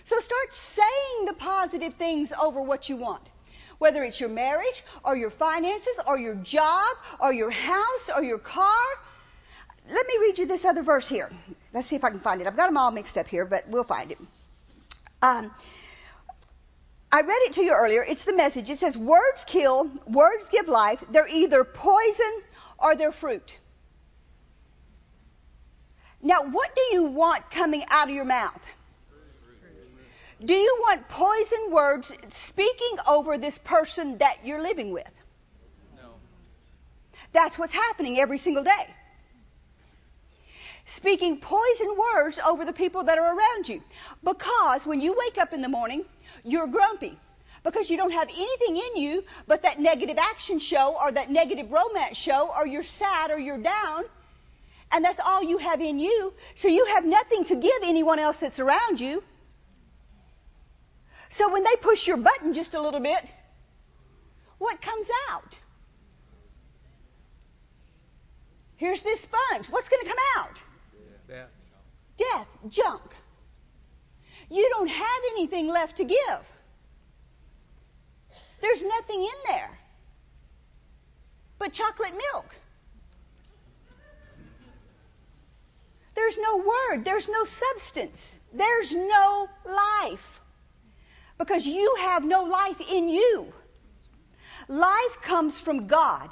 So 0.04 0.20
start 0.20 0.54
saying 0.54 1.26
the 1.26 1.34
positive 1.34 1.96
things 1.96 2.32
over 2.32 2.62
what 2.62 2.88
you 2.88 2.96
want. 2.98 3.24
Whether 3.80 4.04
it's 4.04 4.22
your 4.22 4.30
marriage 4.30 4.84
or 5.04 5.18
your 5.18 5.32
finances 5.32 6.00
or 6.08 6.18
your 6.18 6.36
job 6.36 6.96
or 7.20 7.34
your 7.34 7.50
house 7.50 8.10
or 8.16 8.24
your 8.24 8.38
car. 8.38 8.86
Let 9.88 10.08
me 10.08 10.14
read 10.20 10.40
you 10.40 10.46
this 10.48 10.66
other 10.66 10.82
verse 10.82 11.08
here. 11.08 11.30
Let's 11.74 11.88
see 11.88 11.96
if 11.96 12.04
I 12.04 12.10
can 12.10 12.20
find 12.20 12.42
it. 12.42 12.48
I've 12.48 12.56
got 12.56 12.68
them 12.68 12.78
all 12.78 12.92
mixed 12.92 13.18
up 13.18 13.28
here, 13.28 13.46
but 13.46 13.68
we'll 13.68 13.84
find 13.84 14.12
it. 14.12 14.20
Um, 15.22 15.52
I 17.12 17.22
read 17.22 17.42
it 17.44 17.54
to 17.54 17.64
you 17.64 17.72
earlier. 17.72 18.04
It's 18.04 18.26
the 18.26 18.36
message. 18.36 18.70
It 18.70 18.80
says, 18.80 18.98
Words 18.98 19.46
kill, 19.46 19.90
words 20.08 20.50
give 20.50 20.68
life. 20.68 21.04
They're 21.12 21.28
either 21.28 21.64
poison 21.64 22.42
or 22.78 22.96
they're 22.96 23.12
fruit. 23.12 23.58
Now, 26.22 26.44
what 26.44 26.74
do 26.76 26.82
you 26.92 27.04
want 27.04 27.52
coming 27.52 27.84
out 27.90 28.10
of 28.10 28.16
your 28.16 28.26
mouth? 28.26 28.62
Do 30.44 30.54
you 30.54 30.78
want 30.82 31.08
poison 31.08 31.72
words 31.72 32.12
speaking 32.30 32.98
over 33.08 33.38
this 33.38 33.58
person 33.60 34.18
that 34.18 34.40
you're 34.44 34.62
living 34.62 34.92
with? 34.92 35.10
No. 35.96 36.10
That's 37.32 37.58
what's 37.58 37.74
happening 37.74 38.20
every 38.20 38.38
single 38.38 38.64
day. 38.64 38.88
Speaking 40.86 41.40
poison 41.40 41.98
words 41.98 42.40
over 42.40 42.64
the 42.64 42.74
people 42.74 43.04
that 43.04 43.18
are 43.18 43.36
around 43.36 43.68
you. 43.68 43.84
Because 44.24 44.86
when 44.86 45.02
you 45.02 45.16
wake 45.18 45.38
up 45.38 45.54
in 45.54 45.62
the 45.62 45.70
morning, 45.70 46.06
you're 46.44 46.68
grumpy. 46.68 47.18
Because 47.64 47.90
you 47.90 47.98
don't 47.98 48.12
have 48.12 48.30
anything 48.30 48.78
in 48.78 49.02
you 49.02 49.24
but 49.48 49.64
that 49.64 49.80
negative 49.80 50.18
action 50.20 50.60
show 50.60 50.96
or 51.02 51.12
that 51.12 51.32
negative 51.32 51.72
romance 51.72 52.16
show, 52.16 52.52
or 52.56 52.68
you're 52.68 52.84
sad 52.84 53.32
or 53.32 53.40
you're 53.40 53.58
down 53.58 54.04
and 54.92 55.04
that's 55.04 55.20
all 55.20 55.44
you 55.44 55.58
have 55.58 55.82
in 55.82 56.00
you. 56.00 56.34
So 56.56 56.68
you 56.68 56.86
have 56.86 57.06
nothing 57.06 57.44
to 57.46 57.56
give 57.56 57.82
anyone 57.84 58.20
else 58.20 58.38
that's 58.38 58.60
around 58.60 59.02
you. 59.02 59.24
So 61.30 61.52
when 61.52 61.64
they 61.64 61.76
push 61.82 62.08
your 62.08 62.18
button 62.18 62.54
just 62.54 62.76
a 62.76 62.82
little 62.82 63.00
bit, 63.00 63.26
what 64.58 64.82
comes 64.82 65.10
out? 65.32 65.58
Here's 68.78 69.02
this 69.02 69.22
sponge. 69.22 69.68
What's 69.70 69.90
going 69.90 70.04
to 70.04 70.10
come 70.10 70.18
out? 70.38 70.62
Death. 71.28 71.50
Death, 72.18 72.58
junk. 72.70 73.14
You 74.50 74.70
don't 74.70 74.90
have 74.90 75.22
anything 75.32 75.68
left 75.68 75.98
to 75.98 76.04
give. 76.04 76.42
There's 78.62 78.84
nothing 78.84 79.22
in 79.22 79.40
there 79.48 79.80
but 81.60 81.74
chocolate 81.74 82.14
milk. 82.34 82.56
There's 86.16 86.38
no 86.38 86.58
word. 86.58 87.04
There's 87.04 87.28
no 87.28 87.44
substance. 87.44 88.38
There's 88.54 88.94
no 88.94 89.50
life. 89.66 90.42
Because 91.38 91.68
you 91.68 91.96
have 92.00 92.24
no 92.24 92.44
life 92.44 92.80
in 92.90 93.10
you. 93.10 93.52
Life 94.68 95.22
comes 95.22 95.60
from 95.60 95.88
God. 95.88 96.30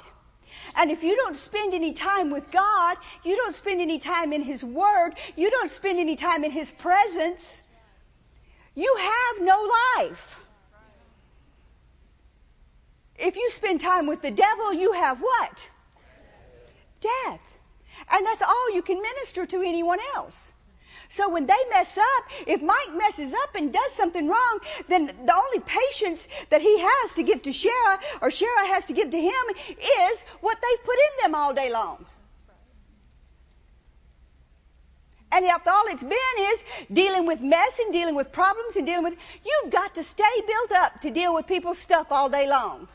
And 0.76 0.90
if 0.90 1.02
you 1.02 1.14
don't 1.16 1.36
spend 1.36 1.74
any 1.74 1.92
time 1.92 2.30
with 2.30 2.50
God, 2.50 2.96
you 3.22 3.36
don't 3.36 3.54
spend 3.54 3.80
any 3.80 3.98
time 3.98 4.32
in 4.32 4.42
His 4.42 4.64
Word, 4.64 5.12
you 5.36 5.50
don't 5.50 5.70
spend 5.70 5.98
any 5.98 6.16
time 6.16 6.44
in 6.44 6.50
His 6.50 6.70
presence, 6.70 7.62
you 8.74 8.96
have 8.98 9.44
no 9.44 9.70
life. 9.96 10.40
If 13.16 13.36
you 13.36 13.50
spend 13.50 13.80
time 13.80 14.06
with 14.06 14.22
the 14.22 14.32
devil, 14.32 14.72
you 14.72 14.92
have 14.92 15.20
what? 15.20 15.68
Death. 17.00 17.40
And 18.10 18.26
that's 18.26 18.42
all 18.42 18.74
you 18.74 18.82
can 18.82 19.00
minister 19.00 19.46
to 19.46 19.62
anyone 19.62 20.00
else. 20.16 20.52
So 21.14 21.28
when 21.28 21.46
they 21.46 21.62
mess 21.70 21.96
up, 21.96 22.24
if 22.44 22.60
Mike 22.60 22.92
messes 22.96 23.34
up 23.34 23.54
and 23.54 23.72
does 23.72 23.92
something 23.92 24.26
wrong, 24.26 24.58
then 24.88 25.06
the 25.06 25.32
only 25.32 25.60
patience 25.60 26.26
that 26.50 26.60
he 26.60 26.76
has 26.80 27.14
to 27.14 27.22
give 27.22 27.42
to 27.42 27.50
Shara 27.50 28.00
or 28.20 28.30
Shara 28.30 28.66
has 28.66 28.86
to 28.86 28.94
give 28.94 29.12
to 29.12 29.20
him 29.20 29.44
is 30.08 30.22
what 30.40 30.58
they've 30.60 30.84
put 30.84 30.96
in 31.06 31.22
them 31.22 31.36
all 31.36 31.54
day 31.54 31.70
long. 31.70 32.04
And 35.30 35.44
if 35.44 35.68
all 35.68 35.84
it's 35.86 36.02
been 36.02 36.36
is 36.40 36.64
dealing 36.92 37.26
with 37.26 37.40
mess 37.40 37.78
and 37.78 37.92
dealing 37.92 38.16
with 38.16 38.32
problems 38.32 38.74
and 38.74 38.84
dealing 38.84 39.04
with, 39.04 39.16
you've 39.46 39.70
got 39.70 39.94
to 39.94 40.02
stay 40.02 40.34
built 40.48 40.72
up 40.72 41.00
to 41.02 41.12
deal 41.12 41.32
with 41.32 41.46
people's 41.46 41.78
stuff 41.78 42.10
all 42.10 42.28
day 42.28 42.48
long. 42.48 42.88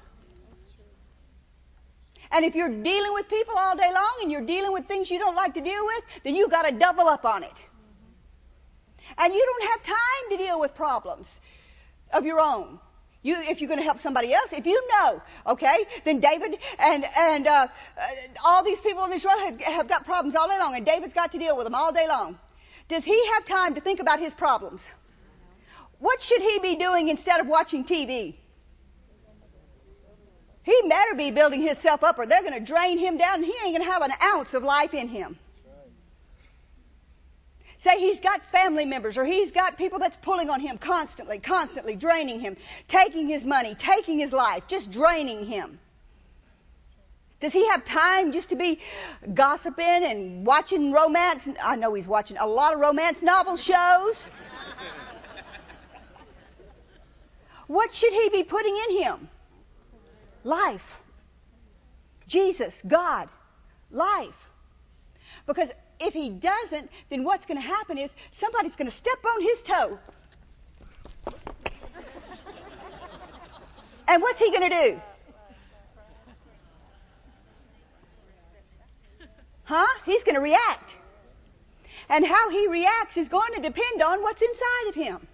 And 2.32 2.44
if 2.44 2.54
you're 2.54 2.84
dealing 2.84 3.14
with 3.14 3.30
people 3.30 3.56
all 3.58 3.78
day 3.78 3.94
long 3.94 4.20
and 4.22 4.30
you're 4.30 4.46
dealing 4.46 4.74
with 4.74 4.88
things 4.88 5.10
you 5.10 5.20
don't 5.20 5.38
like 5.38 5.54
to 5.54 5.62
deal 5.62 5.86
with, 5.86 6.24
then 6.24 6.36
you've 6.36 6.52
got 6.52 6.64
to 6.64 6.74
double 6.74 7.08
up 7.08 7.24
on 7.24 7.44
it. 7.44 7.69
And 9.18 9.34
you 9.34 9.46
don't 9.46 9.72
have 9.72 9.84
time 9.84 10.30
to 10.32 10.38
deal 10.38 10.60
with 10.60 10.76
problems 10.76 11.40
of 12.14 12.26
your 12.26 12.40
own. 12.40 12.80
You, 13.22 13.36
if 13.42 13.60
you're 13.60 13.68
going 13.68 13.80
to 13.80 13.86
help 13.86 14.00
somebody 14.00 14.34
else, 14.34 14.54
if 14.54 14.66
you 14.66 14.82
know, 14.88 15.22
okay, 15.48 15.86
then 16.06 16.22
David 16.22 16.58
and 16.80 17.04
and 17.18 17.48
uh, 17.48 17.68
uh, 17.98 18.02
all 18.46 18.64
these 18.64 18.80
people 18.80 19.04
in 19.04 19.12
room 19.12 19.40
have, 19.40 19.62
have 19.62 19.88
got 19.90 20.06
problems 20.06 20.36
all 20.38 20.48
day 20.48 20.58
long, 20.58 20.76
and 20.76 20.86
David's 20.86 21.14
got 21.14 21.34
to 21.34 21.38
deal 21.38 21.58
with 21.58 21.66
them 21.66 21.76
all 21.76 21.92
day 21.92 22.08
long. 22.08 22.38
Does 22.88 23.04
he 23.04 23.28
have 23.34 23.44
time 23.44 23.76
to 23.76 23.82
think 23.82 24.00
about 24.00 24.20
his 24.20 24.34
problems? 24.34 24.86
What 26.00 26.24
should 26.24 26.42
he 26.42 26.60
be 26.60 26.78
doing 26.78 27.10
instead 27.10 27.42
of 27.42 27.48
watching 27.48 27.84
TV? 27.84 28.36
He 30.64 30.82
better 30.88 31.16
be 31.16 31.32
building 31.32 31.62
himself 31.62 32.04
up 32.04 32.20
or 32.20 32.26
they're 32.26 32.42
going 32.42 32.54
to 32.54 32.60
drain 32.60 32.98
him 32.98 33.18
down 33.18 33.36
and 33.36 33.46
he 33.46 33.54
ain't 33.64 33.76
going 33.76 33.86
to 33.86 33.92
have 33.92 34.02
an 34.02 34.12
ounce 34.24 34.54
of 34.54 34.64
life 34.64 34.94
in 34.94 35.08
him. 35.08 35.38
Say 37.80 37.98
he's 37.98 38.20
got 38.20 38.44
family 38.44 38.84
members 38.84 39.18
or 39.18 39.24
he's 39.24 39.54
got 39.54 39.78
people 39.78 40.00
that's 40.00 40.18
pulling 40.18 40.50
on 40.50 40.60
him 40.60 40.78
constantly, 40.78 41.40
constantly 41.40 41.96
draining 41.96 42.42
him, 42.42 42.58
taking 42.90 43.30
his 43.30 43.46
money, 43.46 43.74
taking 43.74 44.20
his 44.20 44.34
life, 44.34 44.68
just 44.68 44.92
draining 44.92 45.46
him. 45.46 45.80
Does 47.40 47.54
he 47.54 47.70
have 47.70 47.86
time 47.86 48.34
just 48.34 48.50
to 48.50 48.58
be 48.58 48.82
gossiping 49.34 50.04
and 50.04 50.46
watching 50.46 50.92
romance? 50.92 51.48
I 51.64 51.78
know 51.78 51.94
he's 51.94 52.06
watching 52.06 52.36
a 52.36 52.46
lot 52.46 52.74
of 52.74 52.82
romance 52.82 53.22
novel 53.22 53.56
shows. 53.56 54.30
what 57.68 57.96
should 57.96 58.12
he 58.12 58.30
be 58.30 58.44
putting 58.44 58.76
in 58.76 58.98
him? 59.04 59.30
Life. 60.44 61.00
Jesus, 62.28 62.82
God, 62.86 63.30
life. 63.90 64.50
Because 65.48 65.72
if 66.00 66.14
he 66.14 66.30
doesn't, 66.30 66.90
then 67.10 67.24
what's 67.24 67.46
going 67.46 67.60
to 67.60 67.68
happen 67.68 67.98
is 67.98 68.16
somebody's 68.32 68.76
going 68.76 68.88
to 68.88 68.96
step 68.96 69.20
on 69.26 69.42
his 69.42 69.64
toe. 69.64 70.00
And 74.08 74.24
what's 74.24 74.40
he 74.40 74.50
going 74.50 74.68
to 74.72 74.76
do? 74.76 75.02
Huh? 79.66 79.86
He's 80.04 80.24
going 80.24 80.34
to 80.34 80.42
react. 80.42 80.96
And 82.10 82.26
how 82.26 82.50
he 82.50 82.68
reacts 82.68 83.18
is 83.18 83.30
going 83.30 83.54
to 83.54 83.62
depend 83.62 84.02
on 84.02 84.24
what's 84.24 84.42
inside 84.42 84.88
of 84.90 84.96
him. 84.96 85.28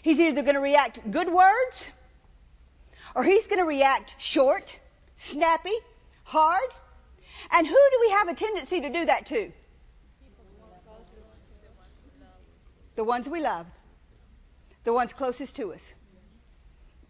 He's 0.00 0.18
either 0.18 0.40
going 0.40 0.54
to 0.54 0.60
react 0.60 0.98
good 1.10 1.30
words, 1.30 1.86
or 3.14 3.22
he's 3.22 3.46
going 3.46 3.58
to 3.58 3.66
react 3.66 4.14
short, 4.18 4.74
snappy, 5.14 5.76
hard. 6.24 6.70
And 7.52 7.66
who 7.66 7.74
do 7.92 7.98
we 8.00 8.10
have 8.10 8.28
a 8.28 8.34
tendency 8.34 8.80
to 8.80 8.90
do 8.90 9.06
that 9.06 9.26
to? 9.26 9.52
The 12.96 13.04
ones 13.04 13.28
we 13.28 13.40
love. 13.40 13.66
The 14.84 14.92
ones 14.92 15.12
closest 15.12 15.56
to 15.56 15.72
us. 15.72 15.92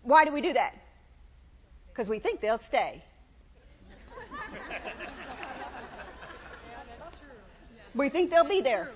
Why 0.03 0.25
do 0.25 0.33
we 0.33 0.41
do 0.41 0.53
that? 0.53 0.75
Because 1.89 2.09
we 2.09 2.19
think 2.19 2.41
they'll 2.41 2.59
stay. 2.59 3.03
We 7.95 8.09
think 8.09 8.31
they'll 8.31 8.45
be 8.45 8.61
there. 8.61 8.91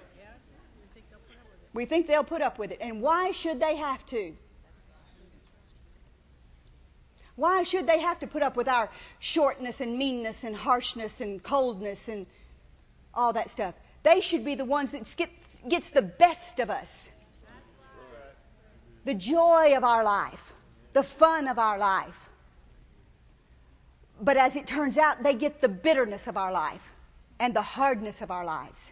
We 1.72 1.84
think 1.84 2.08
they'll 2.08 2.24
put 2.24 2.42
up 2.42 2.58
with 2.58 2.72
it. 2.72 2.78
And 2.80 3.00
why 3.00 3.30
should 3.30 3.60
they 3.60 3.76
have 3.76 4.04
to? 4.06 4.34
Why 7.38 7.62
should 7.62 7.86
they 7.86 8.00
have 8.00 8.18
to 8.18 8.26
put 8.26 8.42
up 8.42 8.56
with 8.56 8.66
our 8.66 8.90
shortness 9.20 9.80
and 9.80 9.96
meanness 9.96 10.42
and 10.42 10.56
harshness 10.56 11.20
and 11.20 11.40
coldness 11.40 12.08
and 12.08 12.26
all 13.14 13.34
that 13.34 13.48
stuff? 13.48 13.76
They 14.02 14.20
should 14.22 14.44
be 14.44 14.56
the 14.56 14.64
ones 14.64 14.90
that 14.90 15.14
gets, 15.64 15.90
the 15.90 16.02
best 16.02 16.58
of 16.58 16.68
us. 16.68 17.08
The 19.04 19.14
joy 19.14 19.76
of 19.76 19.84
our 19.84 20.02
life, 20.02 20.42
the 20.94 21.04
fun 21.04 21.46
of 21.46 21.60
our 21.60 21.78
life. 21.78 22.18
But 24.20 24.36
as 24.36 24.56
it 24.56 24.66
turns 24.66 24.98
out, 24.98 25.22
they 25.22 25.34
get 25.34 25.60
the 25.60 25.68
bitterness 25.68 26.26
of 26.26 26.36
our 26.36 26.50
life 26.50 26.82
and 27.38 27.54
the 27.54 27.62
hardness 27.62 28.20
of 28.20 28.32
our 28.32 28.44
lives. 28.44 28.90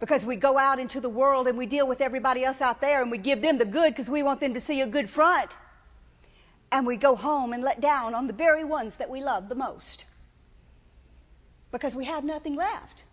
Because 0.00 0.24
we 0.24 0.34
go 0.34 0.58
out 0.58 0.80
into 0.80 1.00
the 1.00 1.08
world 1.08 1.46
and 1.46 1.56
we 1.56 1.66
deal 1.66 1.86
with 1.86 2.00
everybody 2.00 2.44
else 2.44 2.60
out 2.60 2.80
there 2.80 3.00
and 3.00 3.12
we 3.12 3.18
give 3.18 3.40
them 3.42 3.58
the 3.58 3.64
good 3.64 3.92
because 3.92 4.10
we 4.10 4.24
want 4.24 4.40
them 4.40 4.54
to 4.54 4.60
see 4.60 4.80
a 4.80 4.88
good 4.88 5.08
front. 5.08 5.48
And 6.72 6.86
we 6.86 6.96
go 6.96 7.14
home 7.14 7.52
and 7.52 7.62
let 7.62 7.80
down 7.82 8.14
on 8.14 8.26
the 8.26 8.32
very 8.32 8.64
ones 8.64 8.96
that 8.96 9.10
we 9.10 9.22
love 9.22 9.48
the 9.50 9.54
most. 9.54 10.06
Because 11.70 11.94
we 11.94 12.06
have 12.06 12.24
nothing 12.24 12.56
left. 12.56 13.04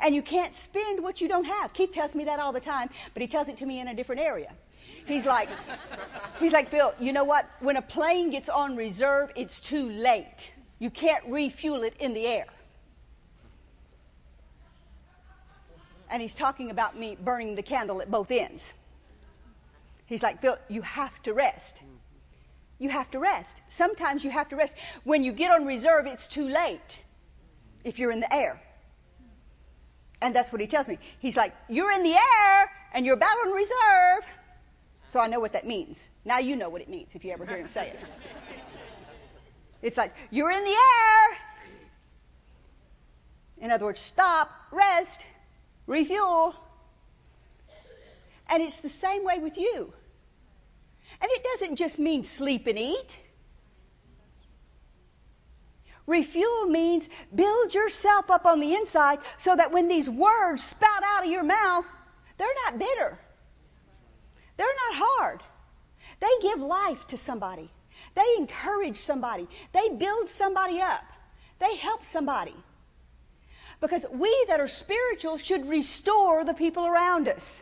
And 0.00 0.14
you 0.14 0.20
can't 0.20 0.54
spend 0.54 1.02
what 1.02 1.22
you 1.22 1.28
don't 1.28 1.46
have. 1.46 1.72
Keith 1.72 1.92
tells 1.92 2.14
me 2.14 2.24
that 2.24 2.40
all 2.40 2.52
the 2.52 2.60
time, 2.60 2.90
but 3.14 3.22
he 3.22 3.26
tells 3.26 3.48
it 3.48 3.56
to 3.58 3.66
me 3.66 3.80
in 3.80 3.88
a 3.88 3.94
different 3.94 4.20
area. 4.20 4.52
He's 5.06 5.24
like, 5.24 5.48
he's 6.38 6.52
like, 6.52 6.68
Phil, 6.68 6.92
you 7.00 7.14
know 7.14 7.24
what? 7.24 7.48
When 7.60 7.76
a 7.76 7.82
plane 7.82 8.28
gets 8.28 8.50
on 8.50 8.76
reserve, 8.76 9.32
it's 9.34 9.60
too 9.60 9.88
late. 9.88 10.52
You 10.78 10.90
can't 10.90 11.24
refuel 11.26 11.82
it 11.84 11.94
in 11.98 12.12
the 12.12 12.26
air. 12.26 12.44
And 16.10 16.20
he's 16.20 16.34
talking 16.34 16.70
about 16.70 16.98
me 16.98 17.16
burning 17.18 17.54
the 17.54 17.62
candle 17.62 18.02
at 18.02 18.10
both 18.10 18.30
ends. 18.30 18.70
He's 20.04 20.22
like, 20.22 20.42
Phil, 20.42 20.58
you 20.68 20.82
have 20.82 21.22
to 21.22 21.32
rest. 21.32 21.80
You 22.78 22.88
have 22.88 23.10
to 23.10 23.18
rest. 23.18 23.60
Sometimes 23.68 24.24
you 24.24 24.30
have 24.30 24.48
to 24.50 24.56
rest. 24.56 24.74
When 25.04 25.24
you 25.24 25.32
get 25.32 25.50
on 25.50 25.66
reserve, 25.66 26.06
it's 26.06 26.28
too 26.28 26.48
late 26.48 27.02
if 27.84 27.98
you're 27.98 28.12
in 28.12 28.20
the 28.20 28.32
air. 28.32 28.60
And 30.20 30.34
that's 30.34 30.52
what 30.52 30.60
he 30.60 30.66
tells 30.66 30.88
me. 30.88 30.98
He's 31.20 31.36
like, 31.36 31.54
You're 31.68 31.92
in 31.92 32.02
the 32.02 32.14
air 32.14 32.70
and 32.92 33.04
you're 33.04 33.14
about 33.14 33.36
on 33.46 33.52
reserve. 33.52 34.24
So 35.08 35.20
I 35.20 35.26
know 35.26 35.40
what 35.40 35.52
that 35.52 35.66
means. 35.66 36.08
Now 36.24 36.38
you 36.38 36.56
know 36.56 36.68
what 36.68 36.82
it 36.82 36.88
means 36.88 37.14
if 37.14 37.24
you 37.24 37.32
ever 37.32 37.46
hear 37.46 37.56
him 37.56 37.68
say 37.68 37.88
it. 37.90 37.98
It's 39.80 39.96
like, 39.96 40.12
You're 40.30 40.50
in 40.50 40.64
the 40.64 40.70
air. 40.70 41.36
In 43.60 43.70
other 43.70 43.84
words, 43.84 44.00
stop, 44.00 44.50
rest, 44.72 45.20
refuel. 45.86 46.54
And 48.48 48.62
it's 48.62 48.80
the 48.80 48.88
same 48.88 49.24
way 49.24 49.38
with 49.38 49.56
you. 49.56 49.92
And 51.20 51.30
it 51.30 51.44
doesn't 51.44 51.76
just 51.76 51.98
mean 51.98 52.22
sleep 52.24 52.66
and 52.66 52.78
eat. 52.78 53.16
Refuel 56.06 56.66
means 56.66 57.06
build 57.34 57.74
yourself 57.74 58.30
up 58.30 58.46
on 58.46 58.60
the 58.60 58.74
inside 58.74 59.18
so 59.36 59.54
that 59.54 59.72
when 59.72 59.88
these 59.88 60.08
words 60.08 60.64
spout 60.64 61.02
out 61.04 61.24
of 61.24 61.30
your 61.30 61.44
mouth, 61.44 61.84
they're 62.38 62.48
not 62.64 62.78
bitter. 62.78 63.18
They're 64.56 64.66
not 64.66 65.02
hard. 65.04 65.42
They 66.20 66.28
give 66.40 66.60
life 66.60 67.06
to 67.08 67.18
somebody. 67.18 67.70
They 68.14 68.34
encourage 68.38 68.96
somebody. 68.96 69.48
They 69.72 69.90
build 69.90 70.28
somebody 70.28 70.80
up. 70.80 71.04
They 71.58 71.76
help 71.76 72.04
somebody. 72.04 72.54
Because 73.80 74.06
we 74.10 74.46
that 74.48 74.60
are 74.60 74.68
spiritual 74.68 75.36
should 75.36 75.68
restore 75.68 76.44
the 76.44 76.54
people 76.54 76.86
around 76.86 77.28
us. 77.28 77.60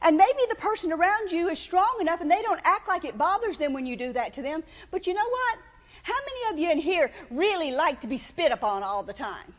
And 0.00 0.16
maybe 0.16 0.40
the 0.48 0.56
person 0.56 0.92
around 0.92 1.32
you 1.32 1.48
is 1.48 1.58
strong 1.58 1.98
enough 2.00 2.20
and 2.20 2.30
they 2.30 2.42
don't 2.42 2.60
act 2.64 2.88
like 2.88 3.04
it 3.04 3.18
bothers 3.18 3.58
them 3.58 3.72
when 3.72 3.86
you 3.86 3.96
do 3.96 4.12
that 4.12 4.34
to 4.34 4.42
them. 4.42 4.62
But 4.90 5.06
you 5.06 5.14
know 5.14 5.28
what? 5.28 5.58
How 6.02 6.14
many 6.14 6.52
of 6.52 6.58
you 6.58 6.70
in 6.72 6.78
here 6.78 7.10
really 7.30 7.70
like 7.70 8.00
to 8.00 8.06
be 8.06 8.18
spit 8.18 8.52
upon 8.52 8.82
all 8.82 9.02
the 9.02 9.12
time? 9.12 9.54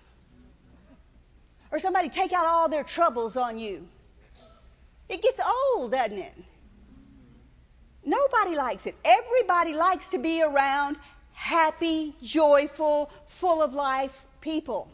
Or 1.71 1.79
somebody 1.79 2.09
take 2.09 2.33
out 2.33 2.45
all 2.45 2.69
their 2.69 2.83
troubles 2.83 3.37
on 3.37 3.57
you? 3.57 3.87
It 5.09 5.21
gets 5.21 5.39
old, 5.39 5.91
doesn't 5.91 6.17
it? 6.17 6.33
Nobody 8.05 8.55
likes 8.55 8.85
it. 8.85 8.95
Everybody 9.05 9.73
likes 9.73 10.09
to 10.09 10.17
be 10.17 10.43
around 10.43 10.97
happy, 11.33 12.15
joyful, 12.21 13.09
full 13.27 13.61
of 13.61 13.73
life 13.73 14.25
people. 14.41 14.89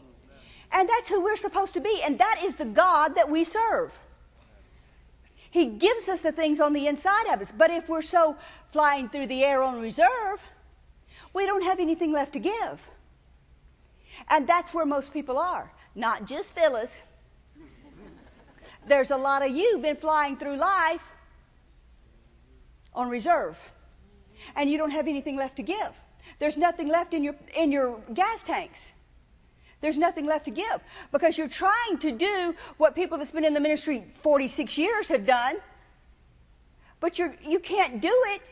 And 0.72 0.88
that's 0.88 1.08
who 1.08 1.20
we're 1.20 1.36
supposed 1.36 1.74
to 1.74 1.80
be. 1.80 2.00
And 2.04 2.18
that 2.18 2.42
is 2.44 2.54
the 2.54 2.64
God 2.64 3.16
that 3.16 3.28
we 3.28 3.44
serve. 3.44 3.92
He 5.50 5.66
gives 5.66 6.08
us 6.08 6.20
the 6.20 6.32
things 6.32 6.60
on 6.60 6.72
the 6.72 6.86
inside 6.86 7.32
of 7.32 7.40
us. 7.40 7.52
But 7.56 7.70
if 7.70 7.88
we're 7.88 8.02
so 8.02 8.36
flying 8.70 9.08
through 9.08 9.26
the 9.26 9.42
air 9.44 9.62
on 9.62 9.80
reserve, 9.80 10.40
we 11.34 11.46
don't 11.46 11.64
have 11.64 11.80
anything 11.80 12.12
left 12.12 12.34
to 12.34 12.38
give. 12.38 12.80
And 14.28 14.46
that's 14.46 14.72
where 14.72 14.86
most 14.86 15.12
people 15.12 15.38
are. 15.38 15.70
Not 15.94 16.26
just 16.26 16.54
Phyllis. 16.54 17.02
There's 18.86 19.10
a 19.10 19.16
lot 19.16 19.42
of 19.42 19.50
you 19.50 19.78
been 19.78 19.96
flying 19.96 20.36
through 20.36 20.56
life 20.56 21.06
on 22.94 23.08
reserve. 23.08 23.60
And 24.56 24.70
you 24.70 24.78
don't 24.78 24.90
have 24.90 25.08
anything 25.08 25.36
left 25.36 25.56
to 25.56 25.62
give. 25.62 25.92
There's 26.38 26.56
nothing 26.56 26.88
left 26.88 27.12
in 27.12 27.24
your 27.24 27.34
in 27.56 27.72
your 27.72 28.00
gas 28.14 28.42
tanks. 28.42 28.92
There's 29.80 29.96
nothing 29.96 30.26
left 30.26 30.44
to 30.44 30.50
give 30.50 30.80
because 31.10 31.38
you're 31.38 31.48
trying 31.48 31.98
to 32.00 32.12
do 32.12 32.54
what 32.76 32.94
people 32.94 33.18
that's 33.18 33.30
been 33.30 33.44
in 33.44 33.54
the 33.54 33.60
ministry 33.60 34.04
46 34.22 34.76
years 34.76 35.08
have 35.08 35.26
done, 35.26 35.56
but 37.00 37.18
you're, 37.18 37.34
you 37.42 37.60
can't 37.60 38.00
do 38.00 38.24
it 38.28 38.42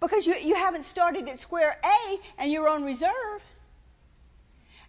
because 0.00 0.26
you, 0.26 0.34
you 0.34 0.54
haven't 0.54 0.82
started 0.82 1.28
at 1.28 1.38
square 1.38 1.74
A 1.82 2.18
and 2.38 2.52
you're 2.52 2.68
on 2.68 2.84
reserve. 2.84 3.42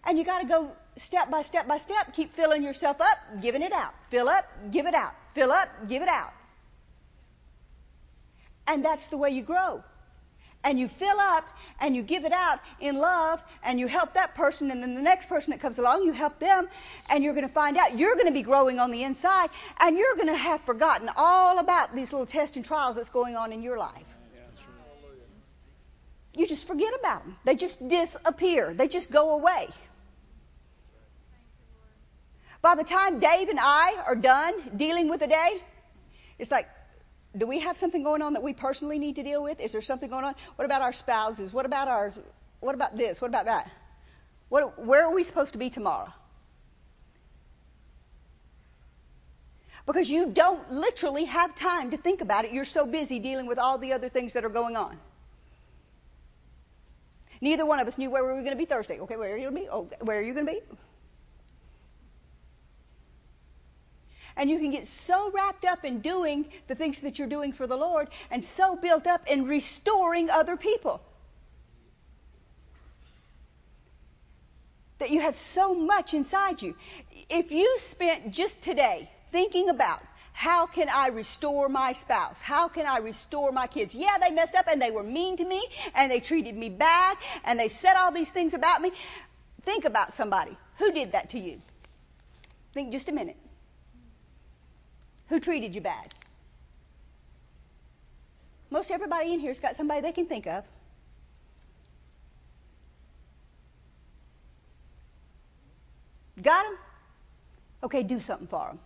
And 0.04 0.18
you 0.18 0.24
got 0.24 0.42
to 0.42 0.46
go 0.46 0.70
step 0.96 1.30
by 1.30 1.42
step 1.42 1.66
by 1.66 1.78
step, 1.78 2.12
keep 2.12 2.34
filling 2.34 2.62
yourself 2.62 3.00
up, 3.00 3.18
giving 3.40 3.62
it 3.62 3.72
out. 3.72 3.94
Fill 4.10 4.28
up, 4.28 4.44
give 4.70 4.86
it 4.86 4.94
out. 4.94 5.14
Fill 5.34 5.50
up, 5.50 5.68
give 5.88 6.02
it 6.02 6.08
out. 6.08 6.32
And 8.68 8.84
that's 8.84 9.08
the 9.08 9.16
way 9.16 9.30
you 9.30 9.42
grow 9.42 9.82
and 10.66 10.80
you 10.80 10.88
fill 10.88 11.20
up 11.20 11.48
and 11.80 11.94
you 11.94 12.02
give 12.02 12.24
it 12.24 12.32
out 12.32 12.58
in 12.80 12.96
love 12.96 13.40
and 13.62 13.78
you 13.78 13.86
help 13.86 14.14
that 14.14 14.34
person 14.34 14.72
and 14.72 14.82
then 14.82 14.96
the 14.96 15.00
next 15.00 15.28
person 15.28 15.52
that 15.52 15.60
comes 15.60 15.78
along 15.78 16.02
you 16.02 16.12
help 16.12 16.40
them 16.40 16.68
and 17.08 17.22
you're 17.22 17.34
going 17.34 17.46
to 17.46 17.52
find 17.52 17.76
out 17.76 17.96
you're 17.96 18.14
going 18.14 18.26
to 18.26 18.32
be 18.32 18.42
growing 18.42 18.80
on 18.80 18.90
the 18.90 19.04
inside 19.04 19.48
and 19.80 19.96
you're 19.96 20.16
going 20.16 20.26
to 20.26 20.36
have 20.36 20.60
forgotten 20.62 21.08
all 21.14 21.60
about 21.60 21.94
these 21.94 22.12
little 22.12 22.26
tests 22.26 22.56
and 22.56 22.64
trials 22.64 22.96
that's 22.96 23.10
going 23.10 23.36
on 23.36 23.52
in 23.52 23.62
your 23.62 23.78
life. 23.78 24.08
You 26.34 26.46
just 26.46 26.66
forget 26.66 26.92
about 26.98 27.24
them 27.24 27.36
they 27.44 27.54
just 27.54 27.86
disappear. 27.86 28.74
They 28.74 28.88
just 28.88 29.10
go 29.10 29.34
away. 29.34 29.68
By 32.60 32.74
the 32.74 32.84
time 32.84 33.20
dave 33.20 33.48
and 33.48 33.60
i 33.60 33.94
are 34.04 34.16
done 34.16 34.54
dealing 34.76 35.08
with 35.08 35.20
the 35.20 35.28
day 35.28 35.62
it's 36.40 36.50
like 36.50 36.68
do 37.36 37.46
we 37.46 37.60
have 37.60 37.76
something 37.76 38.02
going 38.02 38.22
on 38.22 38.34
that 38.34 38.42
we 38.42 38.52
personally 38.52 38.98
need 38.98 39.16
to 39.16 39.22
deal 39.22 39.42
with? 39.42 39.60
Is 39.60 39.72
there 39.72 39.82
something 39.82 40.08
going 40.08 40.24
on? 40.24 40.34
What 40.56 40.64
about 40.64 40.82
our 40.82 40.92
spouses? 40.92 41.52
What 41.52 41.66
about 41.66 41.88
our 41.88 42.12
what 42.60 42.74
about 42.74 42.96
this? 42.96 43.20
What 43.20 43.28
about 43.28 43.46
that? 43.46 43.70
What, 44.48 44.84
where 44.84 45.04
are 45.04 45.14
we 45.14 45.24
supposed 45.24 45.52
to 45.52 45.58
be 45.58 45.70
tomorrow? 45.70 46.12
Because 49.86 50.10
you 50.10 50.26
don't 50.26 50.72
literally 50.72 51.24
have 51.24 51.54
time 51.54 51.92
to 51.92 51.96
think 51.96 52.20
about 52.20 52.44
it. 52.44 52.52
You're 52.52 52.64
so 52.64 52.86
busy 52.86 53.20
dealing 53.20 53.46
with 53.46 53.58
all 53.58 53.78
the 53.78 53.92
other 53.92 54.08
things 54.08 54.32
that 54.32 54.44
are 54.44 54.50
going 54.50 54.76
on. 54.76 54.98
Neither 57.40 57.64
one 57.66 57.78
of 57.78 57.86
us 57.86 57.98
knew 57.98 58.10
where 58.10 58.24
we 58.24 58.32
were 58.32 58.40
going 58.40 58.50
to 58.50 58.56
be 58.56 58.64
Thursday. 58.64 58.98
Okay, 59.00 59.16
where 59.16 59.32
are 59.32 59.36
you 59.36 59.50
going 59.50 59.54
to 59.54 59.60
be? 59.60 59.68
Oh, 59.70 59.88
where 60.00 60.18
are 60.18 60.22
you 60.22 60.32
going 60.32 60.46
to 60.46 60.52
be? 60.52 60.60
And 64.36 64.50
you 64.50 64.58
can 64.58 64.70
get 64.70 64.86
so 64.86 65.30
wrapped 65.30 65.64
up 65.64 65.84
in 65.84 66.00
doing 66.00 66.46
the 66.68 66.74
things 66.74 67.00
that 67.00 67.18
you're 67.18 67.28
doing 67.28 67.52
for 67.52 67.66
the 67.66 67.76
Lord 67.76 68.08
and 68.30 68.44
so 68.44 68.76
built 68.76 69.06
up 69.06 69.26
in 69.28 69.46
restoring 69.46 70.28
other 70.28 70.56
people. 70.56 71.00
That 74.98 75.10
you 75.10 75.20
have 75.20 75.36
so 75.36 75.74
much 75.74 76.14
inside 76.14 76.60
you. 76.60 76.74
If 77.30 77.50
you 77.50 77.78
spent 77.78 78.32
just 78.32 78.62
today 78.62 79.10
thinking 79.32 79.68
about 79.68 80.02
how 80.32 80.66
can 80.66 80.90
I 80.90 81.08
restore 81.08 81.70
my 81.70 81.94
spouse? 81.94 82.42
How 82.42 82.68
can 82.68 82.86
I 82.86 82.98
restore 82.98 83.52
my 83.52 83.66
kids? 83.66 83.94
Yeah, 83.94 84.18
they 84.20 84.30
messed 84.30 84.54
up 84.54 84.66
and 84.68 84.82
they 84.82 84.90
were 84.90 85.02
mean 85.02 85.38
to 85.38 85.46
me 85.46 85.66
and 85.94 86.12
they 86.12 86.20
treated 86.20 86.54
me 86.54 86.68
bad 86.68 87.16
and 87.44 87.58
they 87.58 87.68
said 87.68 87.94
all 87.94 88.12
these 88.12 88.30
things 88.30 88.52
about 88.52 88.82
me. 88.82 88.92
Think 89.62 89.86
about 89.86 90.12
somebody. 90.12 90.54
Who 90.76 90.92
did 90.92 91.12
that 91.12 91.30
to 91.30 91.38
you? 91.38 91.62
Think 92.74 92.92
just 92.92 93.08
a 93.08 93.12
minute. 93.12 93.38
Who 95.28 95.40
treated 95.40 95.74
you 95.74 95.80
bad? 95.80 96.14
Most 98.70 98.90
everybody 98.90 99.32
in 99.32 99.40
here's 99.40 99.60
got 99.60 99.76
somebody 99.76 100.00
they 100.00 100.12
can 100.12 100.26
think 100.26 100.46
of. 100.46 100.64
Got 106.42 106.64
them? 106.64 106.78
Okay, 107.84 108.02
do 108.02 108.20
something 108.20 108.46
for 108.46 108.66
them. 108.66 108.78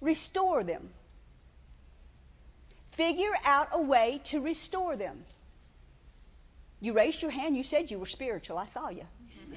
Restore 0.00 0.62
them. 0.64 0.88
Figure 2.92 3.32
out 3.44 3.68
a 3.72 3.80
way 3.80 4.20
to 4.24 4.40
restore 4.40 4.96
them. 4.96 5.24
You 6.80 6.92
raised 6.92 7.22
your 7.22 7.30
hand. 7.30 7.56
You 7.56 7.62
said 7.62 7.90
you 7.90 7.98
were 7.98 8.06
spiritual. 8.06 8.58
I 8.58 8.66
saw 8.66 8.88
you. 8.88 9.04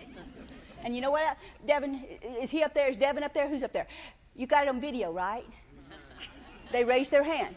And 0.82 0.96
you 0.96 1.02
know 1.02 1.12
what? 1.12 1.38
Devin, 1.68 2.06
is 2.42 2.50
he 2.50 2.64
up 2.64 2.74
there? 2.74 2.88
Is 2.88 2.96
Devin 2.96 3.22
up 3.22 3.34
there? 3.34 3.50
Who's 3.50 3.64
up 3.64 3.74
there? 3.74 3.86
You 4.40 4.48
got 4.48 4.64
it 4.64 4.70
on 4.70 4.80
video, 4.80 5.12
right? 5.12 5.46
They 6.72 6.86
raised 6.86 7.12
their 7.12 7.24
hand. 7.24 7.54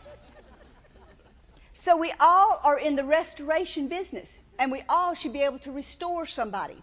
So 1.75 1.97
we 1.97 2.13
all 2.19 2.61
are 2.65 2.77
in 2.77 2.97
the 2.97 3.05
restoration 3.05 3.87
business, 3.87 4.41
and 4.59 4.73
we 4.73 4.83
all 4.89 5.15
should 5.15 5.33
be 5.33 5.43
able 5.43 5.61
to 5.61 5.71
restore 5.71 6.27
somebody. 6.27 6.83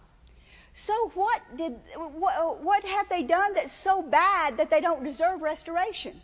So 0.72 1.10
what 1.10 1.42
did 1.54 1.72
what, 1.96 2.62
what 2.62 2.82
have 2.84 3.10
they 3.10 3.24
done 3.24 3.52
that's 3.52 3.74
so 3.74 4.00
bad 4.00 4.56
that 4.56 4.70
they 4.70 4.80
don't 4.80 5.04
deserve 5.04 5.42
restoration? 5.42 6.22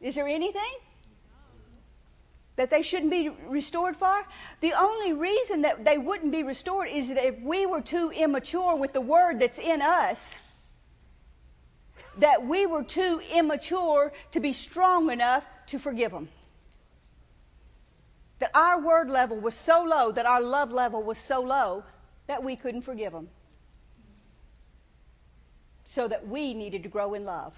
Is 0.00 0.16
there 0.16 0.26
anything 0.26 0.74
that 2.58 2.70
they 2.70 2.82
shouldn't 2.82 3.12
be 3.12 3.30
restored 3.46 3.96
for? 3.96 4.26
The 4.60 4.72
only 4.72 5.12
reason 5.12 5.62
that 5.62 5.84
they 5.84 5.96
wouldn't 5.96 6.32
be 6.32 6.42
restored 6.42 6.88
is 6.88 7.08
that 7.08 7.24
if 7.24 7.40
we 7.40 7.66
were 7.66 7.80
too 7.80 8.10
immature 8.10 8.74
with 8.74 8.92
the 8.92 9.00
word 9.00 9.38
that's 9.38 9.60
in 9.60 9.80
us, 9.80 10.34
that 12.18 12.44
we 12.44 12.66
were 12.66 12.82
too 12.82 13.20
immature 13.32 14.12
to 14.32 14.40
be 14.40 14.52
strong 14.52 15.10
enough 15.10 15.44
to 15.68 15.78
forgive 15.78 16.10
them. 16.10 16.28
That 18.40 18.50
our 18.54 18.80
word 18.80 19.08
level 19.08 19.38
was 19.38 19.54
so 19.54 19.84
low, 19.84 20.10
that 20.10 20.26
our 20.26 20.42
love 20.42 20.72
level 20.72 21.00
was 21.00 21.18
so 21.18 21.40
low, 21.40 21.84
that 22.26 22.42
we 22.42 22.56
couldn't 22.56 22.82
forgive 22.82 23.12
them. 23.12 23.28
So 25.84 26.08
that 26.08 26.26
we 26.26 26.54
needed 26.54 26.82
to 26.82 26.88
grow 26.88 27.14
in 27.14 27.24
love. 27.24 27.54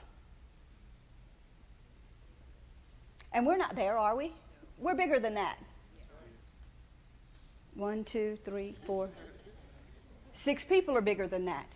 And 3.33 3.47
we're 3.47 3.57
not 3.57 3.77
there, 3.77 3.97
are 3.97 4.15
we? 4.15 4.35
We're 4.81 4.95
bigger 4.95 5.21
than 5.21 5.35
that. 5.35 5.57
One, 7.75 8.05
two, 8.05 8.39
three, 8.45 8.75
four. 8.87 9.11
Six 10.33 10.65
people 10.65 10.97
are 10.97 11.03
bigger 11.03 11.29
than 11.29 11.45
that. 11.45 11.67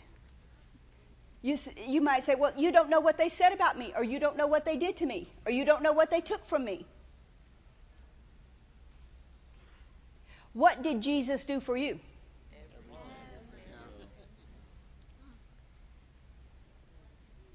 You, 1.43 1.57
you 1.87 2.01
might 2.01 2.25
say, 2.25 2.35
well, 2.35 2.55
you 2.57 2.73
don't 2.73 2.89
know 2.89 3.01
what 3.01 3.19
they 3.19 3.29
said 3.29 3.53
about 3.53 3.79
me, 3.79 3.93
or 3.95 4.03
you 4.03 4.19
don't 4.19 4.37
know 4.39 4.47
what 4.47 4.65
they 4.65 4.79
did 4.79 4.97
to 4.99 5.07
me, 5.07 5.29
or 5.45 5.53
you 5.53 5.67
don't 5.67 5.83
know 5.83 5.93
what 5.93 6.11
they 6.11 6.23
took 6.23 6.47
from 6.47 6.65
me. 6.65 6.87
What 10.55 10.83
did 10.83 11.03
Jesus 11.03 11.45
do 11.45 11.61
for 11.61 11.77
you? 11.77 12.01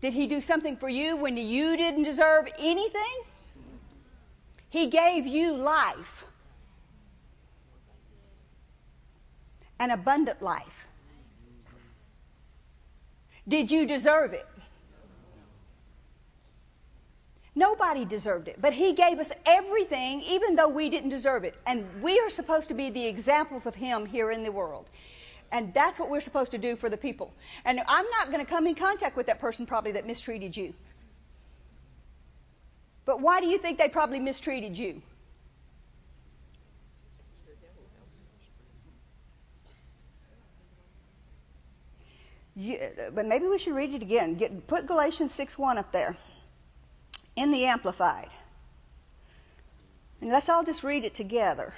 Did 0.01 0.13
he 0.13 0.27
do 0.27 0.39
something 0.39 0.77
for 0.77 0.87
you 0.87 1.17
when 1.17 1.35
you 1.35 1.75
didn't 1.75 2.03
deserve 2.03 2.47
anything? 2.57 3.28
He 4.69 4.87
gave 4.87 5.25
you 5.25 5.55
life. 5.55 6.25
An 9.79 9.91
abundant 9.91 10.41
life. 10.41 10.85
Did 13.47 13.71
you 13.71 13.85
deserve 13.85 14.33
it? 14.33 14.45
Nobody 17.55 18.05
deserved 18.05 18.47
it. 18.47 18.61
But 18.61 18.73
He 18.73 18.93
gave 18.93 19.19
us 19.19 19.31
everything, 19.45 20.21
even 20.21 20.55
though 20.55 20.69
we 20.69 20.89
didn't 20.89 21.09
deserve 21.09 21.43
it. 21.43 21.55
And 21.65 21.85
we 22.01 22.19
are 22.19 22.29
supposed 22.29 22.67
to 22.69 22.73
be 22.73 22.89
the 22.89 23.05
examples 23.05 23.65
of 23.65 23.75
Him 23.75 24.05
here 24.05 24.31
in 24.31 24.43
the 24.43 24.51
world. 24.51 24.89
And 25.51 25.73
that's 25.73 25.99
what 25.99 26.09
we're 26.09 26.21
supposed 26.21 26.51
to 26.51 26.57
do 26.57 26.75
for 26.75 26.89
the 26.89 26.97
people. 26.97 27.33
And 27.65 27.79
I'm 27.87 28.05
not 28.11 28.31
going 28.31 28.45
to 28.45 28.49
come 28.49 28.67
in 28.67 28.75
contact 28.75 29.17
with 29.17 29.25
that 29.25 29.39
person 29.39 29.65
probably 29.65 29.93
that 29.93 30.05
mistreated 30.05 30.55
you. 30.55 30.73
But 33.09 33.21
why 33.21 33.41
do 33.41 33.47
you 33.47 33.57
think 33.57 33.79
they 33.79 33.89
probably 33.89 34.19
mistreated 34.19 34.77
you? 34.77 35.01
you 42.53 42.77
uh, 42.77 43.09
but 43.09 43.25
maybe 43.25 43.47
we 43.47 43.57
should 43.57 43.73
read 43.73 43.95
it 43.95 44.03
again. 44.03 44.35
Get, 44.35 44.67
put 44.67 44.85
Galatians 44.85 45.33
6 45.33 45.57
1 45.57 45.79
up 45.79 45.91
there 45.91 46.17
in 47.35 47.49
the 47.49 47.65
Amplified. 47.65 48.29
And 50.21 50.29
let's 50.29 50.47
all 50.47 50.63
just 50.63 50.83
read 50.83 51.03
it 51.03 51.15
together. 51.15 51.73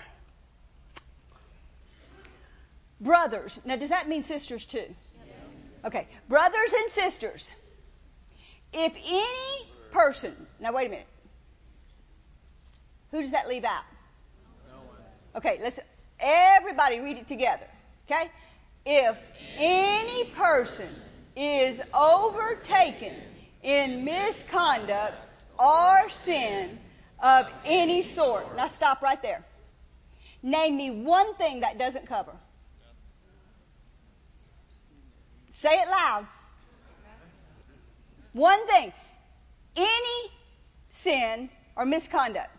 Brothers. 3.00 3.62
Now, 3.64 3.78
does 3.78 3.92
that 3.92 4.10
mean 4.10 4.22
sisters 4.22 4.66
too? 4.66 4.80
Yes. 4.80 5.36
Okay. 5.86 6.10
Brothers 6.28 6.74
and 6.74 6.92
sisters. 6.92 7.54
If 8.74 8.94
any 8.98 9.70
person. 9.92 10.36
Now, 10.60 10.74
wait 10.74 10.88
a 10.88 10.90
minute. 10.90 11.08
Who 13.12 13.22
does 13.22 13.32
that 13.32 13.47
leave 13.47 13.66
out? 13.66 13.84
Okay, 15.36 15.59
let's. 15.62 15.80
Everybody 16.20 16.99
read 16.99 17.18
it 17.18 17.28
together. 17.28 17.66
Okay? 18.05 18.30
If 18.86 19.18
any 19.57 20.26
person 20.32 20.88
is 21.36 21.82
overtaken 21.93 23.14
in 23.64 24.03
misconduct 24.03 25.14
or 25.57 26.09
sin 26.09 26.80
of 27.20 27.47
any 27.66 28.01
sort. 28.01 28.55
Now 28.57 28.68
stop 28.68 29.01
right 29.01 29.22
there. 29.22 29.43
Name 30.43 30.76
me 30.76 30.91
one 30.91 31.36
thing 31.36 31.62
that 31.62 31.78
doesn't 31.78 32.07
cover. 32.07 32.32
Say 35.49 35.70
it 35.70 35.88
loud. 35.88 36.26
One 38.34 38.68
thing. 38.68 38.91
Any 39.76 40.32
sin 40.89 41.49
or 41.76 41.86
misconduct. 41.86 42.49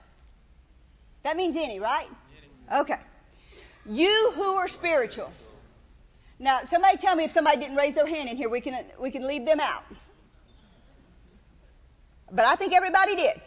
That 1.23 1.37
means 1.37 1.57
any, 1.57 1.79
right? 1.79 2.09
Okay. 2.73 2.99
You 3.87 4.33
who 4.35 4.55
are 4.57 4.69
spiritual. 4.69 5.33
Now, 6.39 6.61
somebody 6.65 6.97
tell 6.99 7.15
me 7.15 7.25
if 7.25 7.31
somebody 7.31 7.59
didn't 7.59 7.77
raise 7.77 7.95
their 7.95 8.07
hand 8.07 8.29
in 8.29 8.37
here, 8.37 8.49
we 8.49 8.61
can, 8.61 8.85
we 9.01 9.11
can 9.11 9.27
leave 9.27 9.47
them 9.47 9.61
out. 9.61 9.85
But 12.31 12.47
I 12.47 12.57
think 12.57 12.73
everybody 12.73 13.17
did. 13.17 13.41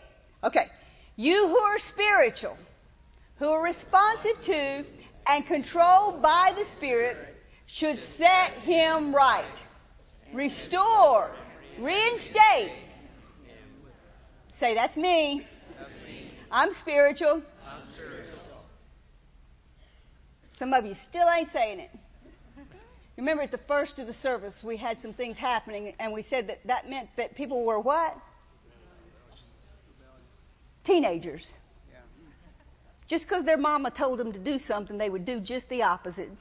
Okay. 0.43 0.69
You 1.15 1.47
who 1.47 1.57
are 1.57 1.79
spiritual, 1.79 2.57
who 3.37 3.49
are 3.49 3.63
responsive 3.63 4.41
to 4.43 4.85
and 5.27 5.45
controlled 5.45 6.21
by 6.21 6.53
the 6.57 6.63
Spirit, 6.63 7.17
should 7.65 7.99
set 7.99 8.51
him 8.63 9.13
right, 9.15 9.65
restore, 10.33 11.31
reinstate. 11.79 12.71
Say, 14.51 14.75
that's 14.75 14.95
me. 14.95 15.45
I'm 16.51 16.73
spiritual. 16.73 17.41
Some 20.57 20.73
of 20.73 20.85
you 20.85 20.93
still 20.93 21.27
ain't 21.29 21.47
saying 21.47 21.79
it. 21.79 21.91
Remember 23.17 23.43
at 23.43 23.51
the 23.51 23.57
first 23.57 23.99
of 23.99 24.07
the 24.07 24.13
service, 24.13 24.63
we 24.63 24.75
had 24.77 24.99
some 24.99 25.13
things 25.13 25.37
happening, 25.37 25.95
and 25.99 26.11
we 26.11 26.21
said 26.21 26.49
that 26.49 26.65
that 26.67 26.89
meant 26.89 27.09
that 27.15 27.35
people 27.35 27.63
were 27.63 27.79
what? 27.79 28.17
Teenagers. 30.83 31.53
Just 33.07 33.27
because 33.27 33.43
their 33.43 33.57
mama 33.57 33.91
told 33.91 34.17
them 34.19 34.31
to 34.31 34.39
do 34.39 34.57
something, 34.57 34.97
they 34.97 35.09
would 35.09 35.25
do 35.25 35.39
just 35.39 35.69
the 35.69 35.83
opposite. 35.83 36.31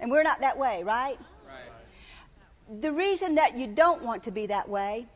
And 0.00 0.10
we're 0.10 0.24
not 0.24 0.40
that 0.40 0.58
way, 0.58 0.82
right? 0.82 1.18
Right. 1.46 2.80
The 2.80 2.92
reason 2.92 3.36
that 3.36 3.56
you 3.56 3.68
don't 3.68 4.02
want 4.02 4.24
to 4.24 4.30
be 4.30 4.46
that 4.46 4.68
way 4.68 5.06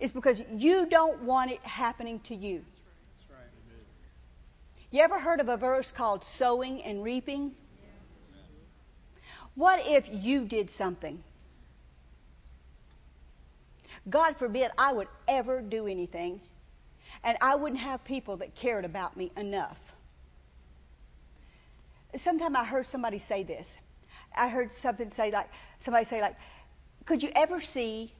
is 0.00 0.10
because 0.10 0.42
you 0.56 0.86
don't 0.86 1.22
want 1.22 1.50
it 1.50 1.60
happening 1.60 2.20
to 2.20 2.34
you. 2.34 2.64
You 4.94 5.00
ever 5.00 5.18
heard 5.18 5.40
of 5.40 5.48
a 5.48 5.56
verse 5.56 5.90
called 5.90 6.22
sowing 6.22 6.80
and 6.84 7.02
reaping? 7.02 7.50
What 9.56 9.84
if 9.84 10.08
you 10.08 10.44
did 10.44 10.70
something? 10.70 11.20
God 14.08 14.36
forbid 14.36 14.70
I 14.78 14.92
would 14.92 15.08
ever 15.26 15.62
do 15.62 15.88
anything, 15.88 16.40
and 17.24 17.36
I 17.40 17.56
wouldn't 17.56 17.80
have 17.80 18.04
people 18.04 18.36
that 18.36 18.54
cared 18.54 18.84
about 18.84 19.16
me 19.16 19.32
enough. 19.36 19.80
Sometime 22.14 22.54
I 22.54 22.64
heard 22.64 22.86
somebody 22.86 23.18
say 23.18 23.42
this. 23.42 23.76
I 24.32 24.46
heard 24.46 24.72
something 24.74 25.10
say 25.10 25.32
like 25.32 25.48
somebody 25.80 26.04
say 26.04 26.20
like, 26.20 26.36
could 27.04 27.20
you 27.20 27.32
ever 27.34 27.60
see 27.60 28.12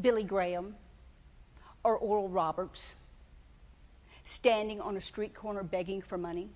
Billy 0.00 0.24
Graham 0.24 0.76
or 1.84 1.98
Oral 1.98 2.30
Roberts 2.30 2.94
standing 4.24 4.80
on 4.80 4.96
a 4.96 5.00
street 5.00 5.34
corner 5.34 5.62
begging 5.62 6.02
for 6.02 6.18
money? 6.18 6.50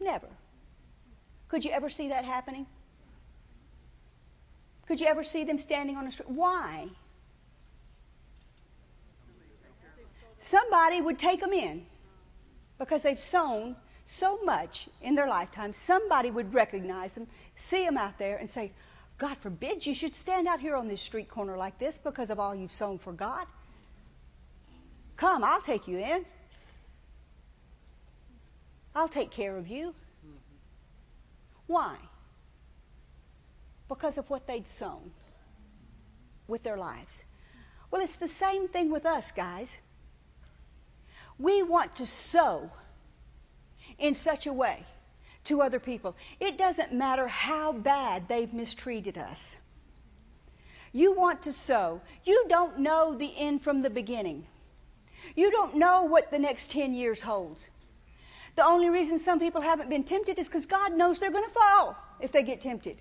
Never. 0.00 0.28
Could 1.48 1.64
you 1.64 1.70
ever 1.70 1.88
see 1.88 2.08
that 2.08 2.24
happening? 2.24 2.66
Could 4.86 5.00
you 5.00 5.06
ever 5.06 5.24
see 5.24 5.44
them 5.44 5.58
standing 5.58 5.96
on 5.96 6.06
a 6.06 6.10
street? 6.10 6.28
Why? 6.30 6.88
Somebody 10.38 11.00
would 11.00 11.18
take 11.18 11.40
them 11.40 11.52
in 11.52 11.84
because 12.78 13.02
they've 13.02 13.18
sown 13.18 13.74
so 14.04 14.38
much 14.44 14.88
in 15.02 15.14
their 15.16 15.28
lifetime. 15.28 15.72
Somebody 15.72 16.30
would 16.30 16.54
recognize 16.54 17.12
them, 17.12 17.26
see 17.56 17.84
them 17.84 17.96
out 17.96 18.18
there, 18.18 18.36
and 18.36 18.48
say, 18.50 18.72
God 19.18 19.36
forbid 19.38 19.84
you 19.84 19.94
should 19.94 20.14
stand 20.14 20.46
out 20.46 20.60
here 20.60 20.76
on 20.76 20.88
this 20.88 21.00
street 21.00 21.28
corner 21.28 21.56
like 21.56 21.78
this 21.78 21.98
because 21.98 22.30
of 22.30 22.38
all 22.38 22.54
you've 22.54 22.72
sown 22.72 22.98
for 22.98 23.12
God. 23.12 23.46
Come, 25.16 25.44
I'll 25.44 25.60
take 25.60 25.88
you 25.88 25.98
in. 25.98 26.24
I'll 28.94 29.08
take 29.08 29.30
care 29.30 29.56
of 29.56 29.68
you. 29.68 29.94
Why? 31.66 31.96
Because 33.88 34.18
of 34.18 34.28
what 34.30 34.46
they'd 34.46 34.66
sown 34.66 35.10
with 36.48 36.62
their 36.62 36.76
lives. 36.76 37.22
Well, 37.90 38.02
it's 38.02 38.16
the 38.16 38.28
same 38.28 38.68
thing 38.68 38.90
with 38.90 39.06
us, 39.06 39.32
guys. 39.32 39.74
We 41.38 41.62
want 41.62 41.96
to 41.96 42.06
sow 42.06 42.70
in 43.98 44.14
such 44.14 44.46
a 44.46 44.52
way 44.52 44.84
to 45.44 45.62
other 45.62 45.78
people. 45.78 46.16
It 46.40 46.58
doesn't 46.58 46.92
matter 46.92 47.28
how 47.28 47.72
bad 47.72 48.28
they've 48.28 48.52
mistreated 48.52 49.18
us. 49.18 49.54
You 50.92 51.12
want 51.12 51.42
to 51.42 51.52
sow. 51.52 52.00
You 52.24 52.46
don't 52.48 52.80
know 52.80 53.14
the 53.14 53.32
end 53.36 53.62
from 53.62 53.82
the 53.82 53.90
beginning. 53.90 54.46
You 55.36 55.50
don't 55.50 55.76
know 55.76 56.04
what 56.04 56.30
the 56.30 56.38
next 56.38 56.70
10 56.70 56.94
years 56.94 57.20
holds. 57.20 57.68
The 58.56 58.64
only 58.64 58.88
reason 58.88 59.18
some 59.18 59.38
people 59.38 59.60
haven't 59.60 59.90
been 59.90 60.04
tempted 60.04 60.38
is 60.38 60.48
because 60.48 60.66
God 60.66 60.94
knows 60.94 61.20
they're 61.20 61.30
going 61.30 61.44
to 61.44 61.50
fall 61.50 61.96
if 62.20 62.32
they 62.32 62.42
get 62.42 62.62
tempted. 62.62 62.96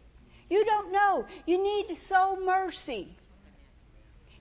You 0.49 0.65
don't 0.65 0.91
know. 0.91 1.25
You 1.45 1.63
need 1.63 1.87
to 1.87 1.95
sow 1.95 2.37
mercy. 2.39 3.07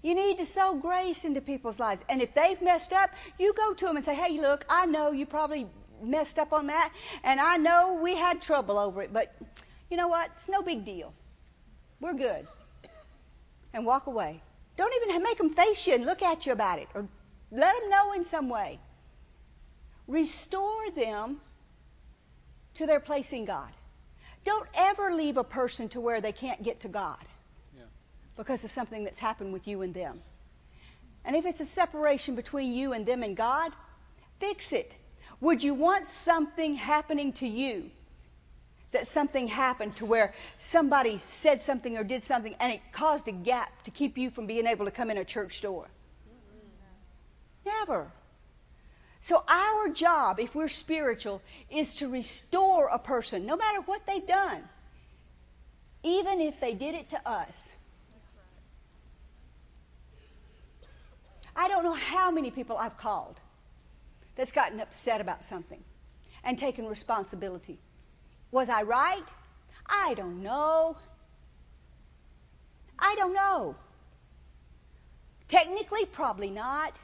You 0.02 0.14
need 0.14 0.38
to 0.38 0.44
sow 0.44 0.74
grace 0.74 1.24
into 1.24 1.40
people's 1.40 1.80
lives. 1.80 2.04
And 2.08 2.20
if 2.20 2.34
they've 2.34 2.60
messed 2.60 2.92
up, 2.92 3.10
you 3.38 3.54
go 3.54 3.72
to 3.72 3.86
them 3.86 3.96
and 3.96 4.04
say, 4.04 4.14
hey, 4.14 4.38
look, 4.38 4.64
I 4.68 4.86
know 4.86 5.12
you 5.12 5.24
probably 5.24 5.66
messed 6.02 6.38
up 6.38 6.52
on 6.52 6.66
that, 6.66 6.92
and 7.22 7.40
I 7.40 7.56
know 7.56 7.94
we 8.02 8.14
had 8.14 8.42
trouble 8.42 8.78
over 8.78 9.00
it, 9.00 9.12
but 9.12 9.34
you 9.90 9.96
know 9.96 10.08
what? 10.08 10.30
It's 10.34 10.48
no 10.48 10.60
big 10.60 10.84
deal. 10.84 11.14
We're 12.00 12.14
good. 12.14 12.46
And 13.72 13.86
walk 13.86 14.06
away. 14.06 14.42
Don't 14.76 14.92
even 14.96 15.22
make 15.22 15.38
them 15.38 15.54
face 15.54 15.86
you 15.86 15.94
and 15.94 16.04
look 16.04 16.20
at 16.20 16.44
you 16.44 16.52
about 16.52 16.80
it, 16.80 16.88
or 16.94 17.06
let 17.54 17.80
them 17.80 17.90
know 17.90 18.12
in 18.14 18.24
some 18.24 18.48
way. 18.48 18.78
Restore 20.08 20.90
them 20.90 21.40
to 22.74 22.86
their 22.86 23.00
place 23.00 23.32
in 23.32 23.44
God. 23.44 23.70
Don't 24.42 24.68
ever 24.74 25.14
leave 25.14 25.36
a 25.36 25.44
person 25.44 25.88
to 25.90 26.00
where 26.00 26.20
they 26.20 26.32
can't 26.32 26.62
get 26.62 26.80
to 26.80 26.88
God 26.88 27.24
Yeah. 27.76 27.84
because 28.36 28.64
of 28.64 28.70
something 28.70 29.04
that's 29.04 29.20
happened 29.20 29.52
with 29.52 29.66
you 29.68 29.82
and 29.82 29.94
them. 29.94 30.22
And 31.24 31.36
if 31.36 31.46
it's 31.46 31.60
a 31.60 31.64
separation 31.64 32.34
between 32.34 32.72
you 32.72 32.92
and 32.92 33.06
them 33.06 33.22
and 33.22 33.36
God, 33.36 33.72
fix 34.40 34.72
it. 34.72 34.94
Would 35.40 35.62
you 35.62 35.74
want 35.74 36.08
something 36.08 36.74
happening 36.74 37.32
to 37.34 37.46
you? 37.46 37.90
That 38.90 39.06
something 39.06 39.48
happened 39.48 39.96
to 39.96 40.06
where 40.06 40.34
somebody 40.58 41.18
said 41.18 41.62
something 41.62 41.96
or 41.96 42.04
did 42.04 42.24
something 42.24 42.54
and 42.60 42.72
it 42.72 42.80
caused 42.92 43.26
a 43.28 43.32
gap 43.32 43.70
to 43.84 43.90
keep 43.90 44.18
you 44.18 44.30
from 44.30 44.46
being 44.46 44.66
able 44.66 44.84
to 44.84 44.90
come 44.90 45.10
in 45.10 45.18
a 45.18 45.24
church 45.24 45.62
door? 45.62 45.86
Never. 47.64 48.10
So 49.20 49.42
our 49.48 49.88
job, 49.88 50.38
if 50.38 50.54
we're 50.54 50.68
spiritual, 50.68 51.40
is 51.70 51.94
to 51.96 52.08
restore 52.08 52.88
a 52.88 52.98
person, 52.98 53.46
no 53.46 53.56
matter 53.56 53.80
what 53.80 54.06
they've 54.06 54.26
done, 54.26 54.62
even 56.02 56.40
if 56.42 56.60
they 56.60 56.74
did 56.74 56.94
it 56.94 57.08
to 57.10 57.28
us. 57.28 57.74
I 61.56 61.68
don't 61.68 61.84
know 61.84 61.94
how 61.94 62.30
many 62.30 62.50
people 62.50 62.76
I've 62.76 62.98
called 62.98 63.40
that's 64.36 64.52
gotten 64.52 64.80
upset 64.80 65.20
about 65.20 65.42
something 65.42 65.82
and 66.42 66.58
taken 66.58 66.86
responsibility. 66.86 67.78
Was 68.50 68.68
I 68.68 68.82
right? 68.82 69.24
I 69.86 70.14
don't 70.14 70.42
know. 70.42 70.96
I 72.98 73.14
don't 73.14 73.34
know. 73.34 73.76
Technically, 75.48 76.04
probably 76.06 76.50
not. 76.50 76.94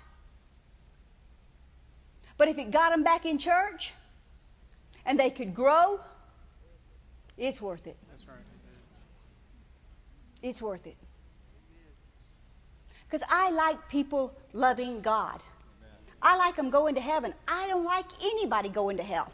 But 2.41 2.49
if 2.49 2.57
it 2.57 2.71
got 2.71 2.89
them 2.89 3.03
back 3.03 3.27
in 3.27 3.37
church 3.37 3.93
and 5.05 5.21
they 5.21 5.29
could 5.29 5.55
grow, 5.55 6.01
it's 7.37 7.61
worth 7.61 7.87
it. 7.87 7.99
That's 8.11 8.27
right. 8.27 8.39
It's 10.43 10.63
worth 10.63 10.87
it. 10.87 10.97
Because 13.05 13.23
I 13.29 13.51
like 13.51 13.91
people 13.91 14.33
loving 14.55 15.03
God. 15.03 15.43
I 16.23 16.39
like 16.39 16.57
them 16.57 16.71
going 16.71 16.95
to 16.95 17.03
heaven. 17.03 17.35
I 17.47 17.67
don't 17.67 17.85
like 17.85 18.07
anybody 18.23 18.71
going 18.71 18.97
to 18.97 19.03
hell. 19.03 19.31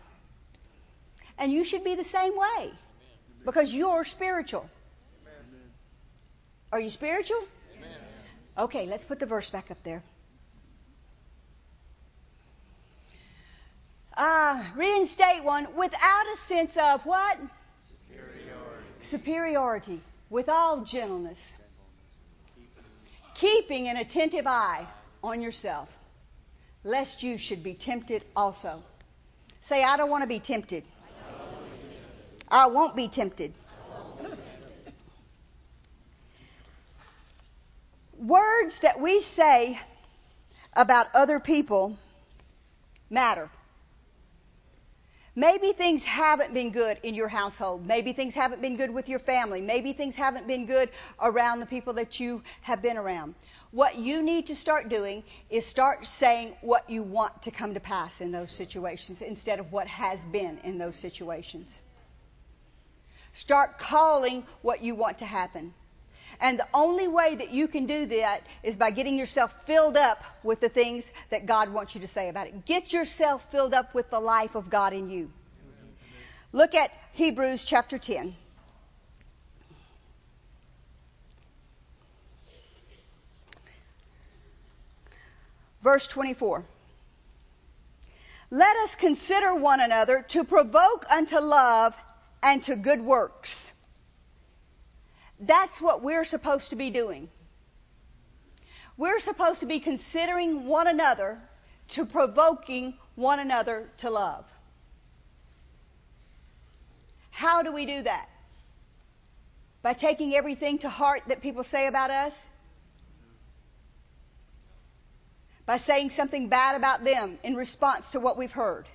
And 1.38 1.52
you 1.52 1.62
should 1.62 1.84
be 1.84 1.94
the 1.94 2.10
same 2.18 2.36
way 2.36 2.72
because 3.44 3.72
you're 3.72 4.04
spiritual. 4.04 4.68
Are 6.72 6.80
you 6.80 6.90
spiritual? 6.90 7.44
Okay, 8.58 8.86
let's 8.86 9.04
put 9.04 9.20
the 9.20 9.26
verse 9.26 9.48
back 9.48 9.70
up 9.70 9.80
there. 9.84 10.02
Uh, 14.16 14.64
reinstate 14.74 15.44
one 15.44 15.74
without 15.76 16.24
a 16.32 16.36
sense 16.38 16.76
of 16.76 17.04
what? 17.04 17.38
Superiority. 18.08 19.02
Superiority. 19.02 20.00
With 20.30 20.48
all 20.48 20.80
gentleness. 20.80 21.54
Keeping 23.34 23.88
an 23.88 23.98
attentive 23.98 24.46
eye 24.46 24.86
on 25.22 25.42
yourself, 25.42 25.88
lest 26.82 27.22
you 27.22 27.36
should 27.36 27.62
be 27.62 27.74
tempted 27.74 28.24
also. 28.34 28.82
Say, 29.60 29.84
I 29.84 29.98
don't 29.98 30.08
want 30.08 30.22
to 30.22 30.28
be 30.28 30.38
tempted. 30.38 30.84
I 32.48 32.68
won't 32.68 32.96
be 32.96 33.08
tempted. 33.08 33.52
Words 38.18 38.78
that 38.78 38.98
we 39.00 39.20
say 39.20 39.78
about 40.72 41.08
other 41.14 41.38
people 41.38 41.98
matter. 43.10 43.50
Maybe 45.38 45.74
things 45.74 46.02
haven't 46.02 46.54
been 46.54 46.70
good 46.70 46.98
in 47.02 47.14
your 47.14 47.28
household. 47.28 47.86
Maybe 47.86 48.14
things 48.14 48.32
haven't 48.32 48.62
been 48.62 48.78
good 48.78 48.90
with 48.90 49.06
your 49.10 49.18
family. 49.18 49.60
Maybe 49.60 49.92
things 49.92 50.14
haven't 50.14 50.46
been 50.46 50.64
good 50.64 50.88
around 51.20 51.60
the 51.60 51.66
people 51.66 51.92
that 51.92 52.18
you 52.18 52.42
have 52.62 52.80
been 52.80 52.96
around. 52.96 53.34
What 53.70 53.96
you 53.96 54.22
need 54.22 54.46
to 54.46 54.56
start 54.56 54.88
doing 54.88 55.24
is 55.50 55.66
start 55.66 56.06
saying 56.06 56.54
what 56.62 56.88
you 56.88 57.02
want 57.02 57.42
to 57.42 57.50
come 57.50 57.74
to 57.74 57.80
pass 57.80 58.22
in 58.22 58.32
those 58.32 58.50
situations 58.50 59.20
instead 59.20 59.60
of 59.60 59.70
what 59.72 59.86
has 59.88 60.24
been 60.24 60.58
in 60.64 60.78
those 60.78 60.96
situations. 60.96 61.78
Start 63.34 63.78
calling 63.78 64.42
what 64.62 64.82
you 64.82 64.94
want 64.94 65.18
to 65.18 65.26
happen. 65.26 65.74
And 66.40 66.58
the 66.58 66.68
only 66.74 67.08
way 67.08 67.34
that 67.34 67.50
you 67.50 67.68
can 67.68 67.86
do 67.86 68.06
that 68.06 68.42
is 68.62 68.76
by 68.76 68.90
getting 68.90 69.18
yourself 69.18 69.66
filled 69.66 69.96
up 69.96 70.22
with 70.42 70.60
the 70.60 70.68
things 70.68 71.10
that 71.30 71.46
God 71.46 71.70
wants 71.70 71.94
you 71.94 72.02
to 72.02 72.06
say 72.06 72.28
about 72.28 72.46
it. 72.46 72.64
Get 72.66 72.92
yourself 72.92 73.50
filled 73.50 73.74
up 73.74 73.94
with 73.94 74.10
the 74.10 74.20
life 74.20 74.54
of 74.54 74.68
God 74.70 74.92
in 74.92 75.08
you. 75.08 75.30
Look 76.52 76.74
at 76.74 76.90
Hebrews 77.12 77.64
chapter 77.64 77.98
10. 77.98 78.34
Verse 85.82 86.06
24. 86.08 86.64
Let 88.50 88.76
us 88.78 88.94
consider 88.94 89.54
one 89.54 89.80
another 89.80 90.24
to 90.28 90.44
provoke 90.44 91.04
unto 91.10 91.38
love 91.38 91.94
and 92.42 92.62
to 92.64 92.76
good 92.76 93.00
works. 93.00 93.72
That's 95.40 95.80
what 95.80 96.02
we're 96.02 96.24
supposed 96.24 96.70
to 96.70 96.76
be 96.76 96.90
doing. 96.90 97.28
We're 98.96 99.20
supposed 99.20 99.60
to 99.60 99.66
be 99.66 99.80
considering 99.80 100.66
one 100.66 100.86
another 100.86 101.38
to 101.88 102.06
provoking 102.06 102.94
one 103.14 103.38
another 103.38 103.88
to 103.98 104.10
love. 104.10 104.44
How 107.30 107.62
do 107.62 107.72
we 107.72 107.84
do 107.84 108.02
that? 108.02 108.28
By 109.82 109.92
taking 109.92 110.34
everything 110.34 110.78
to 110.78 110.88
heart 110.88 111.22
that 111.26 111.42
people 111.42 111.62
say 111.62 111.86
about 111.86 112.10
us? 112.10 112.48
By 115.66 115.76
saying 115.76 116.10
something 116.10 116.48
bad 116.48 116.76
about 116.76 117.04
them 117.04 117.38
in 117.42 117.54
response 117.54 118.12
to 118.12 118.20
what 118.20 118.38
we've 118.38 118.52
heard? 118.52 118.86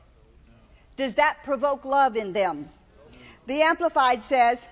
Does 0.96 1.16
that 1.16 1.44
provoke 1.44 1.86
love 1.86 2.16
in 2.16 2.34
them? 2.34 2.70
The 3.46 3.62
Amplified 3.62 4.24
says, 4.24 4.68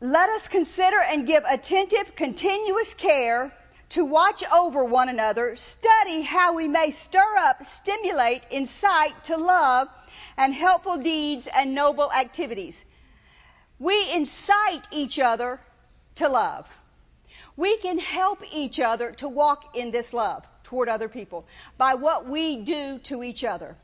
let 0.00 0.30
us 0.30 0.46
consider 0.46 0.98
and 1.00 1.26
give 1.26 1.42
attentive, 1.48 2.14
continuous 2.14 2.94
care 2.94 3.52
to 3.90 4.04
watch 4.04 4.44
over 4.52 4.84
one 4.84 5.08
another, 5.08 5.56
study 5.56 6.22
how 6.22 6.54
we 6.54 6.68
may 6.68 6.90
stir 6.90 7.36
up, 7.38 7.64
stimulate, 7.66 8.42
incite 8.50 9.24
to 9.24 9.36
love 9.36 9.88
and 10.36 10.54
helpful 10.54 10.98
deeds 10.98 11.48
and 11.52 11.74
noble 11.74 12.12
activities. 12.12 12.84
We 13.78 14.12
incite 14.12 14.84
each 14.92 15.18
other 15.18 15.58
to 16.16 16.28
love. 16.28 16.68
We 17.56 17.76
can 17.78 17.98
help 17.98 18.42
each 18.54 18.78
other 18.78 19.12
to 19.12 19.28
walk 19.28 19.76
in 19.76 19.90
this 19.90 20.12
love 20.14 20.46
toward 20.62 20.88
other 20.88 21.08
people 21.08 21.46
by 21.76 21.94
what 21.94 22.26
we 22.28 22.56
do 22.56 22.98
to 23.04 23.24
each 23.24 23.42
other. 23.42 23.76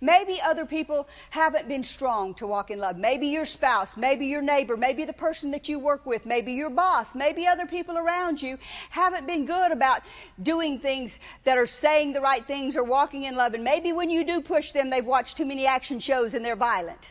Maybe 0.00 0.40
other 0.40 0.66
people 0.66 1.08
haven't 1.30 1.68
been 1.68 1.82
strong 1.82 2.34
to 2.34 2.46
walk 2.46 2.70
in 2.70 2.78
love. 2.78 2.96
Maybe 2.96 3.28
your 3.28 3.46
spouse, 3.46 3.96
maybe 3.96 4.26
your 4.26 4.42
neighbor, 4.42 4.76
maybe 4.76 5.04
the 5.04 5.12
person 5.12 5.52
that 5.52 5.68
you 5.68 5.78
work 5.78 6.06
with, 6.06 6.26
maybe 6.26 6.52
your 6.52 6.70
boss, 6.70 7.14
maybe 7.14 7.46
other 7.46 7.66
people 7.66 7.98
around 7.98 8.40
you 8.40 8.58
haven't 8.90 9.26
been 9.26 9.46
good 9.46 9.72
about 9.72 10.02
doing 10.42 10.78
things 10.78 11.18
that 11.44 11.58
are 11.58 11.66
saying 11.66 12.12
the 12.12 12.20
right 12.20 12.46
things 12.46 12.76
or 12.76 12.84
walking 12.84 13.24
in 13.24 13.36
love. 13.36 13.54
And 13.54 13.64
maybe 13.64 13.92
when 13.92 14.10
you 14.10 14.24
do 14.24 14.40
push 14.40 14.72
them, 14.72 14.90
they've 14.90 15.04
watched 15.04 15.36
too 15.36 15.46
many 15.46 15.66
action 15.66 16.00
shows 16.00 16.34
and 16.34 16.44
they're 16.44 16.56
violent. 16.56 17.10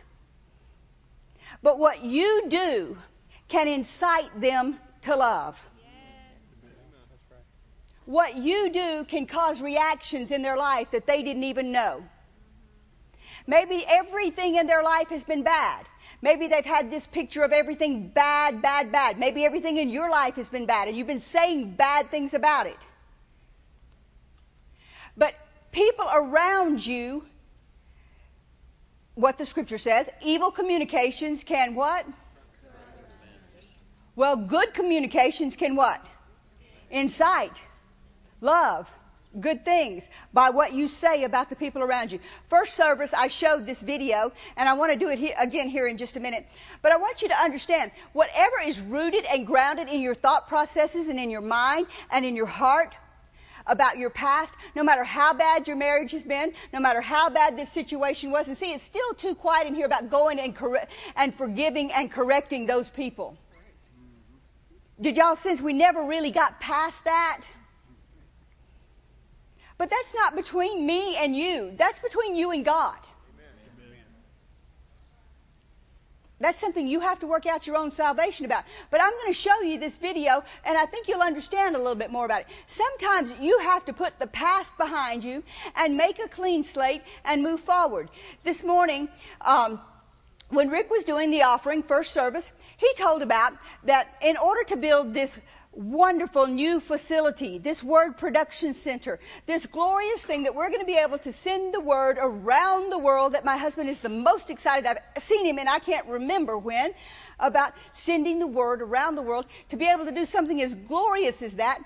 But 1.62 1.80
what 1.80 2.04
you 2.04 2.46
do 2.48 2.98
can 3.48 3.68
incite 3.68 4.40
them 4.40 4.80
to 5.04 5.16
love. 5.16 5.62
What 8.06 8.38
you 8.38 8.70
do 8.70 9.04
can 9.04 9.26
cause 9.26 9.62
reactions 9.62 10.32
in 10.32 10.42
their 10.42 10.56
life 10.56 10.92
that 10.92 11.06
they 11.06 11.24
didn't 11.24 11.44
even 11.44 11.74
know. 11.74 12.04
Maybe 13.48 13.84
everything 13.88 14.56
in 14.56 14.68
their 14.68 14.84
life 14.84 15.10
has 15.10 15.24
been 15.24 15.44
bad. 15.44 15.86
Maybe 16.22 16.48
they've 16.48 16.66
had 16.66 16.92
this 16.92 17.08
picture 17.08 17.44
of 17.44 17.54
everything 17.54 18.10
bad, 18.10 18.62
bad, 18.62 18.92
bad. 18.92 19.18
Maybe 19.18 19.46
everything 19.46 19.78
in 19.78 19.90
your 19.90 20.10
life 20.10 20.36
has 20.36 20.50
been 20.50 20.66
bad 20.66 20.90
and 20.90 20.98
you've 20.98 21.08
been 21.08 21.20
saying 21.20 21.76
bad 21.76 22.12
things 22.12 22.34
about 22.34 22.68
it. 22.68 22.78
But 25.16 25.34
people 25.72 26.08
around 26.14 26.86
you, 26.86 27.24
what 29.16 29.38
the 29.38 29.46
scripture 29.46 29.78
says, 29.78 30.10
evil 30.22 30.52
communications 30.52 31.44
can 31.44 31.74
what? 31.74 32.06
Well, 34.16 34.36
good 34.36 34.74
communications 34.74 35.56
can 35.56 35.76
what? 35.76 36.04
Incite, 36.90 37.62
love, 38.42 38.90
good 39.40 39.64
things 39.66 40.10
by 40.34 40.50
what 40.50 40.74
you 40.74 40.88
say 40.88 41.24
about 41.24 41.50
the 41.50 41.56
people 41.56 41.82
around 41.82 42.12
you. 42.12 42.20
First 42.50 42.76
service, 42.76 43.14
I 43.14 43.28
showed 43.28 43.66
this 43.66 43.80
video, 43.80 44.32
and 44.56 44.68
I 44.68 44.74
want 44.74 44.92
to 44.92 44.98
do 44.98 45.10
it 45.10 45.34
again 45.38 45.70
here 45.70 45.88
in 45.88 45.98
just 45.98 46.18
a 46.18 46.20
minute. 46.20 46.48
But 46.82 46.92
I 46.92 46.98
want 46.98 47.22
you 47.22 47.30
to 47.30 47.36
understand, 47.36 47.92
whatever 48.14 48.56
is 48.66 48.80
rooted 48.82 49.26
and 49.26 49.46
grounded 49.46 49.90
in 49.90 50.02
your 50.02 50.16
thought 50.16 50.48
processes 50.48 51.08
and 51.08 51.20
in 51.20 51.30
your 51.30 51.42
mind 51.42 51.88
and 52.12 52.26
in 52.26 52.36
your 52.36 52.46
heart 52.46 52.94
about 53.66 53.98
your 53.98 54.10
past, 54.10 54.54
no 54.76 54.84
matter 54.84 55.04
how 55.04 55.34
bad 55.34 55.68
your 55.68 55.76
marriage 55.76 56.14
has 56.14 56.24
been, 56.24 56.54
no 56.74 56.80
matter 56.80 57.02
how 57.02 57.30
bad 57.30 57.58
this 57.58 57.70
situation 57.72 58.32
was, 58.32 58.48
and 58.48 58.58
see, 58.58 58.72
it's 58.72 58.82
still 58.82 59.14
too 59.14 59.36
quiet 59.36 59.68
in 59.68 59.76
here 59.76 59.86
about 59.86 60.10
going 60.10 60.40
and, 60.40 60.56
corre- 60.56 60.88
and 61.16 61.36
forgiving 61.36 61.92
and 61.92 62.12
correcting 62.12 62.66
those 62.66 62.90
people. 62.90 63.38
Did 65.00 65.18
y'all 65.18 65.36
sense 65.36 65.62
we 65.62 65.74
never 65.74 66.02
really 66.04 66.32
got 66.32 66.60
past 66.60 67.04
that? 67.06 67.42
But 69.78 69.90
that's 69.90 70.16
not 70.16 70.36
between 70.36 70.86
me 70.86 71.16
and 71.18 71.36
you. 71.36 71.72
That's 71.76 72.00
between 72.00 72.36
you 72.36 72.52
and 72.52 72.66
God. 72.66 72.98
That's 76.40 76.60
something 76.60 76.88
you 76.88 77.00
have 77.00 77.20
to 77.20 77.28
work 77.28 77.48
out 77.48 77.66
your 77.66 77.78
own 77.78 77.90
salvation 77.90 78.46
about. 78.46 78.64
But 78.92 79.02
I'm 79.02 79.12
going 79.12 79.28
to 79.28 79.34
show 79.34 79.62
you 79.62 79.80
this 79.80 79.98
video, 79.98 80.44
and 80.66 80.78
I 80.78 80.86
think 80.86 81.08
you'll 81.08 81.22
understand 81.22 81.76
a 81.76 81.80
little 81.80 81.96
bit 81.96 82.12
more 82.12 82.26
about 82.26 82.42
it. 82.42 82.48
Sometimes 82.68 83.34
you 83.40 83.58
have 83.60 83.86
to 83.86 83.94
put 83.94 84.20
the 84.20 84.28
past 84.28 84.78
behind 84.78 85.24
you 85.24 85.44
and 85.76 85.98
make 85.98 86.20
a 86.20 86.28
clean 86.28 86.64
slate 86.64 87.02
and 87.26 87.42
move 87.42 87.62
forward. 87.62 88.10
This 88.44 88.64
morning, 88.64 89.10
um, 89.42 89.82
when 90.50 90.70
Rick 90.70 90.92
was 90.92 91.04
doing 91.04 91.32
the 91.32 91.44
offering, 91.44 91.82
first 91.82 92.14
service, 92.14 92.50
he 92.78 92.94
told 92.94 93.24
about 93.24 93.54
that 93.86 94.08
in 94.22 94.38
order 94.38 94.64
to 94.66 94.78
build 94.78 95.16
this 95.16 95.36
wonderful 95.78 96.48
new 96.48 96.80
facility, 96.80 97.60
this 97.60 97.84
word 97.84 98.18
production 98.18 98.74
center, 98.74 99.20
this 99.46 99.68
glorious 99.68 100.26
thing 100.26 100.44
that 100.44 100.56
we're 100.56 100.70
going 100.70 100.80
to 100.80 100.86
be 100.86 100.98
able 100.98 101.20
to 101.20 101.32
send 101.32 101.74
the 101.74 101.80
word 101.80 102.18
around 102.20 102.92
the 102.92 102.98
world 102.98 103.34
that 103.34 103.46
my 103.46 103.58
husband 103.58 103.88
is 103.88 104.00
the 104.00 104.10
most 104.10 104.50
excited. 104.50 104.88
I've 104.88 105.24
seen 105.24 105.46
him 105.46 105.60
and 105.60 105.70
I 105.70 105.80
can't 105.80 106.08
remember 106.08 106.58
when 106.58 106.94
about 107.40 107.74
sending 107.94 108.40
the 108.40 108.48
word 108.48 108.82
around 108.82 109.16
the 109.16 109.22
world 109.22 109.46
to 109.70 109.78
be 109.78 109.88
able 109.88 110.06
to 110.06 110.12
do 110.12 110.26
something 110.26 110.60
as 110.62 110.74
glorious 110.74 111.44
as 111.44 111.58
that. 111.58 111.80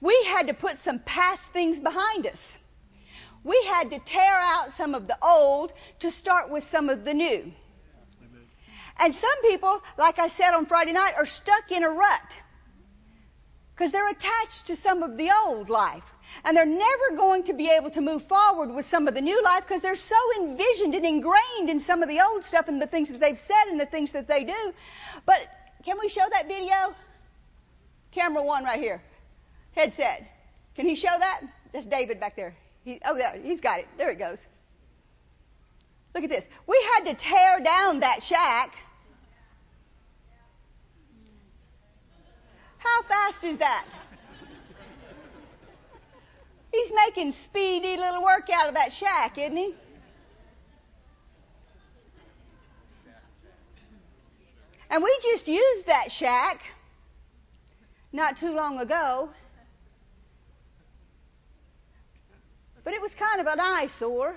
We 0.00 0.24
had 0.24 0.46
to 0.46 0.54
put 0.54 0.78
some 0.78 1.00
past 1.00 1.48
things 1.48 1.80
behind 1.80 2.26
us. 2.26 2.56
We 3.44 3.60
had 3.64 3.90
to 3.90 3.98
tear 3.98 4.40
out 4.40 4.70
some 4.70 4.94
of 4.94 5.08
the 5.08 5.16
old 5.20 5.72
to 6.00 6.12
start 6.12 6.50
with 6.50 6.62
some 6.62 6.88
of 6.88 7.04
the 7.04 7.12
new. 7.12 7.52
And 8.98 9.12
some 9.12 9.42
people, 9.42 9.82
like 9.98 10.20
I 10.20 10.28
said 10.28 10.54
on 10.54 10.66
Friday 10.66 10.92
night, 10.92 11.14
are 11.16 11.26
stuck 11.26 11.72
in 11.72 11.82
a 11.82 11.90
rut 11.90 12.36
because 13.74 13.92
they're 13.92 14.10
attached 14.10 14.66
to 14.66 14.76
some 14.76 15.02
of 15.02 15.16
the 15.16 15.30
old 15.44 15.70
life. 15.70 16.04
And 16.44 16.56
they're 16.56 16.66
never 16.66 17.16
going 17.16 17.44
to 17.44 17.52
be 17.52 17.68
able 17.68 17.90
to 17.90 18.00
move 18.00 18.22
forward 18.22 18.74
with 18.74 18.86
some 18.86 19.08
of 19.08 19.14
the 19.14 19.20
new 19.20 19.42
life 19.42 19.62
because 19.62 19.80
they're 19.80 19.94
so 19.94 20.16
envisioned 20.40 20.94
and 20.94 21.04
ingrained 21.04 21.68
in 21.68 21.80
some 21.80 22.02
of 22.02 22.08
the 22.08 22.20
old 22.20 22.44
stuff 22.44 22.68
and 22.68 22.80
the 22.80 22.86
things 22.86 23.10
that 23.10 23.20
they've 23.20 23.38
said 23.38 23.64
and 23.68 23.80
the 23.80 23.86
things 23.86 24.12
that 24.12 24.28
they 24.28 24.44
do. 24.44 24.74
But 25.26 25.40
can 25.84 25.98
we 26.00 26.08
show 26.08 26.22
that 26.30 26.48
video? 26.48 26.94
Camera 28.12 28.42
one 28.42 28.64
right 28.64 28.80
here. 28.80 29.02
Headset. 29.74 30.26
Can 30.74 30.88
he 30.88 30.94
show 30.94 31.14
that? 31.18 31.40
That's 31.72 31.86
David 31.86 32.20
back 32.20 32.36
there. 32.36 32.54
He, 32.84 33.00
oh, 33.04 33.14
there, 33.14 33.38
he's 33.42 33.60
got 33.60 33.80
it. 33.80 33.88
There 33.96 34.10
it 34.10 34.18
goes. 34.18 34.46
Look 36.14 36.24
at 36.24 36.30
this. 36.30 36.46
We 36.66 36.82
had 36.94 37.04
to 37.06 37.14
tear 37.14 37.60
down 37.60 38.00
that 38.00 38.22
shack 38.22 38.74
How 42.82 43.02
fast 43.02 43.44
is 43.44 43.58
that? 43.58 43.84
He's 46.72 46.92
making 46.94 47.32
speedy 47.32 47.96
little 47.96 48.22
work 48.22 48.48
out 48.50 48.68
of 48.68 48.74
that 48.74 48.92
shack, 48.92 49.38
isn't 49.38 49.56
he? 49.56 49.74
And 54.90 55.02
we 55.02 55.18
just 55.22 55.48
used 55.48 55.86
that 55.86 56.10
shack 56.10 56.62
not 58.12 58.36
too 58.36 58.54
long 58.54 58.78
ago. 58.78 59.30
But 62.84 62.94
it 62.94 63.00
was 63.00 63.14
kind 63.14 63.40
of 63.40 63.46
an 63.46 63.60
eyesore. 63.60 64.34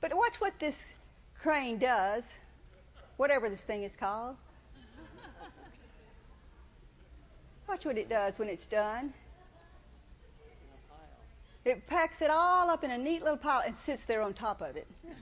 But 0.00 0.16
watch 0.16 0.40
what 0.40 0.58
this 0.58 0.94
crane 1.40 1.78
does, 1.78 2.32
whatever 3.18 3.48
this 3.48 3.62
thing 3.62 3.82
is 3.82 3.94
called. 3.94 4.36
Watch 7.68 7.86
what 7.86 7.98
it 7.98 8.08
does 8.08 8.38
when 8.38 8.48
it's 8.48 8.66
done. 8.66 9.12
It 11.64 11.86
packs 11.86 12.22
it 12.22 12.30
all 12.30 12.70
up 12.70 12.82
in 12.82 12.90
a 12.90 12.98
neat 12.98 13.22
little 13.22 13.36
pile 13.36 13.62
and 13.64 13.76
sits 13.76 14.04
there 14.06 14.20
on 14.22 14.34
top 14.34 14.60
of 14.62 14.76
it. 14.76 14.86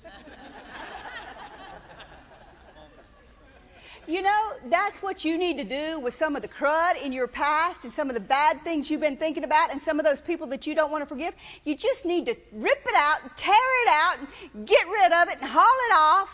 you 4.06 4.22
know, 4.22 4.52
that's 4.70 5.02
what 5.02 5.22
you 5.22 5.36
need 5.36 5.58
to 5.58 5.64
do 5.64 6.00
with 6.00 6.14
some 6.14 6.36
of 6.36 6.42
the 6.42 6.48
crud 6.48 7.02
in 7.02 7.12
your 7.12 7.26
past 7.26 7.84
and 7.84 7.92
some 7.92 8.08
of 8.08 8.14
the 8.14 8.20
bad 8.20 8.62
things 8.64 8.88
you've 8.88 9.02
been 9.02 9.18
thinking 9.18 9.44
about 9.44 9.70
and 9.70 9.82
some 9.82 10.00
of 10.00 10.06
those 10.06 10.20
people 10.20 10.46
that 10.46 10.66
you 10.66 10.74
don't 10.74 10.90
want 10.90 11.02
to 11.02 11.06
forgive. 11.06 11.34
You 11.64 11.76
just 11.76 12.06
need 12.06 12.24
to 12.26 12.34
rip 12.52 12.82
it 12.86 12.94
out, 12.96 13.36
tear 13.36 13.82
it 13.82 13.88
out, 13.90 14.16
and 14.54 14.66
get 14.66 14.88
rid 14.88 15.12
of 15.12 15.28
it 15.28 15.36
and 15.40 15.44
haul 15.44 15.62
it 15.62 15.92
off 15.94 16.30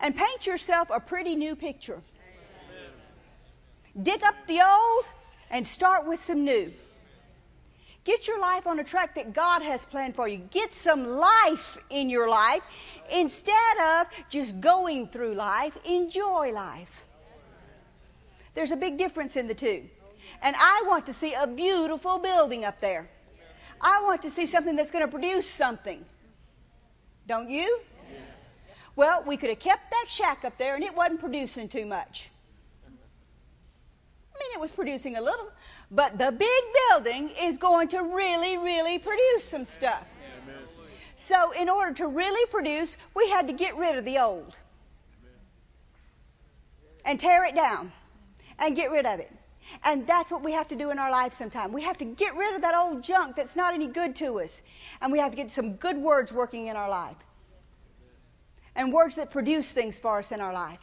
and 0.00 0.16
paint 0.16 0.44
yourself 0.46 0.88
a 0.92 0.98
pretty 0.98 1.36
new 1.36 1.54
picture. 1.54 2.02
Dig 4.02 4.24
up 4.24 4.34
the 4.48 4.60
old 4.60 5.04
and 5.50 5.66
start 5.66 6.06
with 6.06 6.22
some 6.22 6.44
new. 6.44 6.72
Get 8.04 8.28
your 8.28 8.40
life 8.40 8.66
on 8.66 8.80
a 8.80 8.84
track 8.84 9.16
that 9.16 9.34
God 9.34 9.62
has 9.62 9.84
planned 9.84 10.16
for 10.16 10.26
you. 10.26 10.38
Get 10.38 10.74
some 10.74 11.04
life 11.04 11.76
in 11.90 12.08
your 12.08 12.28
life 12.28 12.62
instead 13.12 13.78
of 13.78 14.06
just 14.30 14.60
going 14.60 15.08
through 15.08 15.34
life. 15.34 15.76
Enjoy 15.84 16.50
life. 16.52 17.04
There's 18.54 18.70
a 18.70 18.76
big 18.76 18.96
difference 18.96 19.36
in 19.36 19.48
the 19.48 19.54
two. 19.54 19.84
And 20.42 20.56
I 20.58 20.84
want 20.86 21.06
to 21.06 21.12
see 21.12 21.34
a 21.34 21.46
beautiful 21.46 22.18
building 22.18 22.64
up 22.64 22.80
there. 22.80 23.08
I 23.80 24.02
want 24.02 24.22
to 24.22 24.30
see 24.30 24.46
something 24.46 24.76
that's 24.76 24.90
going 24.90 25.04
to 25.04 25.10
produce 25.10 25.48
something. 25.48 26.04
Don't 27.26 27.50
you? 27.50 27.80
Well, 28.96 29.24
we 29.26 29.36
could 29.36 29.50
have 29.50 29.58
kept 29.58 29.90
that 29.90 30.06
shack 30.08 30.44
up 30.44 30.58
there 30.58 30.74
and 30.74 30.84
it 30.84 30.94
wasn't 30.94 31.20
producing 31.20 31.68
too 31.68 31.86
much. 31.86 32.30
Mean, 34.40 34.52
it 34.54 34.60
was 34.60 34.70
producing 34.70 35.16
a 35.16 35.20
little, 35.20 35.50
but 35.90 36.16
the 36.16 36.32
big 36.32 36.62
building 36.88 37.30
is 37.42 37.58
going 37.58 37.88
to 37.88 38.02
really, 38.02 38.56
really 38.56 38.98
produce 38.98 39.44
some 39.44 39.66
stuff. 39.66 40.06
So, 41.16 41.52
in 41.52 41.68
order 41.68 41.92
to 41.94 42.06
really 42.06 42.46
produce, 42.46 42.96
we 43.14 43.28
had 43.28 43.48
to 43.48 43.52
get 43.52 43.76
rid 43.76 43.98
of 43.98 44.06
the 44.06 44.20
old 44.20 44.56
and 47.04 47.20
tear 47.20 47.44
it 47.44 47.54
down 47.54 47.92
and 48.58 48.74
get 48.74 48.90
rid 48.90 49.04
of 49.04 49.20
it. 49.20 49.30
And 49.84 50.06
that's 50.06 50.30
what 50.30 50.42
we 50.42 50.52
have 50.52 50.68
to 50.68 50.76
do 50.76 50.90
in 50.90 50.98
our 50.98 51.10
life 51.10 51.34
sometime. 51.34 51.72
We 51.72 51.82
have 51.82 51.98
to 51.98 52.06
get 52.06 52.34
rid 52.36 52.54
of 52.54 52.62
that 52.62 52.74
old 52.74 53.02
junk 53.02 53.36
that's 53.36 53.56
not 53.56 53.74
any 53.74 53.88
good 53.88 54.16
to 54.16 54.40
us. 54.40 54.62
And 55.02 55.12
we 55.12 55.18
have 55.18 55.32
to 55.32 55.36
get 55.36 55.50
some 55.50 55.74
good 55.74 55.98
words 55.98 56.32
working 56.32 56.68
in 56.68 56.76
our 56.76 56.88
life. 56.88 57.16
And 58.74 58.92
words 58.92 59.16
that 59.16 59.30
produce 59.30 59.70
things 59.70 59.98
for 59.98 60.18
us 60.18 60.32
in 60.32 60.40
our 60.40 60.54
life. 60.54 60.80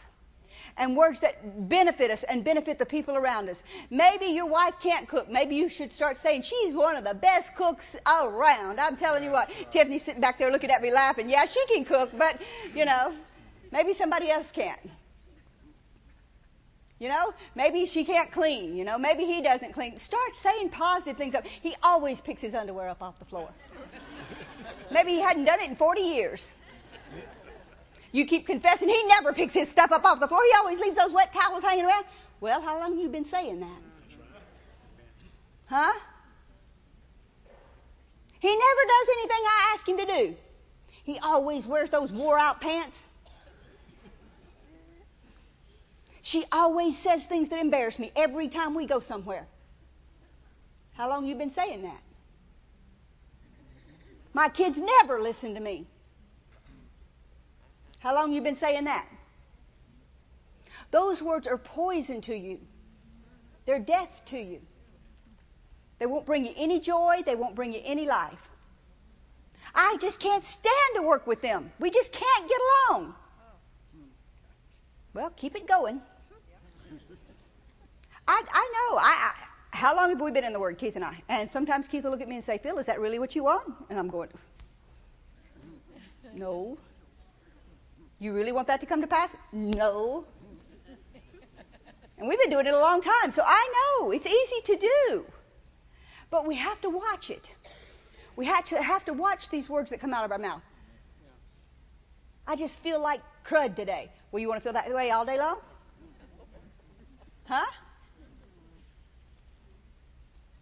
And 0.77 0.95
words 0.95 1.21
that 1.21 1.67
benefit 1.69 2.11
us 2.11 2.23
and 2.23 2.43
benefit 2.43 2.77
the 2.77 2.85
people 2.85 3.15
around 3.15 3.49
us. 3.49 3.63
Maybe 3.89 4.27
your 4.27 4.45
wife 4.45 4.75
can't 4.81 5.07
cook. 5.07 5.29
Maybe 5.29 5.55
you 5.55 5.69
should 5.69 5.91
start 5.91 6.17
saying, 6.19 6.43
she's 6.43 6.75
one 6.75 6.95
of 6.95 7.03
the 7.03 7.15
best 7.15 7.55
cooks 7.55 7.95
around. 8.05 8.79
I'm 8.79 8.95
telling 8.95 9.23
you 9.23 9.31
what. 9.31 9.49
Tiffany's 9.71 10.03
sitting 10.03 10.21
back 10.21 10.37
there 10.37 10.51
looking 10.51 10.69
at 10.69 10.81
me 10.81 10.93
laughing. 10.93 11.29
Yeah, 11.29 11.45
she 11.45 11.65
can 11.65 11.83
cook, 11.83 12.11
but, 12.15 12.39
you 12.75 12.85
know, 12.85 13.13
maybe 13.71 13.93
somebody 13.93 14.29
else 14.29 14.51
can't. 14.51 14.79
You 16.99 17.09
know, 17.09 17.33
maybe 17.55 17.85
she 17.85 18.05
can't 18.05 18.31
clean. 18.31 18.75
You 18.75 18.83
know, 18.83 18.97
maybe 18.97 19.25
he 19.25 19.41
doesn't 19.41 19.73
clean. 19.73 19.97
Start 19.99 20.35
saying 20.35 20.69
positive 20.69 21.17
things. 21.17 21.35
Up. 21.35 21.45
He 21.45 21.75
always 21.83 22.21
picks 22.21 22.41
his 22.41 22.55
underwear 22.55 22.89
up 22.89 23.03
off 23.03 23.19
the 23.19 23.25
floor. 23.25 23.49
maybe 24.91 25.11
he 25.11 25.19
hadn't 25.19 25.45
done 25.45 25.59
it 25.59 25.69
in 25.69 25.75
40 25.75 26.01
years. 26.01 26.47
You 28.11 28.25
keep 28.25 28.45
confessing 28.45 28.89
he 28.89 29.03
never 29.07 29.33
picks 29.33 29.53
his 29.53 29.69
stuff 29.69 29.91
up 29.91 30.05
off 30.05 30.19
the 30.19 30.27
floor. 30.27 30.41
He 30.49 30.55
always 30.57 30.79
leaves 30.79 30.97
those 30.97 31.11
wet 31.11 31.33
towels 31.33 31.63
hanging 31.63 31.85
around. 31.85 32.05
Well, 32.39 32.61
how 32.61 32.79
long 32.79 32.93
have 32.93 33.01
you 33.01 33.09
been 33.09 33.25
saying 33.25 33.59
that? 33.59 33.81
Huh? 35.65 35.93
He 38.39 38.47
never 38.47 38.81
does 38.87 39.09
anything 39.17 39.43
I 39.43 39.73
ask 39.73 39.89
him 39.89 39.97
to 39.97 40.05
do. 40.05 40.35
He 41.03 41.19
always 41.19 41.65
wears 41.65 41.89
those 41.89 42.11
wore 42.11 42.37
out 42.37 42.61
pants. 42.61 43.03
She 46.21 46.43
always 46.51 46.97
says 46.97 47.25
things 47.25 47.49
that 47.49 47.59
embarrass 47.59 47.97
me 47.97 48.11
every 48.15 48.49
time 48.49 48.73
we 48.75 48.85
go 48.85 48.99
somewhere. 48.99 49.47
How 50.93 51.09
long 51.09 51.25
you 51.25 51.35
been 51.35 51.51
saying 51.51 51.83
that? 51.83 52.01
My 54.33 54.49
kids 54.49 54.77
never 54.77 55.21
listen 55.21 55.55
to 55.55 55.61
me. 55.61 55.87
How 58.07 58.15
long 58.15 58.31
you 58.31 58.39
been 58.39 58.55
saying 58.55 58.85
that? 58.85 59.05
Those 60.91 61.21
words 61.21 61.45
are 61.45 61.57
poison 61.57 62.21
to 62.21 62.33
you. 62.33 62.57
They're 63.65 63.79
death 63.79 64.21
to 64.27 64.39
you. 64.39 64.61
They 65.99 66.05
won't 66.05 66.25
bring 66.25 66.45
you 66.45 66.53
any 66.55 66.79
joy, 66.79 67.23
they 67.25 67.35
won't 67.35 67.53
bring 67.53 67.73
you 67.73 67.81
any 67.83 68.07
life. 68.07 68.39
I 69.75 69.97
just 69.99 70.21
can't 70.21 70.41
stand 70.41 70.95
to 70.95 71.01
work 71.01 71.27
with 71.27 71.41
them. 71.41 71.69
We 71.79 71.89
just 71.89 72.13
can't 72.13 72.47
get 72.47 72.61
along. 72.89 73.13
Well, 75.13 75.33
keep 75.35 75.57
it 75.57 75.67
going. 75.67 75.99
I, 78.25 78.41
I 78.53 78.71
know. 78.73 78.97
I, 78.99 79.03
I, 79.03 79.33
how 79.71 79.97
long 79.97 80.11
have 80.11 80.21
we 80.21 80.31
been 80.31 80.45
in 80.45 80.53
the 80.53 80.61
Word, 80.61 80.77
Keith 80.77 80.95
and 80.95 81.03
I? 81.03 81.21
And 81.27 81.51
sometimes 81.51 81.89
Keith 81.89 82.05
will 82.05 82.11
look 82.11 82.21
at 82.21 82.29
me 82.29 82.35
and 82.35 82.45
say, 82.45 82.57
Phil, 82.57 82.77
is 82.77 82.85
that 82.85 83.01
really 83.01 83.19
what 83.19 83.35
you 83.35 83.43
want? 83.43 83.67
And 83.89 83.99
I'm 83.99 84.07
going, 84.07 84.29
no. 86.33 86.77
You 88.19 88.33
really 88.33 88.51
want 88.51 88.67
that 88.67 88.79
to 88.81 88.85
come 88.85 89.01
to 89.01 89.07
pass? 89.07 89.35
No. 89.51 90.25
And 92.17 92.27
we've 92.27 92.39
been 92.39 92.49
doing 92.49 92.65
it 92.65 92.73
a 92.73 92.79
long 92.79 93.01
time, 93.01 93.31
so 93.31 93.43
I 93.45 93.97
know 93.99 94.11
it's 94.11 94.25
easy 94.25 94.61
to 94.65 94.75
do. 94.75 95.25
But 96.31 96.47
we 96.47 96.55
have 96.55 96.81
to 96.81 96.89
watch 96.89 97.29
it. 97.29 97.49
We 98.35 98.45
have 98.47 98.65
to 98.65 98.81
have 98.81 99.05
to 99.05 99.13
watch 99.13 99.49
these 99.49 99.69
words 99.69 99.91
that 99.91 99.99
come 99.99 100.13
out 100.13 100.25
of 100.25 100.31
our 100.31 100.39
mouth. 100.39 100.61
I 102.47 102.55
just 102.55 102.81
feel 102.81 103.01
like 103.01 103.21
crud 103.45 103.75
today. 103.75 104.09
Well, 104.31 104.39
you 104.39 104.47
want 104.47 104.59
to 104.61 104.63
feel 104.63 104.73
that 104.73 104.91
way 104.93 105.11
all 105.11 105.25
day 105.25 105.37
long? 105.37 105.57
Huh? 107.45 107.65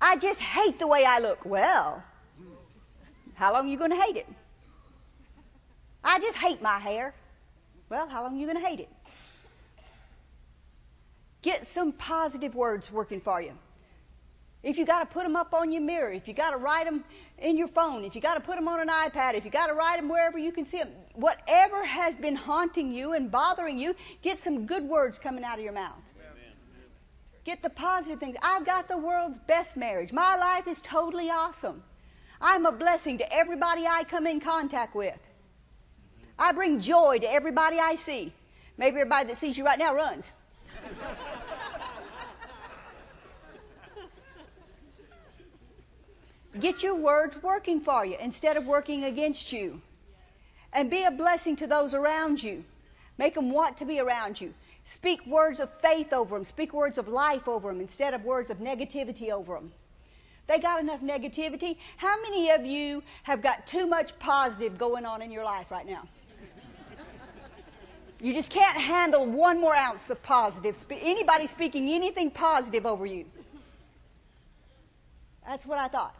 I 0.01 0.17
just 0.17 0.39
hate 0.39 0.77
the 0.77 0.87
way 0.87 1.05
I 1.05 1.19
look. 1.19 1.45
Well, 1.45 2.03
how 3.33 3.53
long 3.53 3.67
are 3.67 3.69
you 3.69 3.77
going 3.77 3.91
to 3.91 3.97
hate 3.97 4.17
it? 4.17 4.27
I 6.03 6.19
just 6.19 6.37
hate 6.37 6.61
my 6.61 6.79
hair. 6.79 7.13
Well, 7.89 8.07
how 8.07 8.23
long 8.23 8.35
are 8.35 8.39
you 8.39 8.45
going 8.45 8.59
to 8.61 8.65
hate 8.65 8.79
it? 8.79 8.89
Get 11.41 11.67
some 11.67 11.91
positive 11.91 12.55
words 12.55 12.91
working 12.91 13.21
for 13.21 13.41
you. 13.41 13.51
If 14.63 14.79
you 14.79 14.85
got 14.85 15.01
to 15.01 15.05
put 15.05 15.21
them 15.21 15.35
up 15.35 15.53
on 15.53 15.71
your 15.71 15.83
mirror, 15.83 16.11
if 16.11 16.27
you 16.27 16.33
got 16.33 16.49
to 16.49 16.57
write 16.57 16.85
them 16.85 17.03
in 17.37 17.55
your 17.55 17.67
phone, 17.67 18.03
if 18.03 18.15
you 18.15 18.21
got 18.21 18.33
to 18.33 18.39
put 18.39 18.55
them 18.55 18.67
on 18.67 18.79
an 18.81 18.87
iPad, 18.87 19.35
if 19.35 19.45
you 19.45 19.51
got 19.51 19.67
to 19.67 19.75
write 19.75 19.97
them 19.97 20.09
wherever 20.09 20.39
you 20.39 20.51
can 20.51 20.65
see 20.65 20.79
them, 20.79 20.89
whatever 21.13 21.85
has 21.85 22.15
been 22.15 22.35
haunting 22.35 22.91
you 22.91 23.13
and 23.13 23.29
bothering 23.29 23.77
you, 23.77 23.95
get 24.23 24.39
some 24.39 24.65
good 24.65 24.83
words 24.83 25.19
coming 25.19 25.43
out 25.43 25.59
of 25.59 25.63
your 25.63 25.73
mouth. 25.73 26.01
Get 27.43 27.61
the 27.61 27.69
positive 27.69 28.19
things. 28.19 28.35
I've 28.41 28.65
got 28.65 28.87
the 28.87 28.97
world's 28.97 29.37
best 29.37 29.77
marriage. 29.77 30.11
My 30.11 30.35
life 30.35 30.67
is 30.67 30.81
totally 30.81 31.29
awesome. 31.29 31.83
I'm 32.41 32.65
a 32.65 32.71
blessing 32.71 33.19
to 33.19 33.31
everybody 33.31 33.85
I 33.85 34.03
come 34.03 34.25
in 34.25 34.39
contact 34.39 34.95
with. 34.95 35.15
I 36.37 36.51
bring 36.51 36.79
joy 36.81 37.19
to 37.19 37.31
everybody 37.31 37.79
I 37.79 37.95
see. 37.95 38.33
Maybe 38.77 38.99
everybody 38.99 39.27
that 39.29 39.37
sees 39.37 39.57
you 39.57 39.65
right 39.65 39.79
now 39.79 39.95
runs. 39.95 40.31
Get 46.59 46.83
your 46.83 46.95
words 46.95 47.41
working 47.41 47.81
for 47.81 48.05
you 48.05 48.17
instead 48.19 48.55
of 48.57 48.65
working 48.65 49.03
against 49.03 49.51
you. 49.51 49.81
And 50.71 50.89
be 50.89 51.03
a 51.03 51.11
blessing 51.11 51.55
to 51.57 51.67
those 51.67 51.93
around 51.93 52.41
you. 52.41 52.63
Make 53.17 53.35
them 53.35 53.51
want 53.51 53.77
to 53.77 53.85
be 53.85 53.99
around 53.99 54.39
you. 54.39 54.53
Speak 54.83 55.25
words 55.25 55.59
of 55.59 55.69
faith 55.81 56.13
over 56.13 56.35
them. 56.35 56.45
Speak 56.45 56.73
words 56.73 56.97
of 56.97 57.07
life 57.07 57.47
over 57.47 57.69
them 57.69 57.81
instead 57.81 58.13
of 58.13 58.23
words 58.23 58.51
of 58.51 58.59
negativity 58.59 59.31
over 59.31 59.55
them. 59.55 59.71
They 60.47 60.59
got 60.59 60.79
enough 60.81 61.01
negativity. 61.01 61.77
How 61.97 62.21
many 62.21 62.51
of 62.51 62.65
you 62.65 63.03
have 63.23 63.41
got 63.41 63.65
too 63.65 63.87
much 63.87 64.17
positive 64.19 64.77
going 64.77 65.05
on 65.05 65.21
in 65.21 65.31
your 65.31 65.43
life 65.43 65.71
right 65.71 65.87
now? 65.87 66.07
You 68.25 68.33
just 68.33 68.49
can't 68.49 68.75
handle 68.75 69.23
one 69.27 69.61
more 69.61 69.75
ounce 69.75 70.09
of 70.09 70.23
positive. 70.23 70.83
Anybody 70.89 71.45
speaking 71.45 71.87
anything 71.89 72.31
positive 72.31 72.87
over 72.87 73.05
you. 73.05 73.25
That's 75.47 75.63
what 75.63 75.77
I 75.77 75.89
thought. 75.89 76.15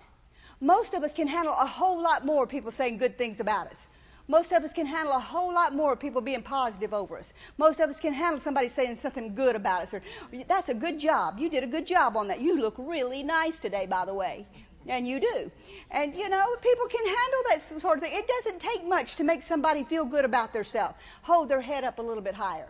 Most 0.61 0.93
of 0.93 1.03
us 1.03 1.13
can 1.13 1.27
handle 1.27 1.55
a 1.59 1.65
whole 1.65 1.99
lot 1.99 2.23
more 2.23 2.45
people 2.45 2.69
saying 2.69 2.99
good 2.99 3.17
things 3.17 3.39
about 3.39 3.71
us. 3.71 3.87
Most 4.27 4.51
of 4.51 4.63
us 4.63 4.71
can 4.71 4.85
handle 4.85 5.15
a 5.15 5.19
whole 5.19 5.51
lot 5.51 5.73
more 5.73 5.95
people 5.95 6.21
being 6.21 6.43
positive 6.43 6.93
over 6.93 7.17
us. 7.17 7.33
Most 7.57 7.79
of 7.79 7.89
us 7.89 7.99
can 7.99 8.13
handle 8.13 8.39
somebody 8.39 8.69
saying 8.69 8.99
something 9.01 9.33
good 9.33 9.55
about 9.55 9.81
us 9.81 9.95
or 9.95 10.03
that's 10.47 10.69
a 10.69 10.75
good 10.75 10.99
job. 10.99 11.39
You 11.39 11.49
did 11.49 11.63
a 11.63 11.67
good 11.67 11.87
job 11.87 12.17
on 12.17 12.27
that. 12.27 12.39
You 12.39 12.61
look 12.61 12.75
really 12.77 13.23
nice 13.23 13.57
today, 13.57 13.87
by 13.87 14.05
the 14.05 14.13
way. 14.13 14.45
And 14.87 15.07
you 15.07 15.19
do. 15.19 15.51
And 15.91 16.15
you 16.15 16.29
know, 16.29 16.55
people 16.61 16.87
can 16.87 17.05
handle 17.05 17.43
that 17.49 17.81
sort 17.81 17.97
of 17.97 18.03
thing. 18.03 18.13
It 18.13 18.27
doesn't 18.27 18.59
take 18.59 18.85
much 18.85 19.15
to 19.15 19.23
make 19.23 19.43
somebody 19.43 19.83
feel 19.83 20.05
good 20.05 20.25
about 20.25 20.53
themselves. 20.53 20.95
Hold 21.23 21.49
their 21.49 21.61
head 21.61 21.83
up 21.83 21.99
a 21.99 22.01
little 22.01 22.23
bit 22.23 22.35
higher. 22.35 22.67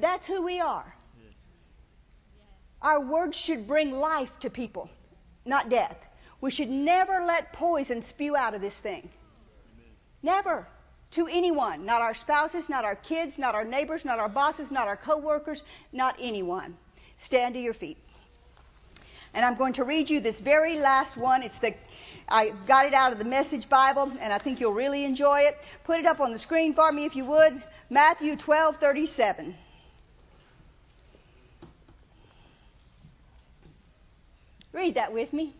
That's 0.00 0.26
who 0.26 0.42
we 0.42 0.60
are. 0.60 0.94
Our 2.82 3.00
words 3.00 3.36
should 3.36 3.66
bring 3.66 3.90
life 3.90 4.30
to 4.40 4.50
people, 4.50 4.90
not 5.46 5.70
death. 5.70 6.06
We 6.40 6.50
should 6.50 6.68
never 6.68 7.24
let 7.24 7.54
poison 7.54 8.02
spew 8.02 8.36
out 8.36 8.54
of 8.54 8.60
this 8.60 8.76
thing. 8.76 9.08
Never. 10.22 10.68
To 11.12 11.26
anyone. 11.26 11.86
Not 11.86 12.02
our 12.02 12.12
spouses, 12.12 12.68
not 12.68 12.84
our 12.84 12.96
kids, 12.96 13.38
not 13.38 13.54
our 13.54 13.64
neighbors, 13.64 14.04
not 14.04 14.18
our 14.18 14.28
bosses, 14.28 14.70
not 14.70 14.88
our 14.88 14.96
coworkers, 14.96 15.62
not 15.92 16.16
anyone. 16.18 16.76
Stand 17.16 17.54
to 17.54 17.60
your 17.60 17.72
feet. 17.72 17.96
And 19.34 19.44
I'm 19.44 19.56
going 19.56 19.74
to 19.74 19.84
read 19.84 20.10
you 20.10 20.20
this 20.20 20.40
very 20.40 20.78
last 20.78 21.16
one. 21.16 21.42
It's 21.42 21.58
the 21.58 21.74
I 22.28 22.50
got 22.66 22.86
it 22.86 22.94
out 22.94 23.12
of 23.12 23.18
the 23.18 23.24
Message 23.24 23.68
Bible, 23.68 24.10
and 24.20 24.32
I 24.32 24.38
think 24.38 24.60
you'll 24.60 24.72
really 24.72 25.04
enjoy 25.04 25.40
it. 25.40 25.58
Put 25.84 25.98
it 26.00 26.06
up 26.06 26.20
on 26.20 26.32
the 26.32 26.38
screen 26.38 26.72
for 26.74 26.90
me 26.90 27.04
if 27.04 27.16
you 27.16 27.24
would. 27.24 27.62
Matthew 27.90 28.36
12:37. 28.36 29.54
Read 34.72 34.94
that 34.94 35.12
with 35.12 35.32
me. 35.32 35.52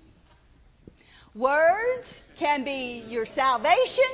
Words 1.34 2.22
can 2.36 2.64
be 2.64 3.04
your 3.08 3.26
salvation 3.26 4.04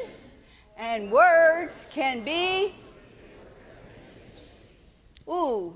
and 0.78 1.12
words 1.12 1.86
can 1.92 2.24
be, 2.24 2.74
ooh, 5.28 5.74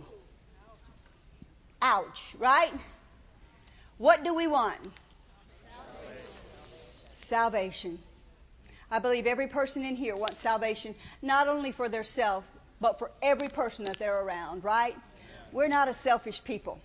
ouch, 1.83 2.35
right? 2.39 2.73
What 3.99 4.25
do 4.25 4.35
we 4.35 4.47
want? 4.47 4.77
Salvation. 7.13 7.13
Salvation. 7.13 7.99
I 8.91 8.99
believe 8.99 9.27
every 9.27 9.47
person 9.47 9.85
in 9.85 9.97
here 9.97 10.17
wants 10.17 10.41
salvation, 10.41 10.95
not 11.23 11.49
only 11.49 11.73
for 11.73 11.89
their 11.89 12.03
self, 12.03 12.45
but 12.81 12.99
for 12.99 13.11
every 13.23 13.49
person 13.49 13.87
that 13.87 13.99
they're 13.99 14.21
around, 14.21 14.65
right? 14.65 14.97
We're 15.53 15.69
not 15.69 15.89
a 15.89 15.95
selfish 15.95 16.43
people. 16.45 16.81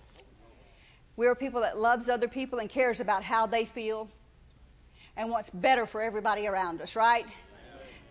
We're 1.15 1.31
a 1.31 1.36
people 1.36 1.61
that 1.61 1.77
loves 1.77 2.07
other 2.07 2.27
people 2.27 2.60
and 2.60 2.69
cares 2.69 2.99
about 2.99 3.23
how 3.23 3.48
they 3.48 3.65
feel 3.65 4.10
and 5.18 5.30
wants 5.30 5.49
better 5.49 5.86
for 5.86 6.02
everybody 6.02 6.48
around 6.48 6.81
us, 6.81 6.95
right? 6.95 7.26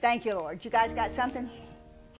Thank 0.00 0.26
you, 0.26 0.34
Lord. 0.34 0.64
You 0.64 0.70
guys 0.70 0.92
got 0.92 1.12
something? 1.12 1.48